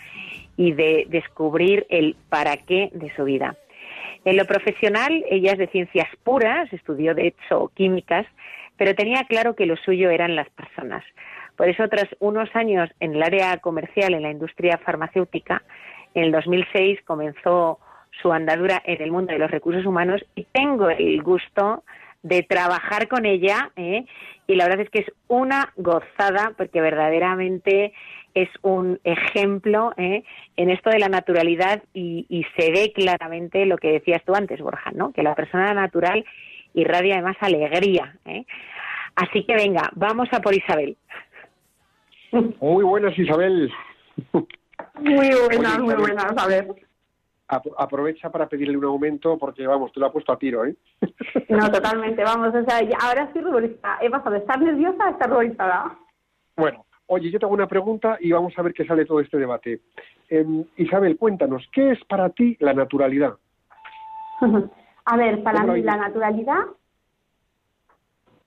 y 0.56 0.72
de 0.72 1.04
descubrir 1.10 1.86
el 1.90 2.16
para 2.30 2.56
qué 2.56 2.88
de 2.94 3.14
su 3.14 3.24
vida. 3.24 3.56
En 4.24 4.36
lo 4.36 4.44
profesional, 4.44 5.24
ella 5.28 5.52
es 5.52 5.58
de 5.58 5.66
ciencias 5.68 6.08
puras, 6.22 6.72
estudió 6.72 7.14
de 7.14 7.28
hecho 7.28 7.70
químicas, 7.74 8.26
pero 8.76 8.94
tenía 8.94 9.24
claro 9.24 9.54
que 9.54 9.66
lo 9.66 9.76
suyo 9.76 10.10
eran 10.10 10.36
las 10.36 10.48
personas. 10.50 11.04
Por 11.56 11.68
eso, 11.68 11.88
tras 11.88 12.08
unos 12.20 12.48
años 12.54 12.88
en 13.00 13.14
el 13.14 13.22
área 13.22 13.56
comercial, 13.58 14.14
en 14.14 14.22
la 14.22 14.30
industria 14.30 14.78
farmacéutica, 14.78 15.62
en 16.14 16.24
el 16.24 16.32
2006 16.32 17.00
comenzó 17.04 17.78
su 18.20 18.32
andadura 18.32 18.82
en 18.84 19.02
el 19.02 19.10
mundo 19.10 19.32
de 19.32 19.38
los 19.38 19.50
recursos 19.50 19.86
humanos 19.86 20.24
y 20.34 20.44
tengo 20.52 20.88
el 20.90 21.22
gusto 21.22 21.82
de 22.22 22.42
trabajar 22.42 23.08
con 23.08 23.26
ella 23.26 23.70
¿eh? 23.76 24.04
y 24.46 24.54
la 24.54 24.64
verdad 24.64 24.82
es 24.82 24.90
que 24.90 25.00
es 25.00 25.12
una 25.28 25.72
gozada 25.76 26.52
porque 26.56 26.80
verdaderamente 26.80 27.92
es 28.34 28.48
un 28.62 29.00
ejemplo 29.04 29.92
¿eh? 29.96 30.24
en 30.56 30.70
esto 30.70 30.90
de 30.90 30.98
la 30.98 31.08
naturalidad 31.08 31.82
y, 31.92 32.26
y, 32.28 32.44
se 32.56 32.70
ve 32.70 32.92
claramente 32.94 33.66
lo 33.66 33.76
que 33.76 33.92
decías 33.92 34.22
tú 34.24 34.34
antes, 34.34 34.60
Borja, 34.60 34.90
¿no? 34.92 35.12
que 35.12 35.22
la 35.22 35.34
persona 35.34 35.72
natural 35.74 36.24
irradia 36.74 37.14
además 37.14 37.36
alegría. 37.40 38.16
¿eh? 38.24 38.44
Así 39.16 39.44
que 39.44 39.54
venga, 39.54 39.90
vamos 39.94 40.28
a 40.32 40.40
por 40.40 40.54
Isabel. 40.54 40.96
Muy 42.60 42.84
buenas, 42.84 43.18
Isabel. 43.18 43.70
Muy 45.00 45.30
buenas, 45.48 45.78
muy 45.80 45.94
buenas, 45.94 46.36
a 46.36 46.46
ver 46.46 46.66
aprovecha 47.76 48.30
para 48.30 48.48
pedirle 48.48 48.76
un 48.76 48.84
aumento 48.84 49.38
porque, 49.38 49.66
vamos, 49.66 49.92
te 49.92 50.00
lo 50.00 50.06
ha 50.06 50.12
puesto 50.12 50.32
a 50.32 50.38
tiro, 50.38 50.64
¿eh? 50.64 50.74
No, 51.48 51.70
totalmente, 51.70 52.22
vamos, 52.22 52.54
o 52.54 52.64
sea, 52.64 52.80
ahora 53.00 53.24
estoy 53.24 53.42
ruborizada. 53.42 53.98
He 54.00 54.10
pasado 54.10 54.32
de 54.32 54.38
estar 54.38 54.58
nerviosa 54.60 55.06
a 55.06 55.10
estar 55.10 55.28
ruborizada. 55.28 55.98
Bueno, 56.56 56.84
oye, 57.06 57.30
yo 57.30 57.38
tengo 57.38 57.52
una 57.52 57.66
pregunta 57.66 58.16
y 58.20 58.32
vamos 58.32 58.52
a 58.56 58.62
ver 58.62 58.72
qué 58.72 58.84
sale 58.84 59.04
todo 59.04 59.20
este 59.20 59.38
debate. 59.38 59.80
Eh, 60.28 60.64
Isabel, 60.76 61.16
cuéntanos, 61.16 61.68
¿qué 61.72 61.92
es 61.92 62.04
para 62.04 62.30
ti 62.30 62.56
la 62.60 62.72
naturalidad? 62.72 63.34
a 65.04 65.16
ver, 65.16 65.42
para 65.42 65.64
mí 65.64 65.82
la 65.82 65.96
naturalidad... 65.96 66.60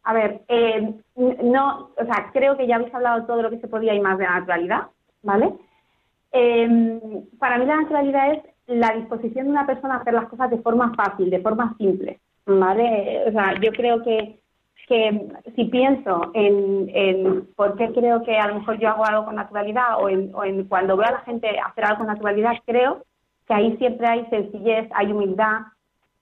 A 0.08 0.14
ver, 0.14 0.42
eh, 0.48 0.94
no, 1.16 1.90
o 1.98 2.06
sea, 2.06 2.30
creo 2.32 2.56
que 2.56 2.68
ya 2.68 2.76
habéis 2.76 2.94
hablado 2.94 3.26
todo 3.26 3.42
lo 3.42 3.50
que 3.50 3.58
se 3.58 3.68
podía 3.68 3.96
y 3.96 4.00
más 4.00 4.20
de 4.20 4.26
la 4.26 4.40
naturalidad, 4.40 4.84
¿vale? 5.24 5.52
Eh, 6.32 7.24
para 7.40 7.58
mí 7.58 7.66
la 7.66 7.78
naturalidad 7.78 8.34
es 8.34 8.44
la 8.68 8.92
disposición 8.92 9.46
de 9.46 9.52
una 9.52 9.66
persona 9.66 9.96
a 9.96 9.98
hacer 10.00 10.14
las 10.14 10.28
cosas 10.28 10.50
de 10.50 10.58
forma 10.60 10.94
fácil, 10.96 11.30
de 11.30 11.40
forma 11.40 11.76
simple, 11.78 12.20
¿vale? 12.46 13.24
O 13.28 13.32
sea, 13.32 13.60
yo 13.60 13.72
creo 13.72 14.04
que, 14.04 14.40
que 14.88 15.28
si 15.56 15.66
pienso 15.66 16.32
en, 16.34 16.90
en 16.94 17.48
por 17.56 17.76
qué 17.76 17.92
creo 17.92 18.24
que 18.24 18.38
a 18.38 18.48
lo 18.48 18.56
mejor 18.56 18.78
yo 18.80 18.90
hago 18.90 19.06
algo 19.06 19.26
con 19.26 19.36
naturalidad 19.36 20.00
o 20.00 20.10
en, 20.10 20.34
o 20.34 20.44
en 20.44 20.66
cuando 20.66 20.96
veo 20.96 21.08
a 21.08 21.12
la 21.12 21.20
gente 21.20 21.48
hacer 21.60 21.86
algo 21.86 22.00
con 22.00 22.08
naturalidad, 22.08 22.54
creo 22.66 23.04
que 23.48 23.54
ahí 23.54 23.76
siempre 23.78 24.08
hay 24.08 24.26
sencillez, 24.30 24.90
hay 24.94 25.12
humildad, 25.12 25.62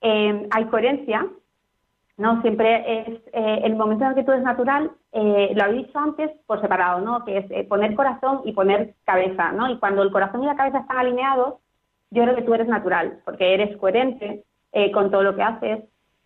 eh, 0.01 0.47
hay 0.51 0.65
coherencia, 0.65 1.25
¿no? 2.17 2.41
Siempre 2.41 3.01
es 3.01 3.07
eh, 3.33 3.61
el 3.63 3.75
momento 3.75 4.05
en 4.05 4.11
el 4.11 4.15
que 4.15 4.23
todo 4.23 4.35
es 4.35 4.43
natural, 4.43 4.91
eh, 5.11 5.51
lo 5.55 5.63
habéis 5.63 5.87
dicho 5.87 5.99
antes 5.99 6.31
por 6.47 6.59
separado, 6.59 7.01
¿no? 7.01 7.23
Que 7.23 7.37
es 7.37 7.51
eh, 7.51 7.63
poner 7.65 7.95
corazón 7.95 8.41
y 8.45 8.53
poner 8.53 8.95
cabeza, 9.05 9.51
¿no? 9.51 9.69
Y 9.69 9.77
cuando 9.77 10.01
el 10.01 10.11
corazón 10.11 10.43
y 10.43 10.47
la 10.47 10.55
cabeza 10.55 10.79
están 10.79 10.97
alineados, 10.97 11.55
yo 12.11 12.23
creo 12.23 12.35
que 12.35 12.41
tú 12.41 12.53
eres 12.53 12.67
natural, 12.67 13.19
porque 13.25 13.53
eres 13.53 13.77
coherente 13.77 14.43
eh, 14.71 14.91
con 14.91 15.11
todo 15.11 15.23
lo 15.23 15.35
que 15.35 15.43
haces, 15.43 15.83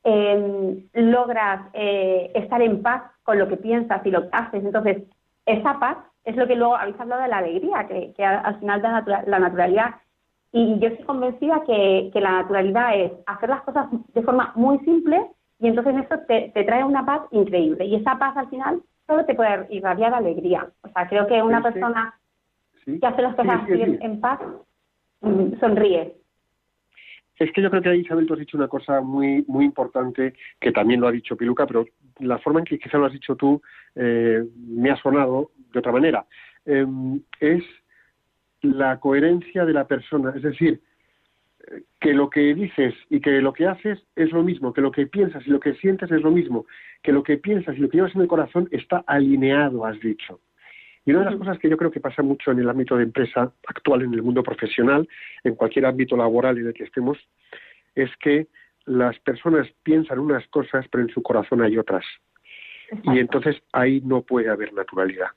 eh, 0.10 0.88
logras 0.94 1.68
eh, 1.74 2.32
estar 2.34 2.62
en 2.62 2.82
paz 2.82 3.04
con 3.24 3.38
lo 3.38 3.50
que 3.50 3.58
piensas 3.58 4.06
y 4.06 4.10
lo 4.12 4.22
que 4.22 4.30
haces. 4.32 4.64
Entonces, 4.64 5.04
esa 5.46 5.78
paz 5.80 5.98
es 6.24 6.38
lo 6.38 6.48
que 6.48 6.56
luego 6.56 6.78
habéis 6.78 6.98
hablado 6.98 7.24
de 7.24 7.28
la 7.28 7.40
alegría, 7.40 7.86
que, 7.90 8.14
que 8.16 8.24
al 8.24 8.58
final 8.60 8.82
da 8.82 8.92
natura, 8.92 9.24
la 9.28 9.40
naturalidad. 9.40 9.96
Y 10.54 10.80
yo 10.80 10.88
estoy 10.88 11.06
convencida 11.06 11.62
que, 11.68 12.10
que, 12.14 12.22
la 12.22 12.32
naturalidad 12.42 12.96
es 12.96 13.12
hacer 13.26 13.50
las 13.50 13.62
cosas 13.64 13.88
de 14.14 14.22
forma 14.22 14.54
muy 14.56 14.80
simple 14.80 15.28
y 15.60 15.68
entonces 15.68 15.96
eso 16.06 16.20
te, 16.26 16.52
te 16.54 16.64
trae 16.64 16.86
una 16.86 17.06
paz 17.06 17.22
increíble. 17.32 17.84
Y 17.84 17.96
esa 17.96 18.18
paz 18.18 18.38
al 18.38 18.48
final 18.50 18.82
solo 19.08 19.26
te 19.26 19.36
puede 19.36 19.68
irradiar 19.72 20.14
alegría. 20.14 20.68
O 20.84 20.90
sea, 20.90 21.08
creo 21.10 21.28
que 21.28 21.42
una 21.42 21.58
Sí, 21.58 21.64
persona 21.64 22.14
Sí. 22.86 22.98
que 23.02 23.08
hace 23.08 23.22
las 23.22 23.36
cosas 23.36 23.60
sí. 23.68 23.98
en 24.00 24.22
paz 24.22 24.40
mm, 25.20 25.60
sonríe. 25.60 26.16
Es 27.40 27.52
que 27.52 27.62
yo 27.62 27.70
creo 27.70 27.82
que 27.82 27.96
Isabel, 27.96 28.26
tú 28.26 28.34
has 28.34 28.40
dicho 28.40 28.58
una 28.58 28.68
cosa 28.68 29.02
muy, 29.02 29.46
muy 29.48 29.66
importante, 29.66 30.34
que 30.60 30.72
también 30.72 31.02
lo 31.02 31.08
ha 31.08 31.12
dicho 31.12 31.38
Piluca, 31.38 31.68
pero 31.68 31.86
la 32.20 32.40
forma 32.40 32.60
en 32.60 32.66
que 32.66 32.80
quizá 32.80 32.98
lo 32.98 33.06
has 33.06 33.14
dicho 33.14 33.36
tú 33.36 33.62
eh, 33.96 34.44
me 34.56 34.90
ha 34.90 34.98
sonado 34.98 35.52
de 35.72 35.80
otra 35.80 35.92
manera. 35.92 36.26
Eh, 36.66 36.86
es 37.40 37.64
la 38.62 39.00
coherencia 39.00 39.66
de 39.66 39.74
la 39.74 39.88
persona, 39.88 40.34
es 40.36 40.42
decir, 40.42 40.82
que 42.00 42.14
lo 42.14 42.30
que 42.30 42.54
dices 42.54 42.94
y 43.10 43.20
que 43.20 43.42
lo 43.42 43.54
que 43.54 43.68
haces 43.68 44.00
es 44.16 44.32
lo 44.32 44.44
mismo, 44.44 44.74
que 44.74 44.82
lo 44.82 44.92
que 44.92 45.08
piensas 45.08 45.46
y 45.46 45.50
lo 45.50 45.60
que 45.60 45.74
sientes 45.76 46.12
es 46.12 46.22
lo 46.22 46.32
mismo, 46.32 46.66
que 47.04 47.12
lo 47.12 47.24
que 47.24 47.38
piensas 47.38 47.78
y 47.78 47.80
lo 47.80 47.90
que 47.90 47.98
llevas 47.98 48.16
en 48.16 48.22
el 48.22 48.28
corazón 48.28 48.68
está 48.72 49.04
alineado, 49.08 49.86
has 49.86 50.00
dicho. 50.00 50.40
Y 51.08 51.12
una 51.12 51.20
de 51.22 51.32
las 51.32 51.40
cosas 51.40 51.58
que 51.58 51.70
yo 51.70 51.78
creo 51.78 51.90
que 51.90 52.02
pasa 52.02 52.22
mucho 52.22 52.52
en 52.52 52.60
el 52.60 52.70
ámbito 52.70 52.98
de 52.98 53.04
empresa 53.04 53.50
actual, 53.66 54.02
en 54.02 54.14
el 54.14 54.22
mundo 54.22 54.44
profesional, 54.44 55.08
en 55.46 55.56
cualquier 55.56 55.86
ámbito 55.86 56.18
laboral 56.18 56.58
en 56.58 56.68
el 56.68 56.74
que 56.74 56.84
estemos, 56.84 57.18
es 57.96 58.10
que 58.18 58.48
las 58.86 59.18
personas 59.20 59.70
piensan 59.84 60.20
unas 60.20 60.46
cosas, 60.50 60.86
pero 60.92 61.06
en 61.06 61.10
su 61.10 61.24
corazón 61.24 61.62
hay 61.62 61.78
otras. 61.78 62.04
Y 63.04 63.20
entonces 63.20 63.56
ahí 63.72 64.02
no 64.04 64.22
puede 64.22 64.50
haber 64.50 64.74
naturalidad. 64.74 65.28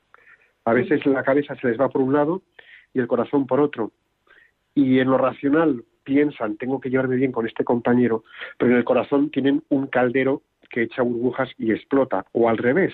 A 0.65 0.73
veces 0.73 1.05
la 1.05 1.23
cabeza 1.23 1.55
se 1.55 1.67
les 1.69 1.79
va 1.79 1.87
por 1.87 2.01
un 2.01 2.11
lado 2.11 2.41
y 2.93 2.99
el 2.99 3.07
corazón 3.07 3.47
por 3.47 3.61
otro. 3.61 3.93
Y 4.75 4.99
en 4.99 5.09
lo 5.09 5.17
racional 5.17 5.85
piensan, 6.03 6.57
tengo 6.57 6.81
que 6.81 6.89
llevarme 6.89 7.15
bien 7.15 7.31
con 7.31 7.47
este 7.47 7.63
compañero, 7.63 8.25
pero 8.57 8.71
en 8.71 8.77
el 8.77 8.83
corazón 8.83 9.31
tienen 9.31 9.63
un 9.69 9.87
caldero 9.87 10.41
que 10.69 10.81
echa 10.81 11.01
burbujas 11.01 11.49
y 11.57 11.71
explota, 11.71 12.25
o 12.33 12.49
al 12.49 12.57
revés. 12.57 12.93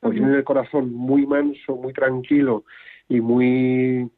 O 0.00 0.10
tienen 0.10 0.34
el 0.34 0.44
corazón 0.44 0.92
muy 0.92 1.26
manso, 1.26 1.76
muy 1.76 1.92
tranquilo 1.92 2.64
y 3.08 3.20
muy 3.20 4.08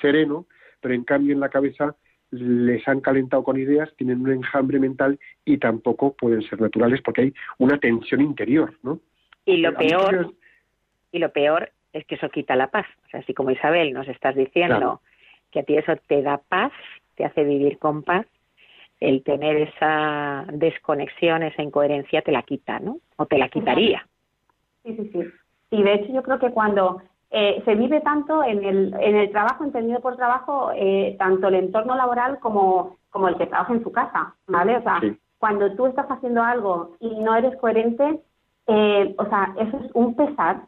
sereno, 0.00 0.46
pero 0.80 0.94
en 0.94 1.04
cambio 1.04 1.32
en 1.32 1.40
la 1.40 1.48
cabeza 1.48 1.96
les 2.30 2.86
han 2.88 3.00
calentado 3.00 3.44
con 3.44 3.58
ideas, 3.58 3.90
tienen 3.96 4.22
un 4.22 4.32
enjambre 4.32 4.78
mental 4.78 5.18
y 5.44 5.58
tampoco 5.58 6.14
pueden 6.14 6.42
ser 6.42 6.60
naturales 6.60 7.00
porque 7.02 7.22
hay 7.22 7.34
una 7.58 7.78
tensión 7.78 8.20
interior, 8.22 8.74
¿no? 8.82 9.00
Y 9.44 9.58
lo 9.58 9.72
mí 9.72 9.88
peor, 9.88 10.32
y 11.10 11.18
lo 11.18 11.30
peor 11.32 11.70
es 11.92 12.06
que 12.06 12.14
eso 12.14 12.30
quita 12.30 12.56
la 12.56 12.68
paz. 12.68 12.86
O 13.06 13.08
sea, 13.10 13.20
así 13.20 13.34
como 13.34 13.50
Isabel 13.50 13.92
nos 13.92 14.08
estás 14.08 14.34
diciendo 14.34 14.76
Claro. 14.76 15.00
que 15.50 15.60
a 15.60 15.62
ti 15.62 15.76
eso 15.76 15.94
te 16.06 16.22
da 16.22 16.38
paz, 16.38 16.72
te 17.16 17.24
hace 17.24 17.44
vivir 17.44 17.78
con 17.78 18.02
paz, 18.02 18.26
el 18.98 19.22
tener 19.24 19.56
esa 19.56 20.46
desconexión, 20.52 21.42
esa 21.42 21.62
incoherencia, 21.62 22.22
te 22.22 22.32
la 22.32 22.42
quita, 22.42 22.78
¿no? 22.78 22.98
O 23.16 23.26
te 23.26 23.36
la 23.36 23.48
quitaría. 23.48 24.06
Sí, 24.84 24.96
sí, 24.96 25.10
sí. 25.12 25.24
Y 25.70 25.82
de 25.82 25.94
hecho 25.94 26.12
yo 26.12 26.22
creo 26.22 26.38
que 26.38 26.50
cuando 26.50 27.00
eh, 27.30 27.62
se 27.64 27.74
vive 27.74 28.00
tanto 28.02 28.44
en 28.44 28.62
el, 28.62 28.94
en 29.00 29.16
el 29.16 29.30
trabajo, 29.30 29.64
entendido 29.64 30.00
por 30.00 30.16
trabajo, 30.16 30.70
eh, 30.74 31.16
tanto 31.18 31.48
el 31.48 31.54
entorno 31.54 31.94
laboral 31.94 32.38
como, 32.40 32.98
como 33.10 33.28
el 33.28 33.36
que 33.36 33.46
trabaja 33.46 33.72
en 33.72 33.82
su 33.82 33.90
casa, 33.90 34.34
¿vale? 34.46 34.76
O 34.76 34.82
sea, 34.82 35.00
cuando 35.38 35.74
tú 35.74 35.86
estás 35.86 36.06
haciendo 36.10 36.42
algo 36.42 36.92
y 37.00 37.08
no 37.20 37.34
eres 37.34 37.56
coherente, 37.56 38.20
eh, 38.66 39.14
o 39.16 39.24
sea, 39.26 39.54
eso 39.58 39.78
es 39.78 39.90
un 39.94 40.14
pesar, 40.14 40.66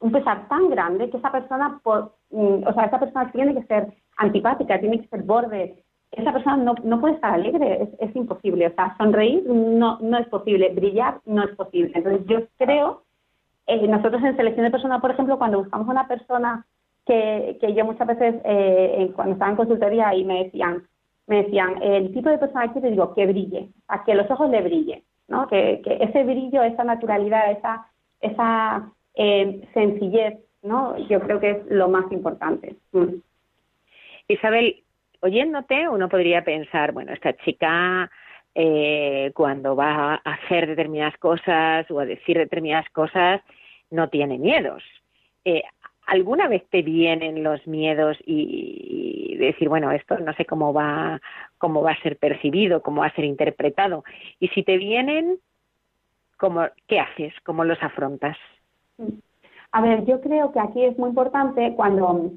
un 0.00 0.12
pesar 0.12 0.46
tan 0.48 0.68
grande 0.68 1.08
que 1.08 1.16
esa 1.16 1.32
persona, 1.32 1.80
por, 1.82 2.12
mm, 2.30 2.66
o 2.66 2.72
sea, 2.74 2.84
esa 2.84 3.00
persona 3.00 3.32
tiene 3.32 3.54
que 3.54 3.62
ser 3.62 3.94
antipática, 4.18 4.78
tiene 4.78 5.00
que 5.00 5.08
ser 5.08 5.22
borde, 5.22 5.82
esa 6.12 6.32
persona 6.32 6.58
no, 6.58 6.74
no 6.84 7.00
puede 7.00 7.14
estar 7.14 7.32
alegre, 7.32 7.82
es, 7.82 7.88
es 8.10 8.14
imposible, 8.14 8.66
o 8.66 8.74
sea, 8.74 8.94
sonreír 8.98 9.42
no, 9.46 9.98
no 10.00 10.18
es 10.18 10.28
posible, 10.28 10.68
brillar 10.74 11.20
no 11.24 11.44
es 11.44 11.56
posible. 11.56 11.92
Entonces 11.94 12.26
yo 12.26 12.40
creo 12.58 13.03
eh, 13.66 13.86
nosotros 13.88 14.22
en 14.22 14.36
selección 14.36 14.64
de 14.64 14.70
personal, 14.70 15.00
por 15.00 15.10
ejemplo, 15.10 15.38
cuando 15.38 15.58
buscamos 15.58 15.88
una 15.88 16.06
persona 16.06 16.66
que, 17.06 17.58
yo 17.74 17.84
muchas 17.84 18.06
veces, 18.06 18.36
eh, 18.44 19.10
cuando 19.14 19.34
estaba 19.34 19.50
en 19.50 19.56
consultoría 19.56 20.14
y 20.14 20.24
me 20.24 20.44
decían, 20.44 20.84
me 21.26 21.42
decían, 21.44 21.82
el 21.82 22.12
tipo 22.12 22.28
de 22.28 22.38
persona 22.38 22.72
que 22.72 22.80
te 22.80 22.90
digo, 22.90 23.14
que 23.14 23.26
brille, 23.26 23.68
a 23.88 24.04
que 24.04 24.14
los 24.14 24.30
ojos 24.30 24.50
le 24.50 24.62
brillen, 24.62 25.02
¿no? 25.28 25.46
Que, 25.48 25.80
que 25.82 25.98
ese 26.02 26.24
brillo, 26.24 26.62
esa 26.62 26.84
naturalidad, 26.84 27.50
esa, 27.50 27.86
esa 28.20 28.90
eh, 29.14 29.66
sencillez, 29.72 30.38
¿no? 30.62 30.98
Yo 31.08 31.20
creo 31.20 31.40
que 31.40 31.50
es 31.50 31.66
lo 31.68 31.88
más 31.88 32.10
importante. 32.12 32.76
Mm. 32.92 33.16
Isabel, 34.28 34.82
oyéndote, 35.20 35.88
uno 35.88 36.08
podría 36.08 36.44
pensar, 36.44 36.92
bueno, 36.92 37.12
esta 37.12 37.34
chica 37.36 38.10
eh, 38.54 39.32
cuando 39.34 39.74
va 39.74 40.14
a 40.14 40.32
hacer 40.32 40.66
determinadas 40.66 41.16
cosas 41.18 41.90
o 41.90 42.00
a 42.00 42.06
decir 42.06 42.38
determinadas 42.38 42.88
cosas, 42.90 43.40
no 43.94 44.08
tiene 44.08 44.38
miedos. 44.38 44.82
Eh, 45.44 45.62
¿Alguna 46.06 46.48
vez 46.48 46.68
te 46.68 46.82
vienen 46.82 47.42
los 47.42 47.66
miedos 47.66 48.18
y, 48.26 49.36
decir, 49.38 49.68
bueno, 49.68 49.90
esto 49.90 50.18
no 50.18 50.34
sé 50.34 50.44
cómo 50.44 50.72
va, 50.72 51.20
cómo 51.58 51.82
va 51.82 51.92
a 51.92 52.02
ser 52.02 52.18
percibido, 52.18 52.82
cómo 52.82 53.00
va 53.00 53.06
a 53.06 53.14
ser 53.14 53.24
interpretado? 53.24 54.04
Y 54.38 54.48
si 54.48 54.62
te 54.62 54.76
vienen, 54.76 55.38
¿cómo, 56.36 56.66
¿qué 56.86 57.00
haces? 57.00 57.32
¿Cómo 57.42 57.64
los 57.64 57.82
afrontas? 57.82 58.36
A 59.72 59.80
ver, 59.80 60.04
yo 60.04 60.20
creo 60.20 60.52
que 60.52 60.60
aquí 60.60 60.84
es 60.84 60.98
muy 60.98 61.08
importante 61.08 61.72
cuando 61.74 62.32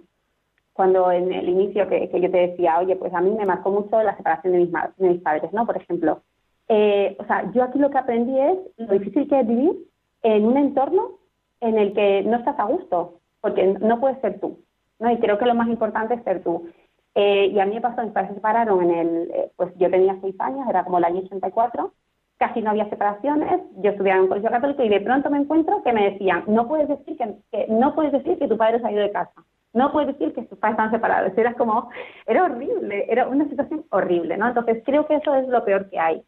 cuando 0.78 1.12
en 1.12 1.34
el 1.34 1.50
inicio 1.50 1.90
que, 1.90 2.08
yo 2.14 2.30
te 2.30 2.50
decía, 2.50 2.78
oye, 2.78 2.96
pues 2.96 3.12
a 3.12 3.20
mí 3.20 3.32
me 3.32 3.48
marcó 3.48 3.72
mucho 3.72 4.00
la 4.04 4.16
separación 4.16 4.54
de 4.54 4.60
mis, 4.60 4.72
de 4.72 5.10
mis 5.10 5.22
padres, 5.24 5.52
¿no? 5.52 5.66
Por 5.66 5.76
ejemplo, 5.76 6.22
eh, 6.68 7.18
o 7.20 7.26
sea, 7.26 7.52
yo 7.52 7.64
aquí 7.64 7.80
lo 7.80 7.90
que 7.90 7.98
aprendí 7.98 8.40
es 8.40 8.58
lo 8.78 8.94
difícil 8.94 9.28
que 9.28 9.40
es 9.40 9.48
vivir 9.48 9.76
en 10.22 10.46
un 10.46 10.56
entorno 10.56 11.18
en 11.62 11.78
el 11.78 11.94
que 11.94 12.24
no 12.24 12.38
estás 12.38 12.58
a 12.60 12.66
gusto, 12.66 13.20
porque 13.42 13.66
no 13.66 14.00
puedes 14.00 14.20
ser 14.22 14.40
tú, 14.40 14.60
¿no? 15.00 15.12
Y 15.12 15.18
creo 15.18 15.38
que 15.38 15.46
lo 15.46 15.56
más 15.56 15.68
importante 15.68 16.16
es 16.16 16.24
ser 16.24 16.44
tú. 16.44 16.70
Eh, 17.16 17.48
y 17.48 17.60
a 17.60 17.66
mí 17.66 17.76
me 17.76 17.82
pasó, 17.82 18.04
mis 18.04 18.12
padres 18.12 18.30
se 18.30 18.36
separaron 18.36 18.84
en 18.84 18.92
el, 18.92 19.32
eh, 19.32 19.52
pues 19.56 19.74
yo 19.78 19.90
tenía 19.90 20.18
seis 20.22 20.36
años, 20.40 20.68
era 20.70 20.84
como 20.84 21.00
el 21.00 21.06
año 21.06 21.22
84, 21.22 21.94
casi 22.38 22.62
no 22.62 22.70
había 22.70 22.90
separaciones, 22.90 23.62
yo 23.78 23.92
estudiaba 23.92 24.18
en 24.18 24.24
un 24.24 24.30
colegio 24.30 24.52
católico 24.52 24.84
y 24.84 24.90
de 24.90 25.02
pronto 25.02 25.30
me 25.32 25.40
encuentro 25.40 25.82
que 25.84 25.94
me 25.94 26.12
decían, 26.12 26.44
no 26.48 26.68
puedes 26.68 26.88
decir 26.88 27.18
que, 27.18 27.36
que 27.52 27.66
no 27.70 27.96
puedes 27.96 28.12
decir 28.12 28.38
que 28.38 28.48
tu 28.48 28.58
padre 28.58 28.80
se 28.80 28.88
ha 28.88 28.92
ido 28.92 29.02
de 29.02 29.12
casa 29.12 29.44
no 29.78 29.92
puedes 29.92 30.18
decir 30.18 30.34
que 30.34 30.42
tus 30.44 30.58
padres 30.58 30.78
están 30.78 30.92
separados. 30.92 31.38
Era 31.38 31.54
como, 31.54 31.90
era 32.26 32.44
horrible, 32.44 33.06
era 33.10 33.28
una 33.28 33.48
situación 33.48 33.86
horrible, 33.92 34.36
¿no? 34.36 34.48
Entonces 34.48 34.82
creo 34.84 35.06
que 35.06 35.16
eso 35.16 35.36
es 35.36 35.48
lo 35.48 35.64
peor 35.64 35.90
que 35.90 36.00
hay. 36.00 36.24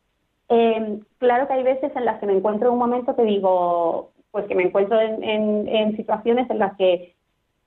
Em, 0.49 1.01
claro 1.17 1.47
que 1.47 1.53
hay 1.53 1.63
veces 1.63 1.91
en 1.95 2.05
las 2.05 2.19
que 2.19 2.27
me 2.27 2.37
encuentro 2.37 2.67
en 2.67 2.73
un 2.73 2.79
momento 2.79 3.15
que 3.15 3.23
digo, 3.23 4.11
pues 4.31 4.45
que 4.45 4.55
me 4.55 4.63
encuentro 4.63 4.99
en, 4.99 5.95
situaciones 5.95 6.49
en 6.49 6.59
las 6.59 6.75
que 6.77 7.15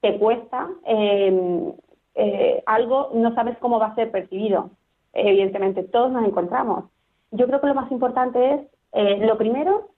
te 0.00 0.18
cuesta 0.18 0.68
em, 0.84 1.72
eh, 2.14 2.62
algo, 2.66 3.10
no 3.14 3.34
sabes 3.34 3.56
cómo 3.58 3.78
va 3.78 3.86
a 3.86 3.94
ser 3.94 4.10
percibido. 4.10 4.70
Evidentemente, 5.12 5.82
todos 5.82 6.10
nos 6.10 6.24
encontramos. 6.24 6.84
Yo 7.30 7.46
creo 7.46 7.60
que 7.60 7.66
lo 7.66 7.74
más 7.74 7.90
importante 7.90 8.54
es, 8.54 8.60
eh, 8.92 9.26
lo 9.26 9.36
primero, 9.38 9.88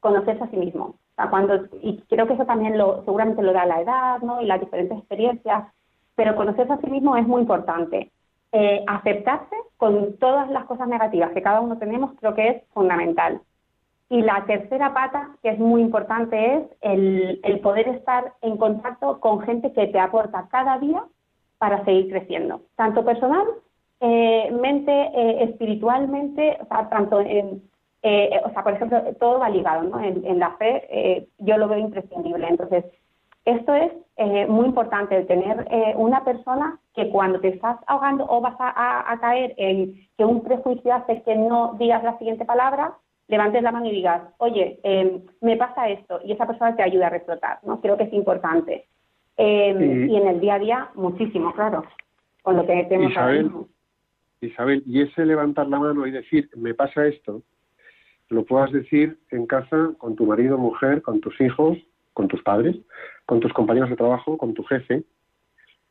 conocerse 0.00 0.44
a 0.44 0.50
sí 0.50 0.56
mismo 0.56 0.96
cuando, 1.30 1.66
y 1.82 1.98
creo 2.08 2.26
que 2.26 2.34
eso 2.34 2.46
también 2.46 2.78
lo, 2.78 3.04
seguramente 3.04 3.42
lo 3.42 3.52
da 3.52 3.66
la 3.66 3.80
edad, 3.80 4.20
¿no? 4.20 4.40
Y 4.40 4.46
las 4.46 4.60
diferentes 4.60 4.98
experiencias, 4.98 5.64
pero 6.14 6.36
conocerse 6.36 6.72
a 6.72 6.80
sí 6.80 6.88
mismo 6.88 7.16
es 7.16 7.26
muy 7.26 7.42
importante. 7.42 8.10
Eh, 8.52 8.84
aceptarse 8.86 9.56
con 9.76 10.18
todas 10.18 10.50
las 10.50 10.66
cosas 10.66 10.86
negativas 10.86 11.32
que 11.32 11.42
cada 11.42 11.60
uno 11.60 11.78
tenemos 11.78 12.12
creo 12.18 12.34
que 12.34 12.48
es 12.48 12.62
fundamental. 12.72 13.40
Y 14.12 14.20
la 14.20 14.44
tercera 14.44 14.92
pata, 14.92 15.30
que 15.42 15.48
es 15.48 15.58
muy 15.58 15.80
importante, 15.80 16.56
es 16.56 16.64
el, 16.82 17.40
el 17.42 17.60
poder 17.60 17.88
estar 17.88 18.34
en 18.42 18.58
contacto 18.58 19.18
con 19.20 19.40
gente 19.40 19.72
que 19.72 19.86
te 19.86 19.98
aporta 19.98 20.48
cada 20.50 20.78
día 20.78 21.02
para 21.56 21.82
seguir 21.86 22.10
creciendo, 22.10 22.60
tanto 22.76 23.06
personal, 23.06 23.46
eh, 24.00 24.50
mente, 24.50 24.92
eh, 24.92 25.44
espiritualmente, 25.44 26.58
o 26.60 26.66
sea, 26.66 26.90
tanto 26.90 27.20
en, 27.20 27.62
eh, 28.02 28.38
o 28.44 28.50
sea, 28.50 28.62
por 28.62 28.74
ejemplo, 28.74 29.02
todo 29.18 29.38
va 29.38 29.48
ligado, 29.48 29.84
¿no? 29.84 29.98
En, 29.98 30.38
la 30.38 30.50
fe 30.58 31.26
yo 31.38 31.56
lo 31.56 31.68
veo 31.68 31.78
imprescindible. 31.78 32.46
Entonces, 32.46 32.84
esto 33.46 33.72
es 33.72 33.92
muy 34.46 34.66
importante, 34.66 35.22
tener 35.22 35.66
una 35.96 36.22
persona 36.22 36.78
que 36.94 37.08
cuando 37.08 37.40
te 37.40 37.48
estás 37.48 37.78
ahogando 37.86 38.26
o 38.28 38.42
vas 38.42 38.56
a, 38.58 39.16
caer 39.22 39.54
en 39.56 39.94
que 40.18 40.24
un 40.26 40.42
prejuicio 40.42 40.92
hace 40.92 41.22
que 41.22 41.34
no 41.34 41.76
digas 41.78 42.04
la 42.04 42.18
siguiente 42.18 42.44
palabra, 42.44 42.92
levantes 43.28 43.62
la 43.62 43.72
mano 43.72 43.86
y 43.86 43.92
digas, 43.92 44.22
oye, 44.38 44.78
em, 44.82 45.22
me 45.40 45.56
pasa 45.56 45.88
esto, 45.88 46.20
y 46.24 46.32
esa 46.32 46.46
persona 46.46 46.76
te 46.76 46.82
ayuda 46.82 47.06
a 47.06 47.10
reflotar, 47.10 47.58
¿no? 47.62 47.80
Creo 47.80 47.96
que 47.96 48.04
es 48.04 48.12
importante. 48.12 48.86
Em, 49.36 50.10
y 50.10 50.16
en 50.16 50.28
el 50.28 50.40
día 50.40 50.54
a 50.54 50.58
día, 50.58 50.90
muchísimo, 50.94 51.52
claro, 51.54 51.84
con 52.42 52.56
lo 52.56 52.66
que 52.66 52.84
tenemos 52.84 53.12
Isabel, 53.12 53.50
Isabel, 54.40 54.82
y 54.86 55.02
ese 55.02 55.24
levantar 55.24 55.68
la 55.68 55.78
mano 55.78 56.06
y 56.06 56.10
decir, 56.10 56.50
me 56.56 56.74
pasa 56.74 57.06
esto, 57.06 57.42
lo 58.28 58.44
puedas 58.44 58.72
decir 58.72 59.18
en 59.30 59.46
casa 59.46 59.92
con 59.98 60.16
tu 60.16 60.26
marido, 60.26 60.58
mujer, 60.58 61.02
con 61.02 61.20
tus 61.20 61.40
hijos, 61.40 61.78
con 62.12 62.28
tus 62.28 62.42
padres, 62.42 62.76
con 63.26 63.40
tus 63.40 63.52
compañeros 63.52 63.90
de 63.90 63.96
trabajo, 63.96 64.36
con 64.36 64.54
tu 64.54 64.64
jefe, 64.64 65.04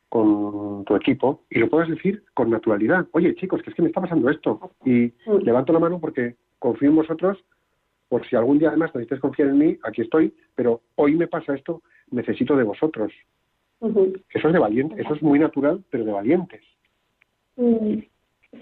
con 0.08 0.84
tu 0.84 0.94
equipo, 0.94 1.42
y 1.48 1.58
lo 1.58 1.70
puedas 1.70 1.88
decir 1.88 2.22
con 2.34 2.50
naturalidad. 2.50 3.06
Oye, 3.12 3.34
chicos, 3.34 3.62
que 3.62 3.70
es 3.70 3.76
que 3.76 3.82
me 3.82 3.88
está 3.88 4.00
pasando 4.00 4.28
esto. 4.28 4.60
Y 4.84 5.12
levanto 5.42 5.72
la 5.72 5.78
mano 5.78 5.98
porque 6.00 6.36
confío 6.62 6.90
en 6.90 6.96
vosotros, 6.96 7.44
por 8.08 8.24
si 8.26 8.36
algún 8.36 8.58
día 8.58 8.68
además 8.68 8.94
necesitáis 8.94 9.20
confiar 9.20 9.48
en 9.48 9.58
mí, 9.58 9.78
aquí 9.82 10.02
estoy, 10.02 10.32
pero 10.54 10.80
hoy 10.94 11.16
me 11.16 11.26
pasa 11.26 11.54
esto, 11.54 11.82
necesito 12.10 12.56
de 12.56 12.62
vosotros. 12.62 13.12
Eso 13.80 14.48
es 14.48 14.52
de 14.52 14.58
valientes, 14.58 14.98
eso 15.00 15.14
es 15.14 15.22
muy 15.22 15.40
natural, 15.40 15.82
pero 15.90 16.04
de 16.04 16.12
valientes. 16.12 16.62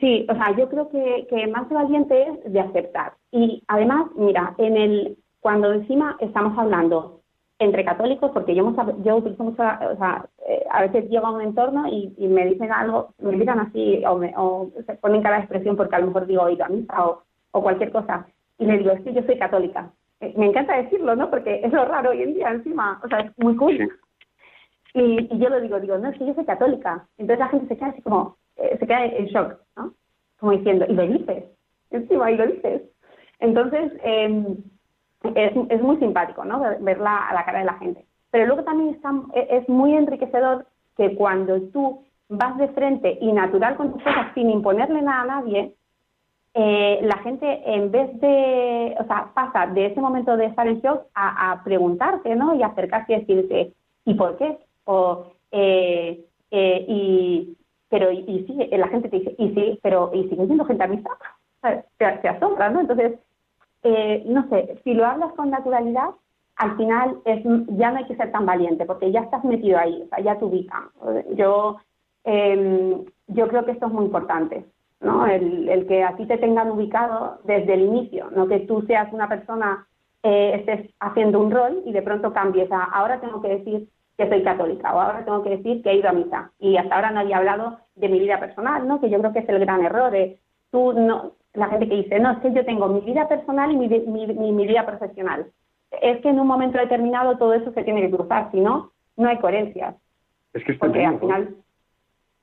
Sí, 0.01 0.26
o 0.28 0.34
sea, 0.34 0.57
yo 0.57 0.68
creo 0.70 0.88
que, 0.88 1.26
que 1.28 1.46
más 1.48 1.68
valiente 1.68 2.22
es 2.22 2.53
de 2.53 2.61
aceptar. 2.61 3.12
Y 3.32 3.62
además, 3.68 4.07
mira, 4.16 4.55
en 4.57 4.76
el 4.76 5.18
cuando 5.40 5.72
encima 5.72 6.16
estamos 6.20 6.57
hablando 6.59 7.20
entre 7.59 7.84
católicos, 7.84 8.30
porque 8.32 8.55
yo, 8.55 8.74
yo 9.05 9.16
utilizo 9.16 9.44
mucho, 9.44 9.62
o 9.62 9.96
sea, 9.96 10.26
eh, 10.48 10.64
a 10.70 10.82
veces 10.82 11.11
llego 11.11 11.26
a 11.26 11.32
un 11.32 11.42
entorno 11.42 11.86
y, 11.88 12.14
me 12.28 12.46
dicen 12.46 12.72
algo, 12.72 13.12
me 13.18 13.32
miran 13.32 13.61
así 13.61 14.03
o, 14.07 14.16
me, 14.16 14.32
o 14.36 14.70
se 14.86 14.94
ponen 14.94 15.22
cada 15.22 15.40
expresión 15.40 15.76
porque 15.76 15.96
a 15.96 15.98
lo 15.98 16.07
mejor 16.07 16.26
digo 16.26 16.42
oído 16.42 16.64
a 16.64 16.68
misa 16.68 17.07
o, 17.07 17.22
o 17.53 17.62
cualquier 17.62 17.90
cosa. 17.92 18.26
Y 18.59 18.66
le 18.66 18.78
digo, 18.78 18.92
sí, 19.05 19.12
yo 19.12 19.22
soy 19.22 19.38
católica. 19.38 19.90
Eh, 20.20 20.34
me 20.36 20.46
encanta 20.46 20.76
decirlo, 20.76 21.16
¿no? 21.16 21.30
Porque 21.30 21.61
es 21.64 21.72
lo 21.72 21.84
raro 21.84 22.11
hoy 22.11 22.22
en 22.22 22.34
día 22.34 22.51
encima, 22.51 23.01
o 23.05 23.09
sea, 23.09 23.20
es 23.20 23.38
muy 23.38 23.57
cool. 23.57 23.90
Y, 24.94 25.34
y 25.34 25.38
yo 25.38 25.48
lo 25.48 25.61
digo, 25.61 25.80
digo, 25.80 25.98
no, 25.98 26.09
es 26.09 26.18
que 26.18 26.26
yo 26.26 26.34
soy 26.34 26.44
católica. 26.44 27.07
Entonces 27.16 27.38
la 27.38 27.48
gente 27.48 27.68
se 27.68 27.76
queda 27.76 27.88
así 27.88 28.03
como, 28.03 28.36
eh, 28.57 28.76
se 28.78 28.86
queda 28.86 29.05
en 29.05 29.26
shock, 29.26 29.57
¿no? 29.76 29.94
Como 30.38 30.53
diciendo, 30.53 30.84
y 30.88 30.92
lo 30.92 31.07
dices, 31.07 31.44
encima, 31.90 32.30
y 32.30 32.36
lo 32.36 32.46
dices. 32.46 32.82
Entonces, 33.38 33.92
em, 34.03 34.57
es, 35.34 35.53
es, 35.68 35.82
muy 35.82 35.96
simpático, 35.98 36.44
¿no? 36.44 36.61
Verla 36.80 37.28
a 37.28 37.34
la 37.34 37.44
cara 37.44 37.61
de 37.61 37.64
la 37.64 37.74
gente. 37.74 38.05
Pero 38.30 38.46
luego 38.46 38.64
también 38.64 38.94
está, 38.94 39.12
e, 39.34 39.46
es 39.51 39.68
muy 39.68 39.94
enriquecedor 39.94 40.66
que 40.96 41.14
cuando 41.14 41.61
tú 41.72 42.05
vas 42.28 42.57
de 42.59 42.68
frente 42.68 43.18
y 43.20 43.32
natural 43.32 43.76
con 43.76 43.92
tus 43.92 44.03
cosas 44.03 44.32
sin 44.34 44.51
imponerle 44.51 45.03
nada 45.03 45.22
a 45.22 45.40
nadie, 45.40 45.74
eh, 46.55 46.98
la 47.03 47.18
gente 47.18 47.62
en 47.64 47.90
vez 47.90 48.20
de, 48.20 48.96
o 48.98 49.05
sea, 49.05 49.30
pasa 49.34 49.66
de 49.68 49.86
ese 49.86 50.01
momento 50.01 50.36
de 50.36 50.46
estar 50.46 50.66
en 50.66 50.80
shock 50.80 51.07
a, 51.14 51.53
a 51.53 51.64
preguntarte, 51.64 52.34
¿no? 52.34 52.55
Y 52.55 52.62
acercarse 52.62 53.12
y 53.12 53.16
decirte, 53.20 53.72
¿y 54.05 54.14
por 54.14 54.36
qué? 54.36 54.59
O, 54.84 55.26
eh, 55.53 56.24
eh, 56.51 56.84
y, 56.88 57.57
pero 57.88 58.11
y, 58.11 58.46
y 58.48 58.76
la 58.76 58.88
gente 58.88 59.09
te 59.09 59.18
dice, 59.18 59.34
y 59.38 59.55
sí, 59.55 59.78
pero 59.82 60.11
y 60.12 60.28
sigue 60.28 60.46
siendo 60.46 60.64
gente 60.64 60.84
amistad, 60.84 61.12
te, 61.98 62.28
asombra, 62.28 62.70
¿no? 62.70 62.80
Entonces, 62.80 63.18
eh, 63.82 64.22
no 64.26 64.48
sé, 64.48 64.80
si 64.84 64.94
lo 64.94 65.07
hablas 65.07 65.32
con 65.34 65.51
naturalidad, 65.51 66.11
al 66.57 66.76
final 66.76 67.18
es, 67.24 67.42
ya 67.68 67.90
no 67.90 67.98
hay 67.98 68.07
que 68.07 68.16
ser 68.16 68.32
tan 68.32 68.44
valiente, 68.44 68.84
porque 68.84 69.11
ya 69.12 69.20
estás 69.20 69.44
metido 69.44 69.78
ahí, 69.78 70.07
ya 70.22 70.38
te 70.38 70.44
ubican. 70.44 70.88
Yo, 71.34 71.78
eh, 72.24 73.05
yo 73.28 73.48
creo 73.48 73.64
que 73.64 73.72
esto 73.72 73.86
es 73.86 73.92
muy 73.92 74.05
importante. 74.05 74.64
¿No? 75.01 75.26
El, 75.26 75.68
el, 75.68 75.86
que 75.86 76.03
a 76.03 76.16
ti 76.16 76.26
te 76.26 76.38
tengan 76.38 76.70
ubicado 76.70 77.40
desde 77.44 77.74
el 77.74 77.80
inicio, 77.80 78.30
no 78.34 78.46
que 78.46 78.61
tú 78.61 78.82
seas 78.82 79.12
una 79.12 79.28
persona, 79.28 79.86
eh, 80.22 80.53
estés 80.57 80.94
haciendo 81.01 81.40
un 81.40 81.51
rol 81.51 81.82
y 81.86 81.92
de 81.92 82.03
pronto 82.03 82.32
cambies 82.32 82.70
a 82.70 82.84
ahora 82.84 83.20
tengo 83.20 83.40
que 83.40 83.48
decir 83.48 83.88
que 84.18 84.28
soy 84.28 84.42
católica 84.42 84.94
o 84.94 85.01
ahora 85.01 85.24
tengo 85.24 85.42
que 85.42 85.57
decir 85.57 85.82
que 85.82 85.90
he 85.90 85.96
ido 85.96 86.11
a 86.11 86.12
misa 86.12 86.53
y 86.59 86.76
hasta 86.76 86.94
ahora 86.94 87.11
no 87.11 87.20
había 87.20 87.38
hablado 87.38 87.78
de 87.94 88.09
mi 88.09 88.20
vida 88.20 88.38
personal, 88.38 88.86
¿no? 88.86 89.01
Que 89.01 89.09
yo 89.09 89.18
creo 89.18 89.32
que 89.32 89.38
es 89.38 89.48
el 89.48 89.59
gran 89.61 89.82
error. 89.82 90.11
De, 90.11 90.38
tú 90.70 90.92
no, 90.92 91.32
la 91.55 91.68
gente 91.68 91.88
que 91.88 91.96
dice, 91.96 92.20
no, 92.20 92.32
es 92.32 92.38
que 92.38 92.53
yo 92.53 92.64
tengo 92.64 92.88
mi 92.88 93.01
vida 93.01 93.28
personal 93.28 93.72
y 93.72 93.76
mi, 93.76 93.88
mi, 93.88 94.26
mi, 94.53 94.66
vida 94.66 94.84
profesional. 94.84 95.46
Es 96.03 96.20
que 96.20 96.28
en 96.28 96.38
un 96.38 96.46
momento 96.46 96.78
determinado 96.78 97.38
todo 97.38 97.55
eso 97.55 97.72
se 97.72 97.82
tiene 97.82 98.03
que 98.03 98.14
cruzar, 98.14 98.51
si 98.53 98.61
no, 98.61 98.92
no 99.16 99.28
hay 99.28 99.38
coherencia. 99.38 99.96
Es 100.53 100.64
que 100.64 100.74
Porque 100.74 101.05
al 101.05 101.18
final 101.18 101.57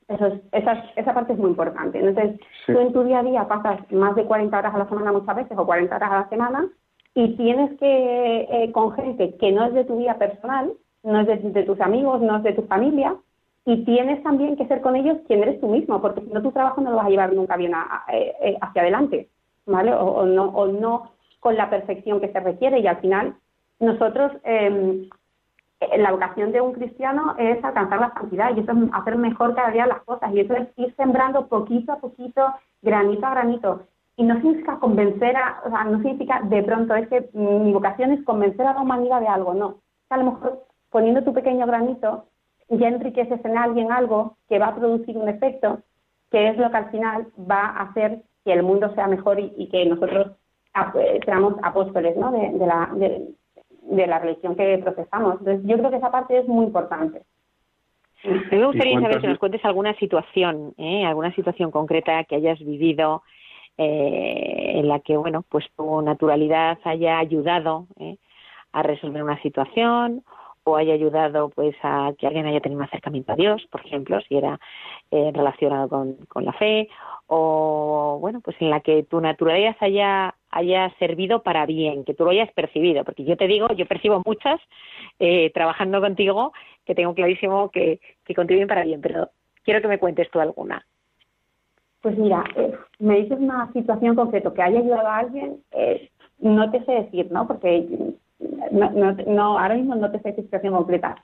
eso 0.08 0.40
esa, 0.52 0.86
esa 0.96 1.14
parte 1.14 1.34
es 1.34 1.40
muy 1.40 1.50
importante. 1.50 2.00
Entonces, 2.00 2.40
tú 2.66 2.80
en 2.80 2.94
tu 2.94 3.04
día 3.04 3.20
a 3.20 3.24
día 3.24 3.48
pasas 3.48 3.80
más 3.92 4.16
de 4.16 4.26
40 4.26 4.58
horas 4.58 4.74
a 4.74 4.78
la 4.78 4.90
semana 4.90 5.12
muchas 5.12 5.36
veces 5.36 5.58
o 5.58 5.66
40 5.66 5.96
horas 5.96 6.12
a 6.12 6.20
la 6.22 6.30
semana 6.30 6.68
y 7.14 7.36
tienes 7.36 7.78
que, 7.80 8.48
eh, 8.50 8.72
con 8.72 8.94
gente 8.94 9.36
que 9.38 9.52
no 9.52 9.66
es 9.66 9.74
de 9.74 9.84
tu 9.84 9.98
vida 9.98 10.18
personal, 10.18 10.72
no 11.04 11.20
es 11.20 11.54
de, 11.54 11.64
tus 11.64 11.80
amigos, 11.82 12.22
no 12.22 12.38
es 12.38 12.44
de 12.44 12.54
tu 12.54 12.64
familia, 12.64 13.16
y 13.66 13.84
tienes 13.84 14.22
también 14.24 14.56
que 14.56 14.68
ser 14.68 14.82
con 14.82 14.96
ellos 14.96 15.18
quien 15.28 15.42
eres 15.42 15.60
tú 15.60 15.68
mismo, 15.68 16.02
porque 16.02 16.22
si 16.22 16.28
no 16.28 16.42
tu 16.42 16.52
trabajo 16.52 16.80
no 16.80 16.92
lo 16.92 16.98
vas 16.98 17.08
a 17.08 17.10
llevar 17.10 17.34
nunca 17.34 17.58
bien 17.58 17.74
eh, 18.14 18.34
eh, 18.42 18.58
hacia 18.62 18.82
adelante, 18.82 19.30
¿vale? 19.66 19.94
O, 19.94 20.26
no, 20.26 20.46
o 20.46 20.68
no 20.68 21.12
con 21.40 21.58
la 21.58 21.70
perfección 21.70 22.22
que 22.22 22.32
se 22.32 22.40
requiere 22.40 22.80
y 22.80 22.88
al 22.88 22.98
final 22.98 23.36
nosotros 23.80 24.32
eh, 24.44 25.10
la 25.98 26.12
vocación 26.12 26.52
de 26.52 26.62
un 26.62 26.74
cristiano 26.74 27.36
es 27.38 27.64
alcanzar 27.64 28.00
la 28.00 28.14
santidad 28.14 28.56
y 28.56 28.62
eso 28.62 28.72
es 28.72 28.78
hacer 28.94 29.18
mejor 29.18 29.56
cada 29.56 29.72
día 29.72 29.86
las 29.86 30.02
cosas 30.04 30.34
y 30.34 30.40
eso 30.40 30.54
es 30.56 30.68
ir 30.76 30.96
sembrando 30.96 31.48
poquito 31.48 31.94
a 31.94 32.00
poquito, 32.00 32.54
granito 32.82 33.26
a 33.26 33.32
granito. 33.32 33.84
Y 34.16 34.24
no 34.24 34.36
significa 34.36 34.80
convencer 34.80 35.36
a, 35.36 35.62
o 35.66 35.70
sea, 35.70 35.84
no 35.84 35.98
significa 36.00 36.42
de 36.42 36.64
pronto 36.64 36.96
es 36.96 37.08
que 37.08 37.30
mi 37.34 37.72
vocación 37.72 38.12
es 38.12 38.24
convencer 38.26 38.66
a 38.66 38.74
la 38.74 38.82
humanidad 38.82 39.22
de 39.22 39.28
algo, 39.28 39.54
no. 39.54 39.76
A 40.10 40.18
lo 40.18 40.32
mejor 40.32 40.64
poniendo 40.90 41.24
tu 41.24 41.34
pequeño 41.34 41.68
granito 41.68 42.26
ya 42.70 42.88
enriqueces 42.88 43.44
en 43.46 43.58
alguien 43.58 43.92
algo 43.92 44.38
que 44.50 44.60
va 44.60 44.68
a 44.68 44.76
producir 44.76 45.18
un 45.18 45.30
efecto 45.30 45.80
que 46.32 46.50
es 46.50 46.58
lo 46.58 46.70
que 46.72 46.78
al 46.78 46.92
final 46.92 47.28
va 47.50 47.68
a 47.68 47.84
hacer 47.84 48.24
que 48.44 48.54
el 48.54 48.64
mundo 48.64 48.94
sea 48.96 49.08
mejor 49.08 49.40
y, 49.40 49.70
que 49.70 49.86
nosotros 49.86 50.32
eh, 50.96 51.20
seamos 51.26 51.56
apóstoles 51.64 52.18
¿no? 52.18 52.32
de, 52.32 52.66
la, 52.66 52.90
de 52.96 53.30
la 53.92 54.20
religión 54.20 54.56
que 54.56 54.78
procesamos. 54.80 55.40
Entonces, 55.40 55.66
yo 55.66 55.78
creo 55.78 55.90
que 55.90 55.98
esa 55.98 56.12
parte 56.12 56.38
es 56.38 56.48
muy 56.48 56.66
importante. 56.66 57.22
A 58.24 58.30
mí 58.30 58.42
me 58.52 58.66
gustaría 58.66 59.00
saber 59.00 59.22
si 59.22 59.28
nos 59.28 59.38
cuentes 59.38 59.64
alguna 59.64 59.94
situación, 59.96 60.74
¿eh? 60.78 61.06
alguna 61.06 61.34
situación 61.34 61.72
concreta 61.72 62.24
que 62.24 62.36
hayas 62.36 62.60
vivido 62.60 63.22
eh, 63.78 64.72
en 64.76 64.88
la 64.88 65.00
que, 65.00 65.16
bueno, 65.18 65.44
pues 65.48 65.66
tu 65.76 66.02
naturalidad 66.02 66.80
haya 66.84 67.20
ayudado 67.20 67.86
¿eh? 68.00 68.18
a 68.72 68.82
resolver 68.82 69.24
una 69.24 69.40
situación 69.42 70.24
o 70.64 70.76
haya 70.76 70.94
ayudado 70.94 71.50
pues 71.50 71.76
a 71.84 72.12
que 72.18 72.28
alguien 72.28 72.46
haya 72.46 72.60
tenido 72.60 72.80
un 72.80 72.88
acercamiento 72.88 73.32
a 73.32 73.36
Dios, 73.36 73.66
por 73.72 73.86
ejemplo, 73.86 74.20
si 74.22 74.36
era 74.36 74.60
eh, 75.12 75.32
relacionado 75.34 75.88
con, 75.88 76.16
con 76.28 76.44
la 76.44 76.54
fe, 76.54 76.90
o 77.28 78.18
bueno, 78.20 78.42
pues 78.42 78.58
en 78.60 78.70
la 78.70 78.82
que 78.82 79.04
tu 79.04 79.22
naturaleza 79.22 79.86
haya, 79.86 80.36
haya 80.58 80.92
servido 80.98 81.44
para 81.44 81.66
bien, 81.66 82.04
que 82.04 82.14
tú 82.14 82.24
lo 82.24 82.32
hayas 82.32 82.52
percibido, 82.52 83.04
porque 83.04 83.24
yo 83.24 83.38
te 83.38 83.48
digo, 83.48 83.68
yo 83.76 83.86
percibo 83.86 84.22
muchas 84.26 84.60
eh, 85.20 85.52
trabajando 85.54 86.02
contigo 86.02 86.52
que 86.86 86.96
tengo 86.96 87.14
clarísimo 87.14 87.70
que, 87.70 88.00
que 88.26 88.34
contribuyen 88.34 88.68
para 88.68 88.84
bien, 88.84 89.00
pero 89.00 89.30
quiero 89.64 89.82
que 89.82 89.88
me 89.88 90.00
cuentes 90.00 90.30
tú 90.32 90.40
alguna. 90.40 90.84
Pues 92.02 92.18
mira, 92.18 92.44
eh, 92.56 92.74
me 93.00 93.18
dices 93.18 93.38
una 93.40 93.72
situación 93.72 94.16
concreta 94.16 94.54
que 94.54 94.62
haya 94.62 94.80
ayudado 94.80 95.08
a 95.08 95.18
alguien, 95.18 95.58
eh, 95.72 96.10
no 96.40 96.72
te 96.72 96.84
sé 96.86 96.92
decir, 96.92 97.32
¿no? 97.32 97.48
Porque 97.48 97.88
no, 98.72 98.90
no, 98.92 99.12
no, 99.12 99.60
ahora 99.60 99.76
mismo 99.76 99.96
no 99.96 100.12
te 100.12 100.20
sé 100.20 100.30
decir 100.30 100.46
situación 100.46 100.74
completa. 100.74 101.16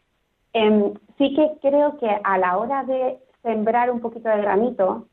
Em, 0.54 0.94
sí 1.18 1.34
que 1.36 1.52
creo 1.62 1.98
que 1.98 2.10
a 2.24 2.38
la 2.38 2.58
hora 2.58 2.84
de 2.84 3.18
sembrar 3.42 3.90
un 3.90 4.00
poquito 4.00 4.30
de 4.30 4.38
granito, 4.38 5.08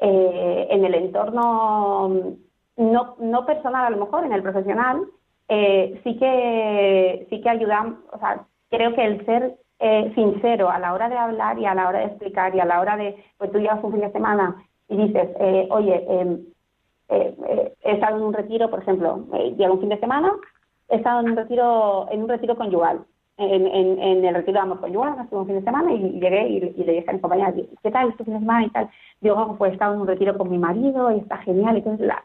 en 0.00 0.84
el 0.84 0.94
entorno 0.94 2.36
no, 2.76 3.16
no 3.18 3.46
personal 3.46 3.86
a 3.86 3.90
lo 3.90 4.04
mejor, 4.04 4.24
en 4.24 4.32
el 4.32 4.42
profesional, 4.42 5.04
eh, 5.48 6.00
sí 6.04 6.16
que 6.18 7.26
sí 7.30 7.40
que 7.40 7.48
ayudan, 7.48 7.98
o 8.12 8.18
sea, 8.18 8.46
creo 8.70 8.94
que 8.94 9.04
el 9.04 9.24
ser 9.26 9.56
eh, 9.78 10.12
sincero 10.14 10.70
a 10.70 10.78
la 10.78 10.94
hora 10.94 11.08
de 11.08 11.16
hablar 11.16 11.58
y 11.58 11.66
a 11.66 11.74
la 11.74 11.88
hora 11.88 12.00
de 12.00 12.06
explicar 12.06 12.54
y 12.54 12.60
a 12.60 12.64
la 12.64 12.80
hora 12.80 12.96
de, 12.96 13.16
pues 13.38 13.52
tú 13.52 13.58
llevas 13.58 13.82
un 13.84 13.92
fin 13.92 14.00
de 14.00 14.12
semana 14.12 14.64
y 14.88 14.96
dices, 14.96 15.28
oye, 15.70 16.04
em, 16.08 16.40
he 17.08 17.92
estado 17.92 18.16
en 18.16 18.22
un 18.22 18.32
retiro, 18.32 18.70
por 18.70 18.80
ejemplo, 18.80 19.24
llega 19.32 19.72
un 19.72 19.80
fin 19.80 19.88
de 19.90 20.00
semana, 20.00 20.32
he 20.88 20.96
estado 20.96 21.20
en 21.20 21.30
un 21.30 21.36
retiro, 21.36 22.06
en 22.10 22.22
un 22.22 22.28
retiro 22.28 22.56
conyugal, 22.56 23.04
en, 23.36 23.66
en, 23.66 24.00
en, 24.00 24.24
el 24.24 24.34
retiro 24.34 24.54
de 24.54 24.60
amor 24.60 24.80
conyugal, 24.80 25.18
hace 25.18 25.34
un 25.34 25.46
fin 25.46 25.56
de 25.56 25.64
semana, 25.64 25.92
y, 25.92 26.20
llegué 26.20 26.48
y, 26.48 26.60
le 26.60 26.92
dije 26.92 27.10
a 27.10 27.12
mi 27.12 27.20
compañera, 27.20 27.52
¿qué 27.82 27.90
tal 27.90 28.10
este 28.10 28.24
fin 28.24 28.34
de 28.34 28.40
semana 28.40 28.66
y 28.66 28.70
tal? 28.70 28.90
Digo, 29.20 29.56
pues 29.58 29.72
he 29.72 29.74
estado 29.74 29.94
en 29.94 30.00
un 30.00 30.06
retiro 30.06 30.36
con 30.38 30.50
mi 30.50 30.58
marido 30.58 31.10
y 31.10 31.18
está 31.18 31.38
genial. 31.38 31.76
Entonces 31.76 32.06
la, 32.06 32.22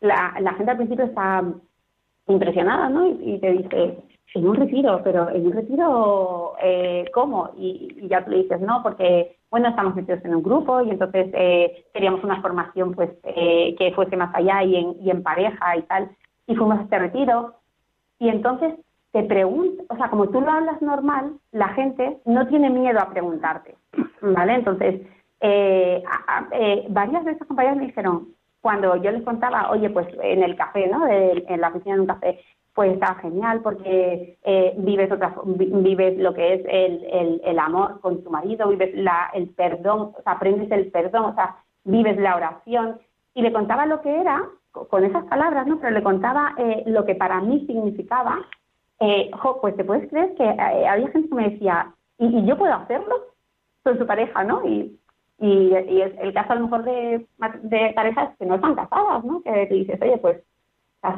la, 0.00 0.34
la 0.40 0.54
gente 0.54 0.70
al 0.70 0.76
principio 0.76 1.04
está 1.04 1.44
impresionada, 2.28 2.88
¿no? 2.88 3.06
Y, 3.08 3.38
te 3.38 3.52
dice, 3.52 3.98
en 4.34 4.48
un 4.48 4.56
retiro, 4.56 5.00
pero 5.02 5.30
en 5.30 5.46
un 5.46 5.52
retiro, 5.52 6.54
eh, 6.62 7.06
¿cómo? 7.12 7.50
Y, 7.56 8.06
ya 8.08 8.24
tú 8.24 8.30
le 8.30 8.42
dices, 8.42 8.60
no, 8.60 8.82
porque, 8.82 9.36
bueno, 9.50 9.68
estamos 9.68 9.94
metidos 9.94 10.24
en 10.24 10.34
un 10.34 10.42
grupo 10.42 10.82
y 10.82 10.90
entonces 10.90 11.28
eh, 11.32 11.86
queríamos 11.92 12.22
una 12.22 12.40
formación, 12.40 12.92
pues, 12.92 13.10
eh, 13.24 13.74
que 13.78 13.92
fuese 13.92 14.16
más 14.16 14.34
allá 14.34 14.62
y 14.62 14.76
en, 14.76 14.96
y 15.00 15.10
en 15.10 15.22
pareja 15.22 15.76
y 15.76 15.82
tal. 15.82 16.10
Y 16.46 16.54
fuimos 16.54 16.78
a 16.78 16.82
este 16.82 16.98
retiro. 16.98 17.54
Y 18.18 18.28
entonces 18.28 18.74
te 19.12 19.22
pregunto, 19.22 19.84
o 19.88 19.96
sea, 19.96 20.10
como 20.10 20.28
tú 20.28 20.40
lo 20.40 20.50
hablas 20.50 20.82
normal, 20.82 21.32
la 21.52 21.68
gente 21.68 22.18
no 22.26 22.46
tiene 22.48 22.68
miedo 22.68 23.00
a 23.00 23.10
preguntarte, 23.10 23.74
¿vale? 24.20 24.54
Entonces, 24.54 25.00
varias 26.90 27.24
de 27.24 27.32
esas 27.32 27.46
compañeras 27.46 27.78
me 27.78 27.86
dijeron, 27.86 28.28
cuando 28.60 28.96
yo 28.96 29.10
les 29.10 29.22
contaba, 29.22 29.70
oye, 29.70 29.90
pues 29.90 30.06
en 30.22 30.42
el 30.42 30.56
café, 30.56 30.86
¿no? 30.88 31.06
en 31.06 31.60
la 31.60 31.68
oficina 31.68 31.94
de 31.94 32.00
un 32.00 32.06
café, 32.06 32.40
pues 32.74 32.92
está 32.92 33.14
genial 33.16 33.60
porque 33.62 34.38
eh, 34.44 34.74
vives 34.78 35.10
otra, 35.10 35.34
vives 35.44 36.16
lo 36.18 36.32
que 36.32 36.54
es 36.54 36.60
el, 36.68 37.04
el, 37.04 37.40
el, 37.44 37.58
amor 37.58 38.00
con 38.00 38.22
tu 38.22 38.30
marido, 38.30 38.68
vives 38.68 38.94
la, 38.94 39.30
el 39.34 39.48
perdón, 39.48 40.12
o 40.16 40.22
sea, 40.22 40.34
aprendes 40.34 40.70
el 40.70 40.90
perdón, 40.90 41.24
o 41.24 41.34
sea, 41.34 41.56
vives 41.84 42.16
la 42.18 42.36
oración. 42.36 43.00
Y 43.34 43.42
le 43.42 43.52
contaba 43.52 43.86
lo 43.86 44.00
que 44.00 44.20
era, 44.20 44.44
con 44.70 45.04
esas 45.04 45.24
palabras, 45.24 45.66
¿no? 45.66 45.78
Pero 45.80 45.90
le 45.90 46.02
contaba 46.02 46.54
eh, 46.56 46.84
lo 46.86 47.04
que 47.04 47.14
para 47.14 47.40
mí 47.40 47.64
significaba 47.66 48.38
eh, 49.00 49.30
pues 49.60 49.76
te 49.76 49.84
puedes 49.84 50.08
creer 50.08 50.34
que 50.34 50.44
eh, 50.44 50.88
había 50.88 51.08
gente 51.08 51.28
que 51.28 51.34
me 51.34 51.50
decía, 51.50 51.92
¿y, 52.18 52.44
yo 52.44 52.56
puedo 52.58 52.74
hacerlo? 52.74 53.26
Con 53.82 53.98
su 53.98 54.06
pareja, 54.06 54.44
¿no? 54.44 54.64
Y, 54.66 54.98
y, 55.40 55.72
es 55.72 56.12
el 56.18 56.32
caso 56.32 56.52
a 56.52 56.56
lo 56.56 56.62
mejor 56.62 56.84
de, 56.84 57.26
de 57.62 57.92
parejas 57.94 58.36
que 58.38 58.46
no 58.46 58.56
están 58.56 58.74
casadas, 58.74 59.24
¿no? 59.24 59.42
Que 59.42 59.66
te 59.66 59.74
dices, 59.74 60.00
oye, 60.02 60.18
pues, 60.18 60.42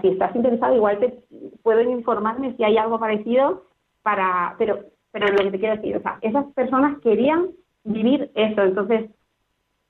si 0.01 0.09
estás 0.09 0.35
interesado, 0.37 0.75
igual 0.75 0.99
te 0.99 1.19
pueden 1.63 1.91
informarme 1.91 2.55
si 2.57 2.65
hay 2.65 2.77
algo 2.77 2.99
parecido 3.01 3.65
para, 4.03 4.55
pero, 4.59 4.81
pero 5.11 5.29
lo 5.29 5.39
que 5.39 5.51
te 5.53 5.59
quiero 5.59 5.77
decir, 5.77 5.97
o 5.97 6.03
sea, 6.03 6.19
esas 6.21 6.45
personas 6.53 6.99
querían 7.01 7.49
vivir 7.85 8.31
eso, 8.35 8.63
entonces, 8.63 9.11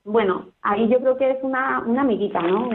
bueno, 0.05 0.47
ahí 0.63 0.89
yo 0.89 1.01
creo 1.01 1.17
que 1.17 1.31
es 1.31 1.39
una, 1.43 1.81
una 1.87 2.03
amiguita, 2.03 2.41
¿no? 2.41 2.71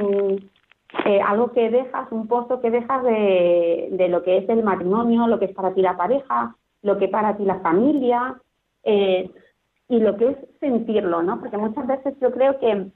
Eh, 1.05 1.21
algo 1.21 1.51
que 1.51 1.69
dejas, 1.69 2.11
un 2.11 2.27
pozo 2.27 2.61
que 2.61 2.69
dejas 2.69 3.03
de, 3.03 3.89
de, 3.91 4.07
lo 4.07 4.23
que 4.23 4.37
es 4.37 4.49
el 4.49 4.63
matrimonio, 4.63 5.27
lo 5.27 5.39
que 5.39 5.45
es 5.45 5.53
para 5.53 5.73
ti 5.73 5.81
la 5.81 5.97
pareja, 5.97 6.55
lo 6.83 6.97
que 6.97 7.07
para 7.07 7.35
ti 7.35 7.43
la 7.43 7.59
familia 7.59 8.35
eh, 8.83 9.31
y 9.87 9.99
lo 9.99 10.17
que 10.17 10.29
es 10.29 10.37
sentirlo, 10.59 11.21
¿no? 11.21 11.39
Porque 11.39 11.57
muchas 11.57 11.85
veces 11.87 12.15
yo 12.19 12.31
creo 12.31 12.59
que, 12.59 12.87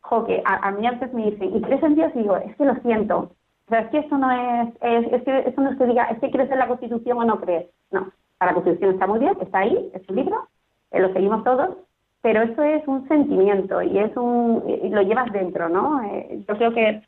jo, 0.00 0.24
que 0.24 0.42
a, 0.44 0.70
mí 0.70 0.86
a 0.86 0.92
veces 0.92 1.12
me 1.12 1.30
dicen, 1.30 1.56
¿y 1.56 1.60
crees 1.60 1.82
en 1.82 1.94
Dios? 1.94 2.12
Y 2.14 2.20
digo, 2.20 2.36
es 2.36 2.56
que 2.56 2.64
lo 2.64 2.74
siento. 2.76 3.32
O 3.66 3.68
sea, 3.68 3.80
es 3.80 3.90
que 3.90 3.98
eso 3.98 4.18
no 4.18 4.30
es, 4.30 4.68
es, 4.80 5.22
que 5.22 5.38
eso 5.46 5.60
no 5.60 5.70
es 5.70 5.78
que 5.78 5.86
diga, 5.86 6.04
es 6.06 6.18
que 6.18 6.30
crees 6.30 6.50
en 6.50 6.58
la 6.58 6.68
Constitución 6.68 7.18
o 7.18 7.24
no 7.24 7.40
crees. 7.40 7.66
No, 7.90 8.10
la 8.40 8.54
Constitución 8.54 8.94
está 8.94 9.06
muy 9.06 9.20
bien, 9.20 9.36
está 9.40 9.60
ahí, 9.60 9.90
es 9.92 10.08
un 10.08 10.16
libro, 10.16 10.48
eh, 10.90 11.00
lo 11.00 11.12
seguimos 11.12 11.44
todos, 11.44 11.76
pero 12.22 12.42
eso 12.42 12.62
es 12.62 12.86
un 12.88 13.06
sentimiento 13.08 13.80
y 13.82 13.98
es 13.98 14.16
un 14.16 14.64
y 14.66 14.88
lo 14.88 15.02
llevas 15.02 15.32
dentro, 15.32 15.68
¿no? 15.68 16.02
Eh, 16.02 16.42
yo 16.48 16.56
creo 16.56 16.72
que, 16.72 17.02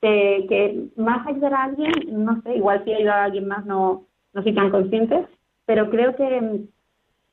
que, 0.00 0.88
más 0.96 1.26
ayudar 1.26 1.54
a 1.54 1.64
alguien, 1.64 1.92
no 2.08 2.40
sé, 2.42 2.56
igual 2.56 2.82
si 2.84 2.92
ayudar 2.92 3.18
a 3.20 3.24
alguien 3.24 3.46
más 3.46 3.64
no, 3.64 4.04
no 4.32 4.42
soy 4.42 4.54
tan 4.54 4.70
consciente, 4.70 5.26
pero 5.66 5.90
creo 5.90 6.16
que, 6.16 6.64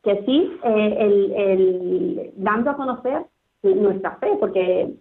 que 0.06 0.24
sí, 0.26 0.58
eh, 0.64 0.97
el, 0.99 1.32
el, 1.34 2.34
dando 2.38 2.72
a 2.72 2.78
conocer 2.78 3.26
nuestra 3.64 4.12
fe, 4.18 4.38
porque 4.39 4.93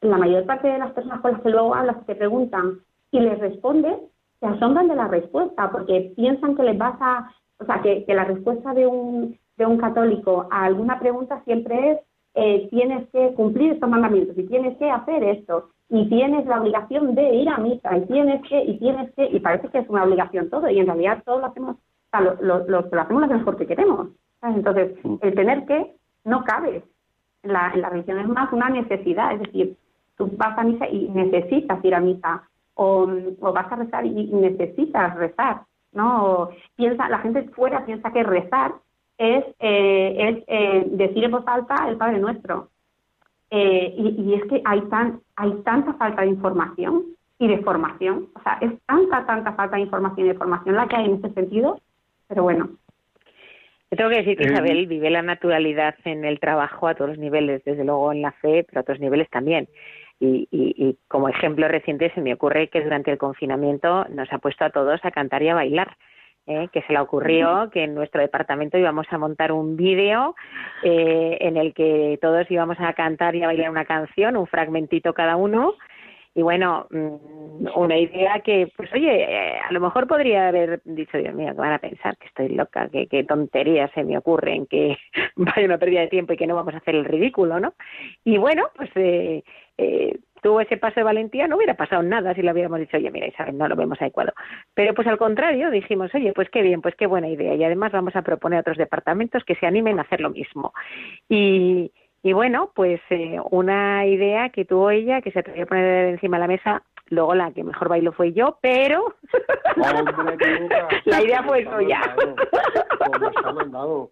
la 0.00 0.18
mayor 0.18 0.44
parte 0.46 0.66
de 0.66 0.78
las 0.78 0.92
personas 0.92 1.20
con 1.20 1.32
las 1.32 1.42
que 1.42 1.50
luego 1.50 1.74
hablas 1.74 2.04
te 2.06 2.14
preguntan 2.16 2.80
y 3.12 3.20
les 3.20 3.38
respondes, 3.38 3.96
se 4.40 4.46
asombran 4.46 4.88
de 4.88 4.96
la 4.96 5.06
respuesta, 5.08 5.70
porque 5.70 6.12
piensan 6.16 6.56
que 6.56 6.62
les 6.62 6.78
vas 6.78 6.96
a, 7.00 7.30
o 7.60 7.66
sea, 7.66 7.82
que, 7.82 8.04
que 8.04 8.14
la 8.14 8.24
respuesta 8.24 8.74
de 8.74 8.86
un 8.86 9.38
de 9.58 9.66
un 9.66 9.76
católico 9.76 10.48
a 10.50 10.64
alguna 10.64 10.98
pregunta 10.98 11.42
siempre 11.44 11.90
es 11.90 11.98
eh, 12.34 12.68
tienes 12.70 13.08
que 13.10 13.34
cumplir 13.34 13.72
estos 13.72 13.88
mandamientos 13.88 14.38
y 14.38 14.46
tienes 14.46 14.78
que 14.78 14.88
hacer 14.88 15.24
esto 15.24 15.70
y 15.90 16.08
tienes 16.08 16.46
la 16.46 16.60
obligación 16.60 17.14
de 17.14 17.34
ir 17.34 17.48
a 17.48 17.58
misa 17.58 17.96
y 17.98 18.02
tienes 18.02 18.40
que 18.48 18.62
y 18.62 18.78
tienes 18.78 19.12
que 19.14 19.26
y 19.26 19.40
parece 19.40 19.68
que 19.68 19.78
es 19.78 19.88
una 19.88 20.04
obligación 20.04 20.48
todo 20.48 20.70
y 20.70 20.78
en 20.78 20.86
realidad 20.86 21.22
todo 21.24 21.40
lo 21.40 21.46
hacemos 21.46 21.76
o 21.76 22.10
sea, 22.10 22.20
lo, 22.20 22.66
lo, 22.68 22.78
hacemos 22.78 23.22
lo 23.22 23.28
mejor 23.28 23.56
que 23.56 23.66
queremos 23.66 24.08
entonces 24.42 24.92
el 25.20 25.34
tener 25.34 25.66
que 25.66 25.94
no 26.24 26.44
cabe 26.44 26.82
en 27.42 27.52
la, 27.52 27.72
la 27.74 27.90
religión 27.90 28.18
es 28.18 28.28
más 28.28 28.52
una 28.52 28.68
necesidad 28.68 29.32
es 29.32 29.40
decir 29.40 29.76
tú 30.16 30.30
vas 30.36 30.56
a 30.58 30.64
misa 30.64 30.88
y 30.88 31.08
necesitas 31.08 31.84
ir 31.84 31.94
a 31.94 32.00
misa 32.00 32.42
o, 32.74 33.08
o 33.40 33.52
vas 33.52 33.70
a 33.72 33.76
rezar 33.76 34.06
y 34.06 34.26
necesitas 34.32 35.14
rezar 35.16 35.62
no 35.92 36.50
piensa 36.76 37.08
la 37.08 37.18
gente 37.18 37.42
fuera 37.50 37.84
piensa 37.84 38.12
que 38.12 38.22
rezar 38.22 38.74
es, 39.18 39.44
eh, 39.58 40.14
es 40.16 40.44
eh, 40.46 40.86
decir 40.92 41.24
en 41.24 41.32
voz 41.32 41.46
alta 41.46 41.88
el 41.88 41.96
Padre 41.96 42.20
Nuestro. 42.20 42.68
Eh, 43.50 43.94
y, 43.96 44.22
y, 44.22 44.34
es 44.34 44.44
que 44.44 44.62
hay, 44.64 44.80
tan, 44.82 45.20
hay 45.36 45.52
tanta 45.64 45.94
falta 45.94 46.22
de 46.22 46.28
información 46.28 47.04
y 47.38 47.48
de 47.48 47.58
formación, 47.62 48.28
o 48.34 48.42
sea, 48.42 48.58
es 48.60 48.72
tanta, 48.84 49.24
tanta 49.26 49.52
falta 49.52 49.76
de 49.76 49.82
información 49.82 50.26
y 50.26 50.28
de 50.30 50.38
formación 50.38 50.76
la 50.76 50.86
que 50.86 50.96
hay 50.96 51.06
en 51.06 51.14
este 51.14 51.32
sentido, 51.32 51.80
pero 52.26 52.42
bueno. 52.42 52.68
Yo 53.90 53.96
tengo 53.96 54.10
que 54.10 54.18
decir 54.18 54.36
que 54.36 54.44
Isabel 54.44 54.86
vive 54.86 55.10
la 55.10 55.22
naturalidad 55.22 55.94
en 56.04 56.24
el 56.24 56.40
trabajo 56.40 56.88
a 56.88 56.94
todos 56.94 57.10
los 57.10 57.18
niveles, 57.18 57.64
desde 57.64 57.84
luego 57.84 58.12
en 58.12 58.20
la 58.20 58.32
fe, 58.32 58.64
pero 58.64 58.80
a 58.80 58.82
otros 58.82 59.00
niveles 59.00 59.30
también. 59.30 59.68
Y, 60.20 60.48
y, 60.50 60.74
y, 60.76 60.98
como 61.06 61.28
ejemplo 61.28 61.68
reciente 61.68 62.12
se 62.12 62.20
me 62.20 62.34
ocurre 62.34 62.68
que 62.68 62.82
durante 62.82 63.10
el 63.10 63.18
confinamiento 63.18 64.04
nos 64.10 64.32
ha 64.32 64.38
puesto 64.38 64.64
a 64.64 64.70
todos 64.70 65.00
a 65.04 65.10
cantar 65.10 65.42
y 65.42 65.48
a 65.48 65.54
bailar. 65.54 65.96
¿eh? 66.48 66.68
que 66.72 66.82
se 66.82 66.92
le 66.92 66.98
ocurrió 66.98 67.70
que 67.70 67.84
en 67.84 67.94
nuestro 67.94 68.20
departamento 68.20 68.78
íbamos 68.78 69.06
a 69.10 69.18
montar 69.18 69.52
un 69.52 69.76
vídeo 69.76 70.34
eh, 70.82 71.36
en 71.40 71.56
el 71.56 71.74
que 71.74 72.18
todos 72.20 72.50
íbamos 72.50 72.78
a 72.80 72.94
cantar 72.94 73.36
y 73.36 73.42
a 73.42 73.46
bailar 73.46 73.70
una 73.70 73.84
canción, 73.84 74.36
un 74.36 74.46
fragmentito 74.46 75.12
cada 75.12 75.36
uno. 75.36 75.74
Y 76.38 76.42
bueno, 76.42 76.86
mm, 76.90 77.66
una 77.74 77.98
idea 77.98 78.38
que, 78.44 78.70
pues 78.76 78.88
oye, 78.94 79.24
eh, 79.24 79.58
a 79.58 79.72
lo 79.72 79.80
mejor 79.80 80.06
podría 80.06 80.46
haber 80.46 80.80
dicho, 80.84 81.18
Dios 81.18 81.34
mío, 81.34 81.48
que 81.48 81.60
van 81.60 81.72
a 81.72 81.80
pensar 81.80 82.16
que 82.16 82.28
estoy 82.28 82.50
loca, 82.50 82.88
que, 82.88 83.08
qué 83.08 83.24
tonterías 83.24 83.90
se 83.90 84.04
me 84.04 84.16
ocurren, 84.16 84.66
que 84.66 84.96
vaya 85.36 85.66
una 85.66 85.78
pérdida 85.78 86.02
de 86.02 86.06
tiempo 86.06 86.34
y 86.34 86.36
que 86.36 86.46
no 86.46 86.54
vamos 86.54 86.74
a 86.74 86.76
hacer 86.76 86.94
el 86.94 87.06
ridículo, 87.06 87.58
¿no? 87.58 87.74
Y 88.22 88.38
bueno, 88.38 88.68
pues 88.76 88.88
eh, 88.94 89.42
eh, 89.78 90.16
tuvo 90.42 90.60
ese 90.60 90.76
paso 90.76 91.00
de 91.00 91.02
valentía, 91.02 91.48
no 91.48 91.56
hubiera 91.56 91.74
pasado 91.74 92.04
nada 92.04 92.36
si 92.36 92.42
le 92.42 92.52
hubiéramos 92.52 92.78
dicho, 92.78 92.98
oye, 92.98 93.10
mira, 93.10 93.26
Isabel, 93.26 93.58
no 93.58 93.66
lo 93.66 93.74
vemos 93.74 94.00
adecuado. 94.00 94.32
Pero 94.74 94.94
pues 94.94 95.08
al 95.08 95.18
contrario, 95.18 95.72
dijimos, 95.72 96.14
oye, 96.14 96.32
pues 96.32 96.48
qué 96.50 96.62
bien, 96.62 96.82
pues 96.82 96.94
qué 96.94 97.08
buena 97.08 97.26
idea. 97.26 97.56
Y 97.56 97.64
además 97.64 97.90
vamos 97.90 98.14
a 98.14 98.22
proponer 98.22 98.58
a 98.58 98.60
otros 98.60 98.78
departamentos 98.78 99.42
que 99.42 99.56
se 99.56 99.66
animen 99.66 99.98
a 99.98 100.02
hacer 100.02 100.20
lo 100.20 100.30
mismo. 100.30 100.72
Y, 101.28 101.90
y 102.22 102.32
bueno, 102.32 102.72
pues 102.74 103.00
eh, 103.10 103.38
una 103.50 104.06
idea 104.06 104.50
que 104.50 104.64
tuvo 104.64 104.90
ella, 104.90 105.20
que 105.20 105.30
se 105.30 105.38
atrevió 105.40 105.64
a 105.64 105.66
poner 105.66 106.06
encima 106.08 106.36
de 106.36 106.40
la 106.40 106.48
mesa, 106.48 106.82
luego 107.08 107.34
la 107.34 107.52
que 107.52 107.64
mejor 107.64 107.88
bailó 107.88 108.12
fue 108.12 108.32
yo, 108.32 108.58
pero 108.60 109.14
la 111.04 111.22
idea 111.22 111.42
fue 111.42 111.64
suya. 111.64 112.00
Como 113.12 113.28
está 113.30 113.52
mandado, 113.52 114.10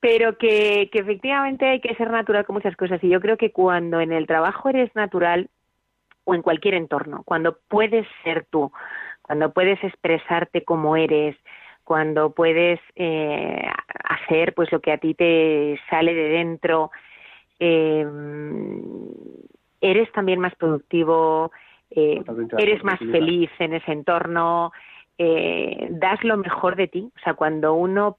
pero 0.00 0.38
que, 0.38 0.88
que 0.92 0.98
efectivamente 0.98 1.66
hay 1.66 1.80
que 1.80 1.94
ser 1.94 2.10
natural 2.10 2.44
con 2.44 2.54
muchas 2.54 2.76
cosas 2.76 3.02
y 3.02 3.08
yo 3.08 3.20
creo 3.20 3.36
que 3.36 3.52
cuando 3.52 4.00
en 4.00 4.12
el 4.12 4.26
trabajo 4.26 4.68
eres 4.68 4.94
natural 4.94 5.48
o 6.24 6.34
en 6.34 6.42
cualquier 6.42 6.74
entorno, 6.74 7.22
cuando 7.24 7.58
puedes 7.68 8.06
ser 8.24 8.46
tú, 8.50 8.72
cuando 9.22 9.52
puedes 9.52 9.82
expresarte 9.84 10.64
como 10.64 10.96
eres, 10.96 11.36
cuando 11.88 12.34
puedes 12.34 12.78
eh, 12.96 13.66
hacer 14.04 14.52
pues 14.52 14.70
lo 14.70 14.80
que 14.80 14.92
a 14.92 14.98
ti 14.98 15.14
te 15.14 15.80
sale 15.88 16.12
de 16.12 16.28
dentro, 16.28 16.90
eh, 17.58 18.06
eres 19.80 20.12
también 20.12 20.38
más 20.38 20.54
productivo, 20.56 21.50
eh, 21.90 22.22
eres 22.58 22.84
más 22.84 22.98
feliz 22.98 23.48
en 23.58 23.72
ese 23.72 23.90
entorno, 23.90 24.70
eh, 25.16 25.88
das 25.92 26.22
lo 26.24 26.36
mejor 26.36 26.76
de 26.76 26.88
ti. 26.88 27.10
O 27.16 27.20
sea, 27.20 27.32
cuando 27.32 27.72
uno 27.72 28.18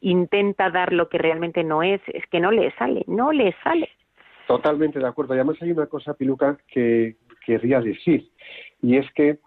intenta 0.00 0.68
dar 0.68 0.92
lo 0.92 1.08
que 1.08 1.18
realmente 1.18 1.62
no 1.62 1.84
es, 1.84 2.00
es 2.08 2.26
que 2.26 2.40
no 2.40 2.50
le 2.50 2.72
sale, 2.72 3.04
no 3.06 3.30
le 3.30 3.54
sale. 3.62 3.88
Totalmente 4.48 4.98
de 4.98 5.06
acuerdo. 5.06 5.34
Y 5.34 5.38
además 5.38 5.62
hay 5.62 5.70
una 5.70 5.86
cosa, 5.86 6.14
Piluca, 6.14 6.58
que 6.66 7.18
querría 7.46 7.80
decir, 7.80 8.32
y 8.82 8.96
es 8.96 9.08
que 9.12 9.38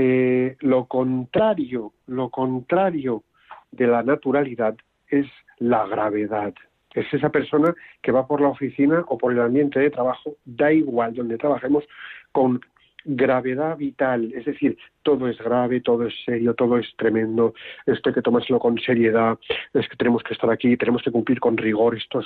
eh, 0.00 0.56
lo 0.60 0.84
contrario, 0.84 1.92
lo 2.06 2.30
contrario 2.30 3.24
de 3.72 3.88
la 3.88 4.04
naturalidad 4.04 4.76
es 5.08 5.26
la 5.58 5.88
gravedad. 5.88 6.54
Es 6.94 7.12
esa 7.12 7.30
persona 7.30 7.74
que 8.00 8.12
va 8.12 8.24
por 8.28 8.40
la 8.40 8.46
oficina 8.46 9.04
o 9.08 9.18
por 9.18 9.32
el 9.32 9.40
ambiente 9.40 9.80
de 9.80 9.90
trabajo, 9.90 10.36
da 10.44 10.72
igual 10.72 11.14
donde 11.14 11.36
trabajemos, 11.36 11.82
con 12.30 12.60
gravedad 13.04 13.76
vital, 13.76 14.32
es 14.34 14.44
decir, 14.44 14.78
todo 15.02 15.28
es 15.28 15.38
grave, 15.38 15.80
todo 15.80 16.06
es 16.06 16.14
serio, 16.24 16.54
todo 16.54 16.78
es 16.78 16.86
tremendo, 16.96 17.54
esto 17.86 18.10
hay 18.10 18.14
que 18.14 18.22
tomárselo 18.22 18.60
con 18.60 18.78
seriedad, 18.78 19.36
es 19.74 19.88
que 19.88 19.96
tenemos 19.96 20.22
que 20.22 20.34
estar 20.34 20.50
aquí, 20.50 20.76
tenemos 20.76 21.02
que 21.02 21.10
cumplir 21.10 21.40
con 21.40 21.56
rigor, 21.56 21.96
esto, 21.96 22.20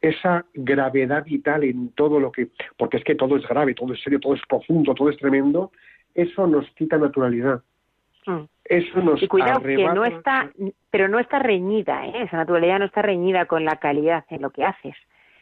esa 0.00 0.44
gravedad 0.52 1.24
vital 1.24 1.64
en 1.64 1.90
todo 1.90 2.20
lo 2.20 2.32
que, 2.32 2.48
porque 2.76 2.98
es 2.98 3.04
que 3.04 3.14
todo 3.14 3.36
es 3.36 3.46
grave, 3.46 3.74
todo 3.74 3.94
es 3.94 4.02
serio, 4.02 4.20
todo 4.20 4.34
es 4.34 4.42
profundo, 4.48 4.94
todo 4.94 5.08
es 5.08 5.16
tremendo, 5.16 5.70
eso 6.14 6.46
nos 6.46 6.68
quita 6.70 6.98
naturalidad. 6.98 7.62
Mm. 8.26 8.44
Eso 8.64 9.00
nos 9.00 9.22
y 9.22 9.28
cuidado 9.28 9.62
que 9.62 9.76
no 9.76 10.04
está, 10.04 10.50
pero 10.90 11.08
no 11.08 11.18
está 11.18 11.38
reñida, 11.38 12.06
¿eh? 12.06 12.24
esa 12.24 12.36
naturalidad 12.36 12.78
no 12.78 12.84
está 12.84 13.00
reñida 13.00 13.46
con 13.46 13.64
la 13.64 13.76
calidad 13.76 14.24
en 14.28 14.42
lo 14.42 14.50
que 14.50 14.64
haces. 14.64 14.94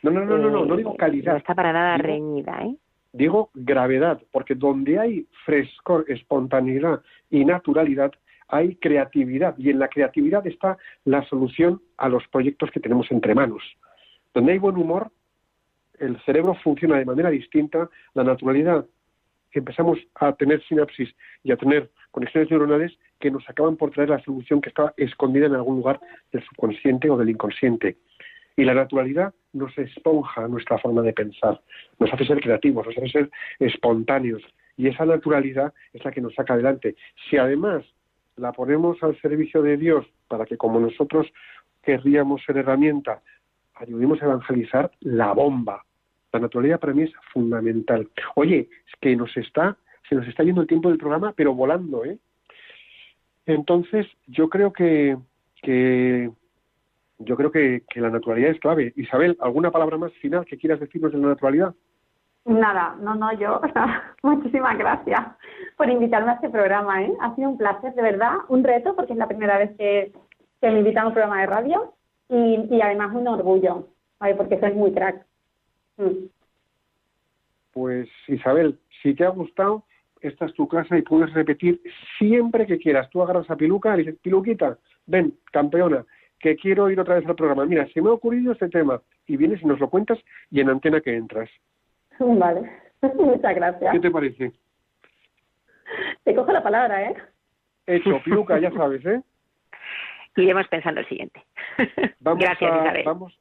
No, 0.03 0.11
no, 0.13 0.25
no, 0.25 0.39
no, 0.39 0.51
no, 0.51 0.65
no 0.65 0.77
digo 0.77 0.93
eh, 0.93 0.97
calidad. 0.97 1.33
No 1.33 1.39
está 1.39 1.55
para 1.55 1.73
nada 1.73 1.97
reñida, 1.99 2.63
¿eh? 2.63 2.77
Digo 3.13 3.51
gravedad, 3.55 4.21
porque 4.31 4.55
donde 4.55 4.99
hay 4.99 5.27
frescor, 5.45 6.05
espontaneidad 6.07 7.01
y 7.31 7.45
naturalidad, 7.45 8.13
hay 8.49 8.77
creatividad. 8.77 9.57
Y 9.59 9.71
en 9.71 9.79
la 9.79 9.89
creatividad 9.89 10.47
está 10.47 10.77
la 11.05 11.25
solución 11.25 11.81
a 11.97 12.09
los 12.09 12.29
proyectos 12.29 12.71
que 12.71 12.79
tenemos 12.79 13.11
entre 13.11 13.35
manos. 13.35 13.63
Donde 14.35 14.53
hay 14.53 14.59
buen 14.59 14.77
humor, 14.77 15.11
el 15.99 16.21
cerebro 16.25 16.55
funciona 16.63 16.99
de 16.99 17.07
manera 17.07 17.31
distinta, 17.31 17.89
la 18.15 18.23
naturalidad, 18.23 18.85
empezamos 19.59 19.99
a 20.15 20.33
tener 20.33 20.63
sinapsis 20.65 21.15
y 21.43 21.53
a 21.53 21.57
tener 21.57 21.91
conexiones 22.11 22.51
neuronales 22.51 22.99
que 23.21 23.31
nos 23.31 23.49
acaban 23.49 23.77
por 23.77 23.91
traer 23.91 24.11
la 24.11 24.23
solución 24.23 24.61
que 24.61 24.69
estaba 24.69 24.95
escondida 24.97 25.47
en 25.47 25.55
algún 25.55 25.77
lugar 25.77 26.01
del 26.33 26.45
subconsciente 26.45 27.11
o 27.11 27.17
del 27.17 27.31
inconsciente. 27.31 27.97
Y 28.57 28.65
la 28.65 28.75
naturalidad 28.75 29.35
nos 29.53 29.77
esponja 29.79 30.49
nuestra 30.49 30.79
forma 30.79 31.03
de 31.03 31.13
pensar, 31.13 31.61
nos 31.99 32.13
hace 32.13 32.27
ser 32.27 32.41
creativos, 32.41 32.87
nos 32.87 32.97
hace 32.97 33.09
ser 33.09 33.31
espontáneos. 33.59 34.43
Y 34.77 34.89
esa 34.89 35.05
naturalidad 35.07 35.73
es 35.93 36.05
la 36.05 36.13
que 36.13 36.21
nos 36.21 36.35
saca 36.35 36.55
adelante. 36.55 36.97
Si 37.29 37.39
además 37.39 37.85
la 38.37 38.53
ponemos 38.53 39.03
al 39.03 39.19
servicio 39.21 39.63
de 39.63 39.77
Dios 39.77 40.07
para 40.29 40.45
que 40.45 40.57
como 40.57 40.79
nosotros 40.79 41.27
querríamos 41.83 42.43
ser 42.45 42.59
herramienta, 42.59 43.23
ayudemos 43.75 44.21
a 44.21 44.27
evangelizar 44.27 44.91
la 45.01 45.33
bomba. 45.33 45.86
La 46.37 46.43
naturalidad 46.43 46.79
para 46.79 46.93
mí 46.93 47.05
es 47.05 47.13
fundamental. 47.33 48.11
Oye, 48.35 48.69
es 48.87 48.93
que 49.01 49.17
nos 49.17 49.35
está, 49.39 49.79
se 50.07 50.15
nos 50.15 50.29
está 50.29 50.43
yendo 50.43 50.61
el 50.61 50.67
tiempo 50.67 50.91
del 50.91 50.99
programa, 50.99 51.33
pero 51.35 51.55
volando, 51.55 52.05
¿eh? 52.05 52.19
Entonces, 53.47 54.07
yo 54.27 54.51
creo 54.51 54.71
que, 54.71 55.17
que 55.63 56.31
yo 57.19 57.37
creo 57.37 57.51
que, 57.51 57.85
la 57.95 58.11
naturalidad 58.11 58.51
es 58.51 58.61
clave. 58.61 58.93
Isabel, 58.97 59.39
¿alguna 59.41 59.71
palabra 59.71 59.97
más 59.97 60.13
final 60.15 60.45
que 60.45 60.59
quieras 60.59 60.79
decirnos 60.79 61.13
de 61.13 61.19
la 61.19 61.29
naturalidad? 61.29 61.75
Nada, 62.45 62.97
no, 63.01 63.15
no, 63.15 63.33
yo. 63.33 63.63
Muchísimas 64.23 64.77
gracias 64.77 65.21
por 65.79 65.89
invitarme 65.89 66.33
a 66.33 66.35
este 66.35 66.51
programa. 66.51 67.03
¿eh? 67.03 67.13
Ha 67.23 67.35
sido 67.35 67.49
un 67.49 67.57
placer, 67.57 67.95
de 67.95 68.03
verdad, 68.03 68.35
un 68.49 68.63
reto, 68.63 68.95
porque 68.95 69.15
es 69.15 69.19
la 69.19 69.27
primera 69.27 69.57
vez 69.57 69.75
que, 69.79 70.13
que 70.61 70.71
me 70.71 70.81
invitan 70.81 71.05
a 71.05 71.07
un 71.09 71.15
programa 71.15 71.41
de 71.41 71.47
radio 71.47 71.95
y, 72.29 72.67
y 72.71 72.83
además 72.83 73.15
un 73.15 73.27
orgullo, 73.27 73.89
¿vale? 74.21 74.35
porque 74.35 74.61
soy 74.61 74.73
muy 74.73 74.93
crack. 74.93 75.26
Mm. 75.97 76.27
Pues 77.73 78.09
Isabel, 78.29 78.79
si 79.03 79.15
te 79.15 79.25
ha 79.25 79.29
gustado, 79.29 79.85
esta 80.21 80.47
es 80.47 80.55
tu 80.55 80.67
casa 80.67 80.97
y 80.97 81.03
puedes 81.03 81.33
repetir 81.35 81.81
siempre 82.19 82.67
que 82.67 82.79
quieras. 82.79 83.09
Tú 83.11 83.23
agarras 83.23 83.51
a 83.51 83.57
Piluca 83.57 83.95
y 83.95 83.99
dices, 83.99 84.17
Piluquita, 84.23 84.79
ven, 85.07 85.35
campeona, 85.53 86.05
que 86.39 86.57
quiero 86.57 86.91
ir 86.91 86.99
otra 87.01 87.17
vez 87.17 87.27
al 87.27 87.37
programa. 87.37 87.67
Mira, 87.67 87.87
se 87.89 88.01
me 88.01 88.09
ha 88.09 88.13
ocurrido 88.13 88.53
este 88.53 88.69
tema. 88.69 89.01
Y 89.27 89.37
vienes 89.37 89.63
y 89.63 89.67
nos 89.67 89.81
lo 89.81 89.91
cuentas 89.91 90.19
y 90.51 90.61
en 90.61 90.71
antena 90.71 91.01
que 91.01 91.15
entras. 91.15 91.51
Vale, 92.19 92.71
muchas 93.15 93.55
gracias. 93.55 93.93
¿Qué 93.93 94.01
te 94.01 94.11
parece? 94.11 94.53
Te 96.25 96.35
cojo 96.35 96.53
la 96.53 96.63
palabra, 96.63 97.11
¿eh? 97.11 97.17
Hecho, 97.87 98.21
Piluca, 98.25 98.59
ya 98.59 98.73
sabes, 98.73 99.05
¿eh? 99.07 99.23
Iremos 100.37 100.67
pensando 100.69 101.01
el 101.01 101.09
siguiente. 101.09 101.43
Vamos 102.21 102.45
Gracias, 102.45 102.71
a, 102.71 102.83
Isabel. 102.83 103.05
Vamos, 103.07 103.39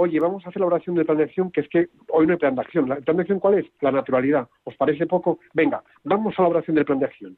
oye, 0.00 0.20
vamos 0.20 0.46
a 0.46 0.50
hacer 0.50 0.60
la 0.60 0.66
oración 0.66 0.94
del 0.94 1.04
plan 1.04 1.18
de 1.18 1.24
acción, 1.24 1.50
que 1.50 1.60
es 1.60 1.68
que 1.68 1.88
hoy 2.12 2.24
no 2.24 2.32
hay 2.32 2.38
plan 2.38 2.54
de 2.54 2.60
acción. 2.60 2.90
¿El 2.92 3.02
plan 3.02 3.16
de 3.16 3.22
acción 3.22 3.40
cuál 3.40 3.54
es? 3.54 3.66
La 3.80 3.90
naturalidad. 3.90 4.48
¿Os 4.62 4.76
parece 4.76 5.06
poco? 5.06 5.40
Venga, 5.54 5.82
vamos 6.04 6.38
a 6.38 6.42
la 6.42 6.48
oración 6.48 6.76
del 6.76 6.84
plan 6.84 7.00
de 7.00 7.06
acción. 7.06 7.36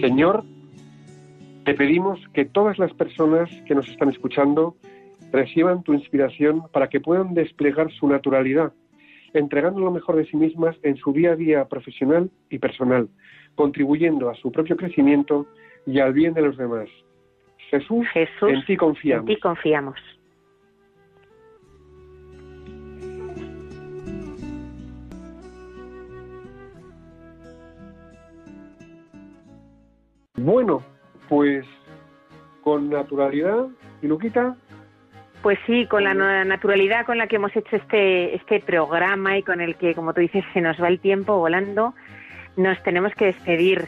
Señor, 0.00 0.42
te 1.66 1.74
pedimos 1.74 2.18
que 2.32 2.46
todas 2.46 2.78
las 2.78 2.94
personas 2.94 3.50
que 3.66 3.74
nos 3.74 3.86
están 3.88 4.08
escuchando 4.08 4.76
reciban 5.32 5.82
tu 5.82 5.92
inspiración 5.92 6.62
para 6.72 6.88
que 6.88 7.00
puedan 7.00 7.34
desplegar 7.34 7.92
su 7.92 8.08
naturalidad 8.08 8.72
entregando 9.38 9.80
lo 9.80 9.90
mejor 9.90 10.16
de 10.16 10.26
sí 10.26 10.36
mismas 10.36 10.76
en 10.82 10.96
su 10.96 11.12
día 11.12 11.32
a 11.32 11.36
día 11.36 11.64
profesional 11.66 12.30
y 12.50 12.58
personal, 12.58 13.08
contribuyendo 13.54 14.30
a 14.30 14.34
su 14.34 14.50
propio 14.52 14.76
crecimiento 14.76 15.46
y 15.86 16.00
al 16.00 16.12
bien 16.12 16.34
de 16.34 16.42
los 16.42 16.56
demás. 16.56 16.88
Jesús, 17.70 18.06
Jesús 18.12 18.50
en 18.50 18.64
ti 18.64 18.76
confiamos. 18.76 19.28
En 19.28 19.34
ti 19.34 19.40
confiamos. 19.40 19.98
Bueno, 30.36 30.82
pues 31.28 31.66
con 32.62 32.90
naturalidad 32.90 33.68
y 34.02 34.06
Luquita, 34.06 34.56
Pues 35.46 35.60
sí, 35.64 35.86
con 35.86 36.02
la 36.02 36.12
na- 36.12 36.44
naturalidad 36.44 37.06
con 37.06 37.18
la 37.18 37.28
que 37.28 37.36
hemos 37.36 37.54
hecho 37.54 37.76
este, 37.76 38.34
este 38.34 38.58
programa 38.58 39.38
y 39.38 39.44
con 39.44 39.60
el 39.60 39.76
que, 39.76 39.94
como 39.94 40.12
tú 40.12 40.20
dices, 40.20 40.44
se 40.52 40.60
nos 40.60 40.82
va 40.82 40.88
el 40.88 40.98
tiempo 40.98 41.38
volando, 41.38 41.94
nos 42.56 42.82
tenemos 42.82 43.14
que 43.14 43.26
despedir. 43.26 43.86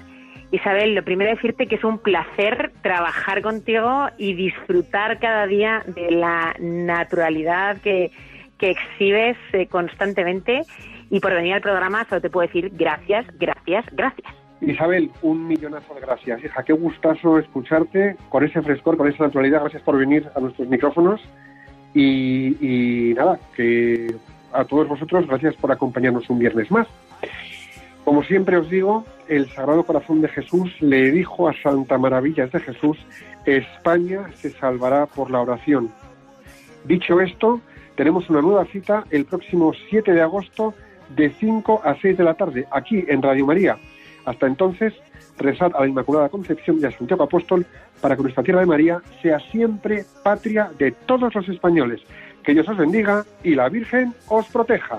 Isabel, 0.53 0.95
lo 0.95 1.03
primero 1.03 1.33
decirte 1.33 1.67
que 1.67 1.75
es 1.75 1.83
un 1.83 1.99
placer 1.99 2.71
trabajar 2.81 3.43
contigo 3.43 4.07
y 4.19 4.35
disfrutar 4.35 5.19
cada 5.19 5.49
día 5.49 5.83
de 5.85 6.13
la 6.13 6.55
naturalidad 6.61 7.79
que, 7.79 8.13
que 8.57 8.71
exhibes 8.71 9.37
eh, 9.53 9.67
constantemente. 9.67 10.63
Y 11.11 11.19
por 11.19 11.35
venir 11.35 11.55
al 11.55 11.61
programa 11.61 12.05
solo 12.05 12.21
te 12.21 12.31
puedo 12.31 12.47
decir 12.47 12.71
gracias, 12.73 13.27
gracias, 13.37 13.85
gracias. 13.91 14.33
Isabel, 14.61 15.11
un 15.23 15.49
millonazo 15.49 15.93
de 15.95 16.03
gracias. 16.03 16.45
Hija, 16.45 16.63
qué 16.63 16.73
gustazo 16.73 17.39
escucharte 17.41 18.17
con 18.29 18.45
ese 18.45 18.63
frescor, 18.63 18.97
con 18.97 19.09
esa 19.09 19.25
naturalidad. 19.25 19.61
Gracias 19.63 19.83
por 19.83 19.99
venir 19.99 20.29
a 20.37 20.41
nuestros 20.41 20.69
micrófonos. 20.69 21.21
Y, 21.95 23.15
nada, 23.17 23.39
que 23.57 24.15
a 24.53 24.65
todos 24.65 24.89
vosotros, 24.89 25.27
gracias 25.27 25.55
por 25.57 25.73
acompañarnos 25.73 26.29
un 26.31 26.39
viernes 26.39 26.71
más. 26.71 26.87
Como 28.05 28.23
siempre 28.23 28.57
os 28.57 28.71
digo, 28.71 29.05
el 29.29 29.49
Sagrado 29.51 29.85
Corazón 29.85 30.23
de 30.23 30.29
Jesús 30.29 30.71
le 30.81 31.11
dijo 31.11 31.49
a 31.49 31.55
Santa 31.63 31.99
Maravillas 31.99 32.51
de 32.53 32.61
Jesús, 32.61 32.97
España 33.45 34.31
se 34.35 34.51
salvará 34.51 35.07
por 35.07 35.31
la 35.31 35.41
oración. 35.41 35.91
Dicho 36.85 37.21
esto, 37.21 37.61
tenemos 37.97 38.31
una 38.31 38.41
nueva 38.41 38.65
cita 38.67 39.05
el 39.11 39.27
próximo 39.27 39.73
7 39.91 40.13
de 40.13 40.23
agosto 40.23 40.75
de 41.17 41.31
5 41.31 41.83
a 41.85 41.97
6 42.01 42.17
de 42.17 42.25
la 42.25 42.35
tarde, 42.35 42.67
aquí 42.71 43.05
en 43.09 43.23
Radio 43.23 43.45
María. 43.45 43.77
Hasta 44.25 44.47
entonces, 44.47 44.95
rezad 45.39 45.73
a 45.75 45.81
la 45.81 45.89
Inmaculada 45.89 46.29
Concepción 46.29 46.79
y 46.81 46.85
a 46.85 46.91
Santiago 46.91 47.25
Apóstol 47.25 47.65
para 48.01 48.17
que 48.17 48.23
nuestra 48.23 48.43
tierra 48.43 48.61
de 48.61 48.67
María 48.67 49.01
sea 49.23 49.39
siempre 49.51 50.05
patria 50.23 50.71
de 50.79 50.93
todos 50.93 51.35
los 51.35 51.49
españoles. 51.49 52.01
Que 52.43 52.53
Dios 52.53 52.69
os 52.69 52.77
bendiga 52.77 53.25
y 53.43 53.55
la 53.55 53.69
Virgen 53.69 54.15
os 54.29 54.47
proteja. 54.49 54.99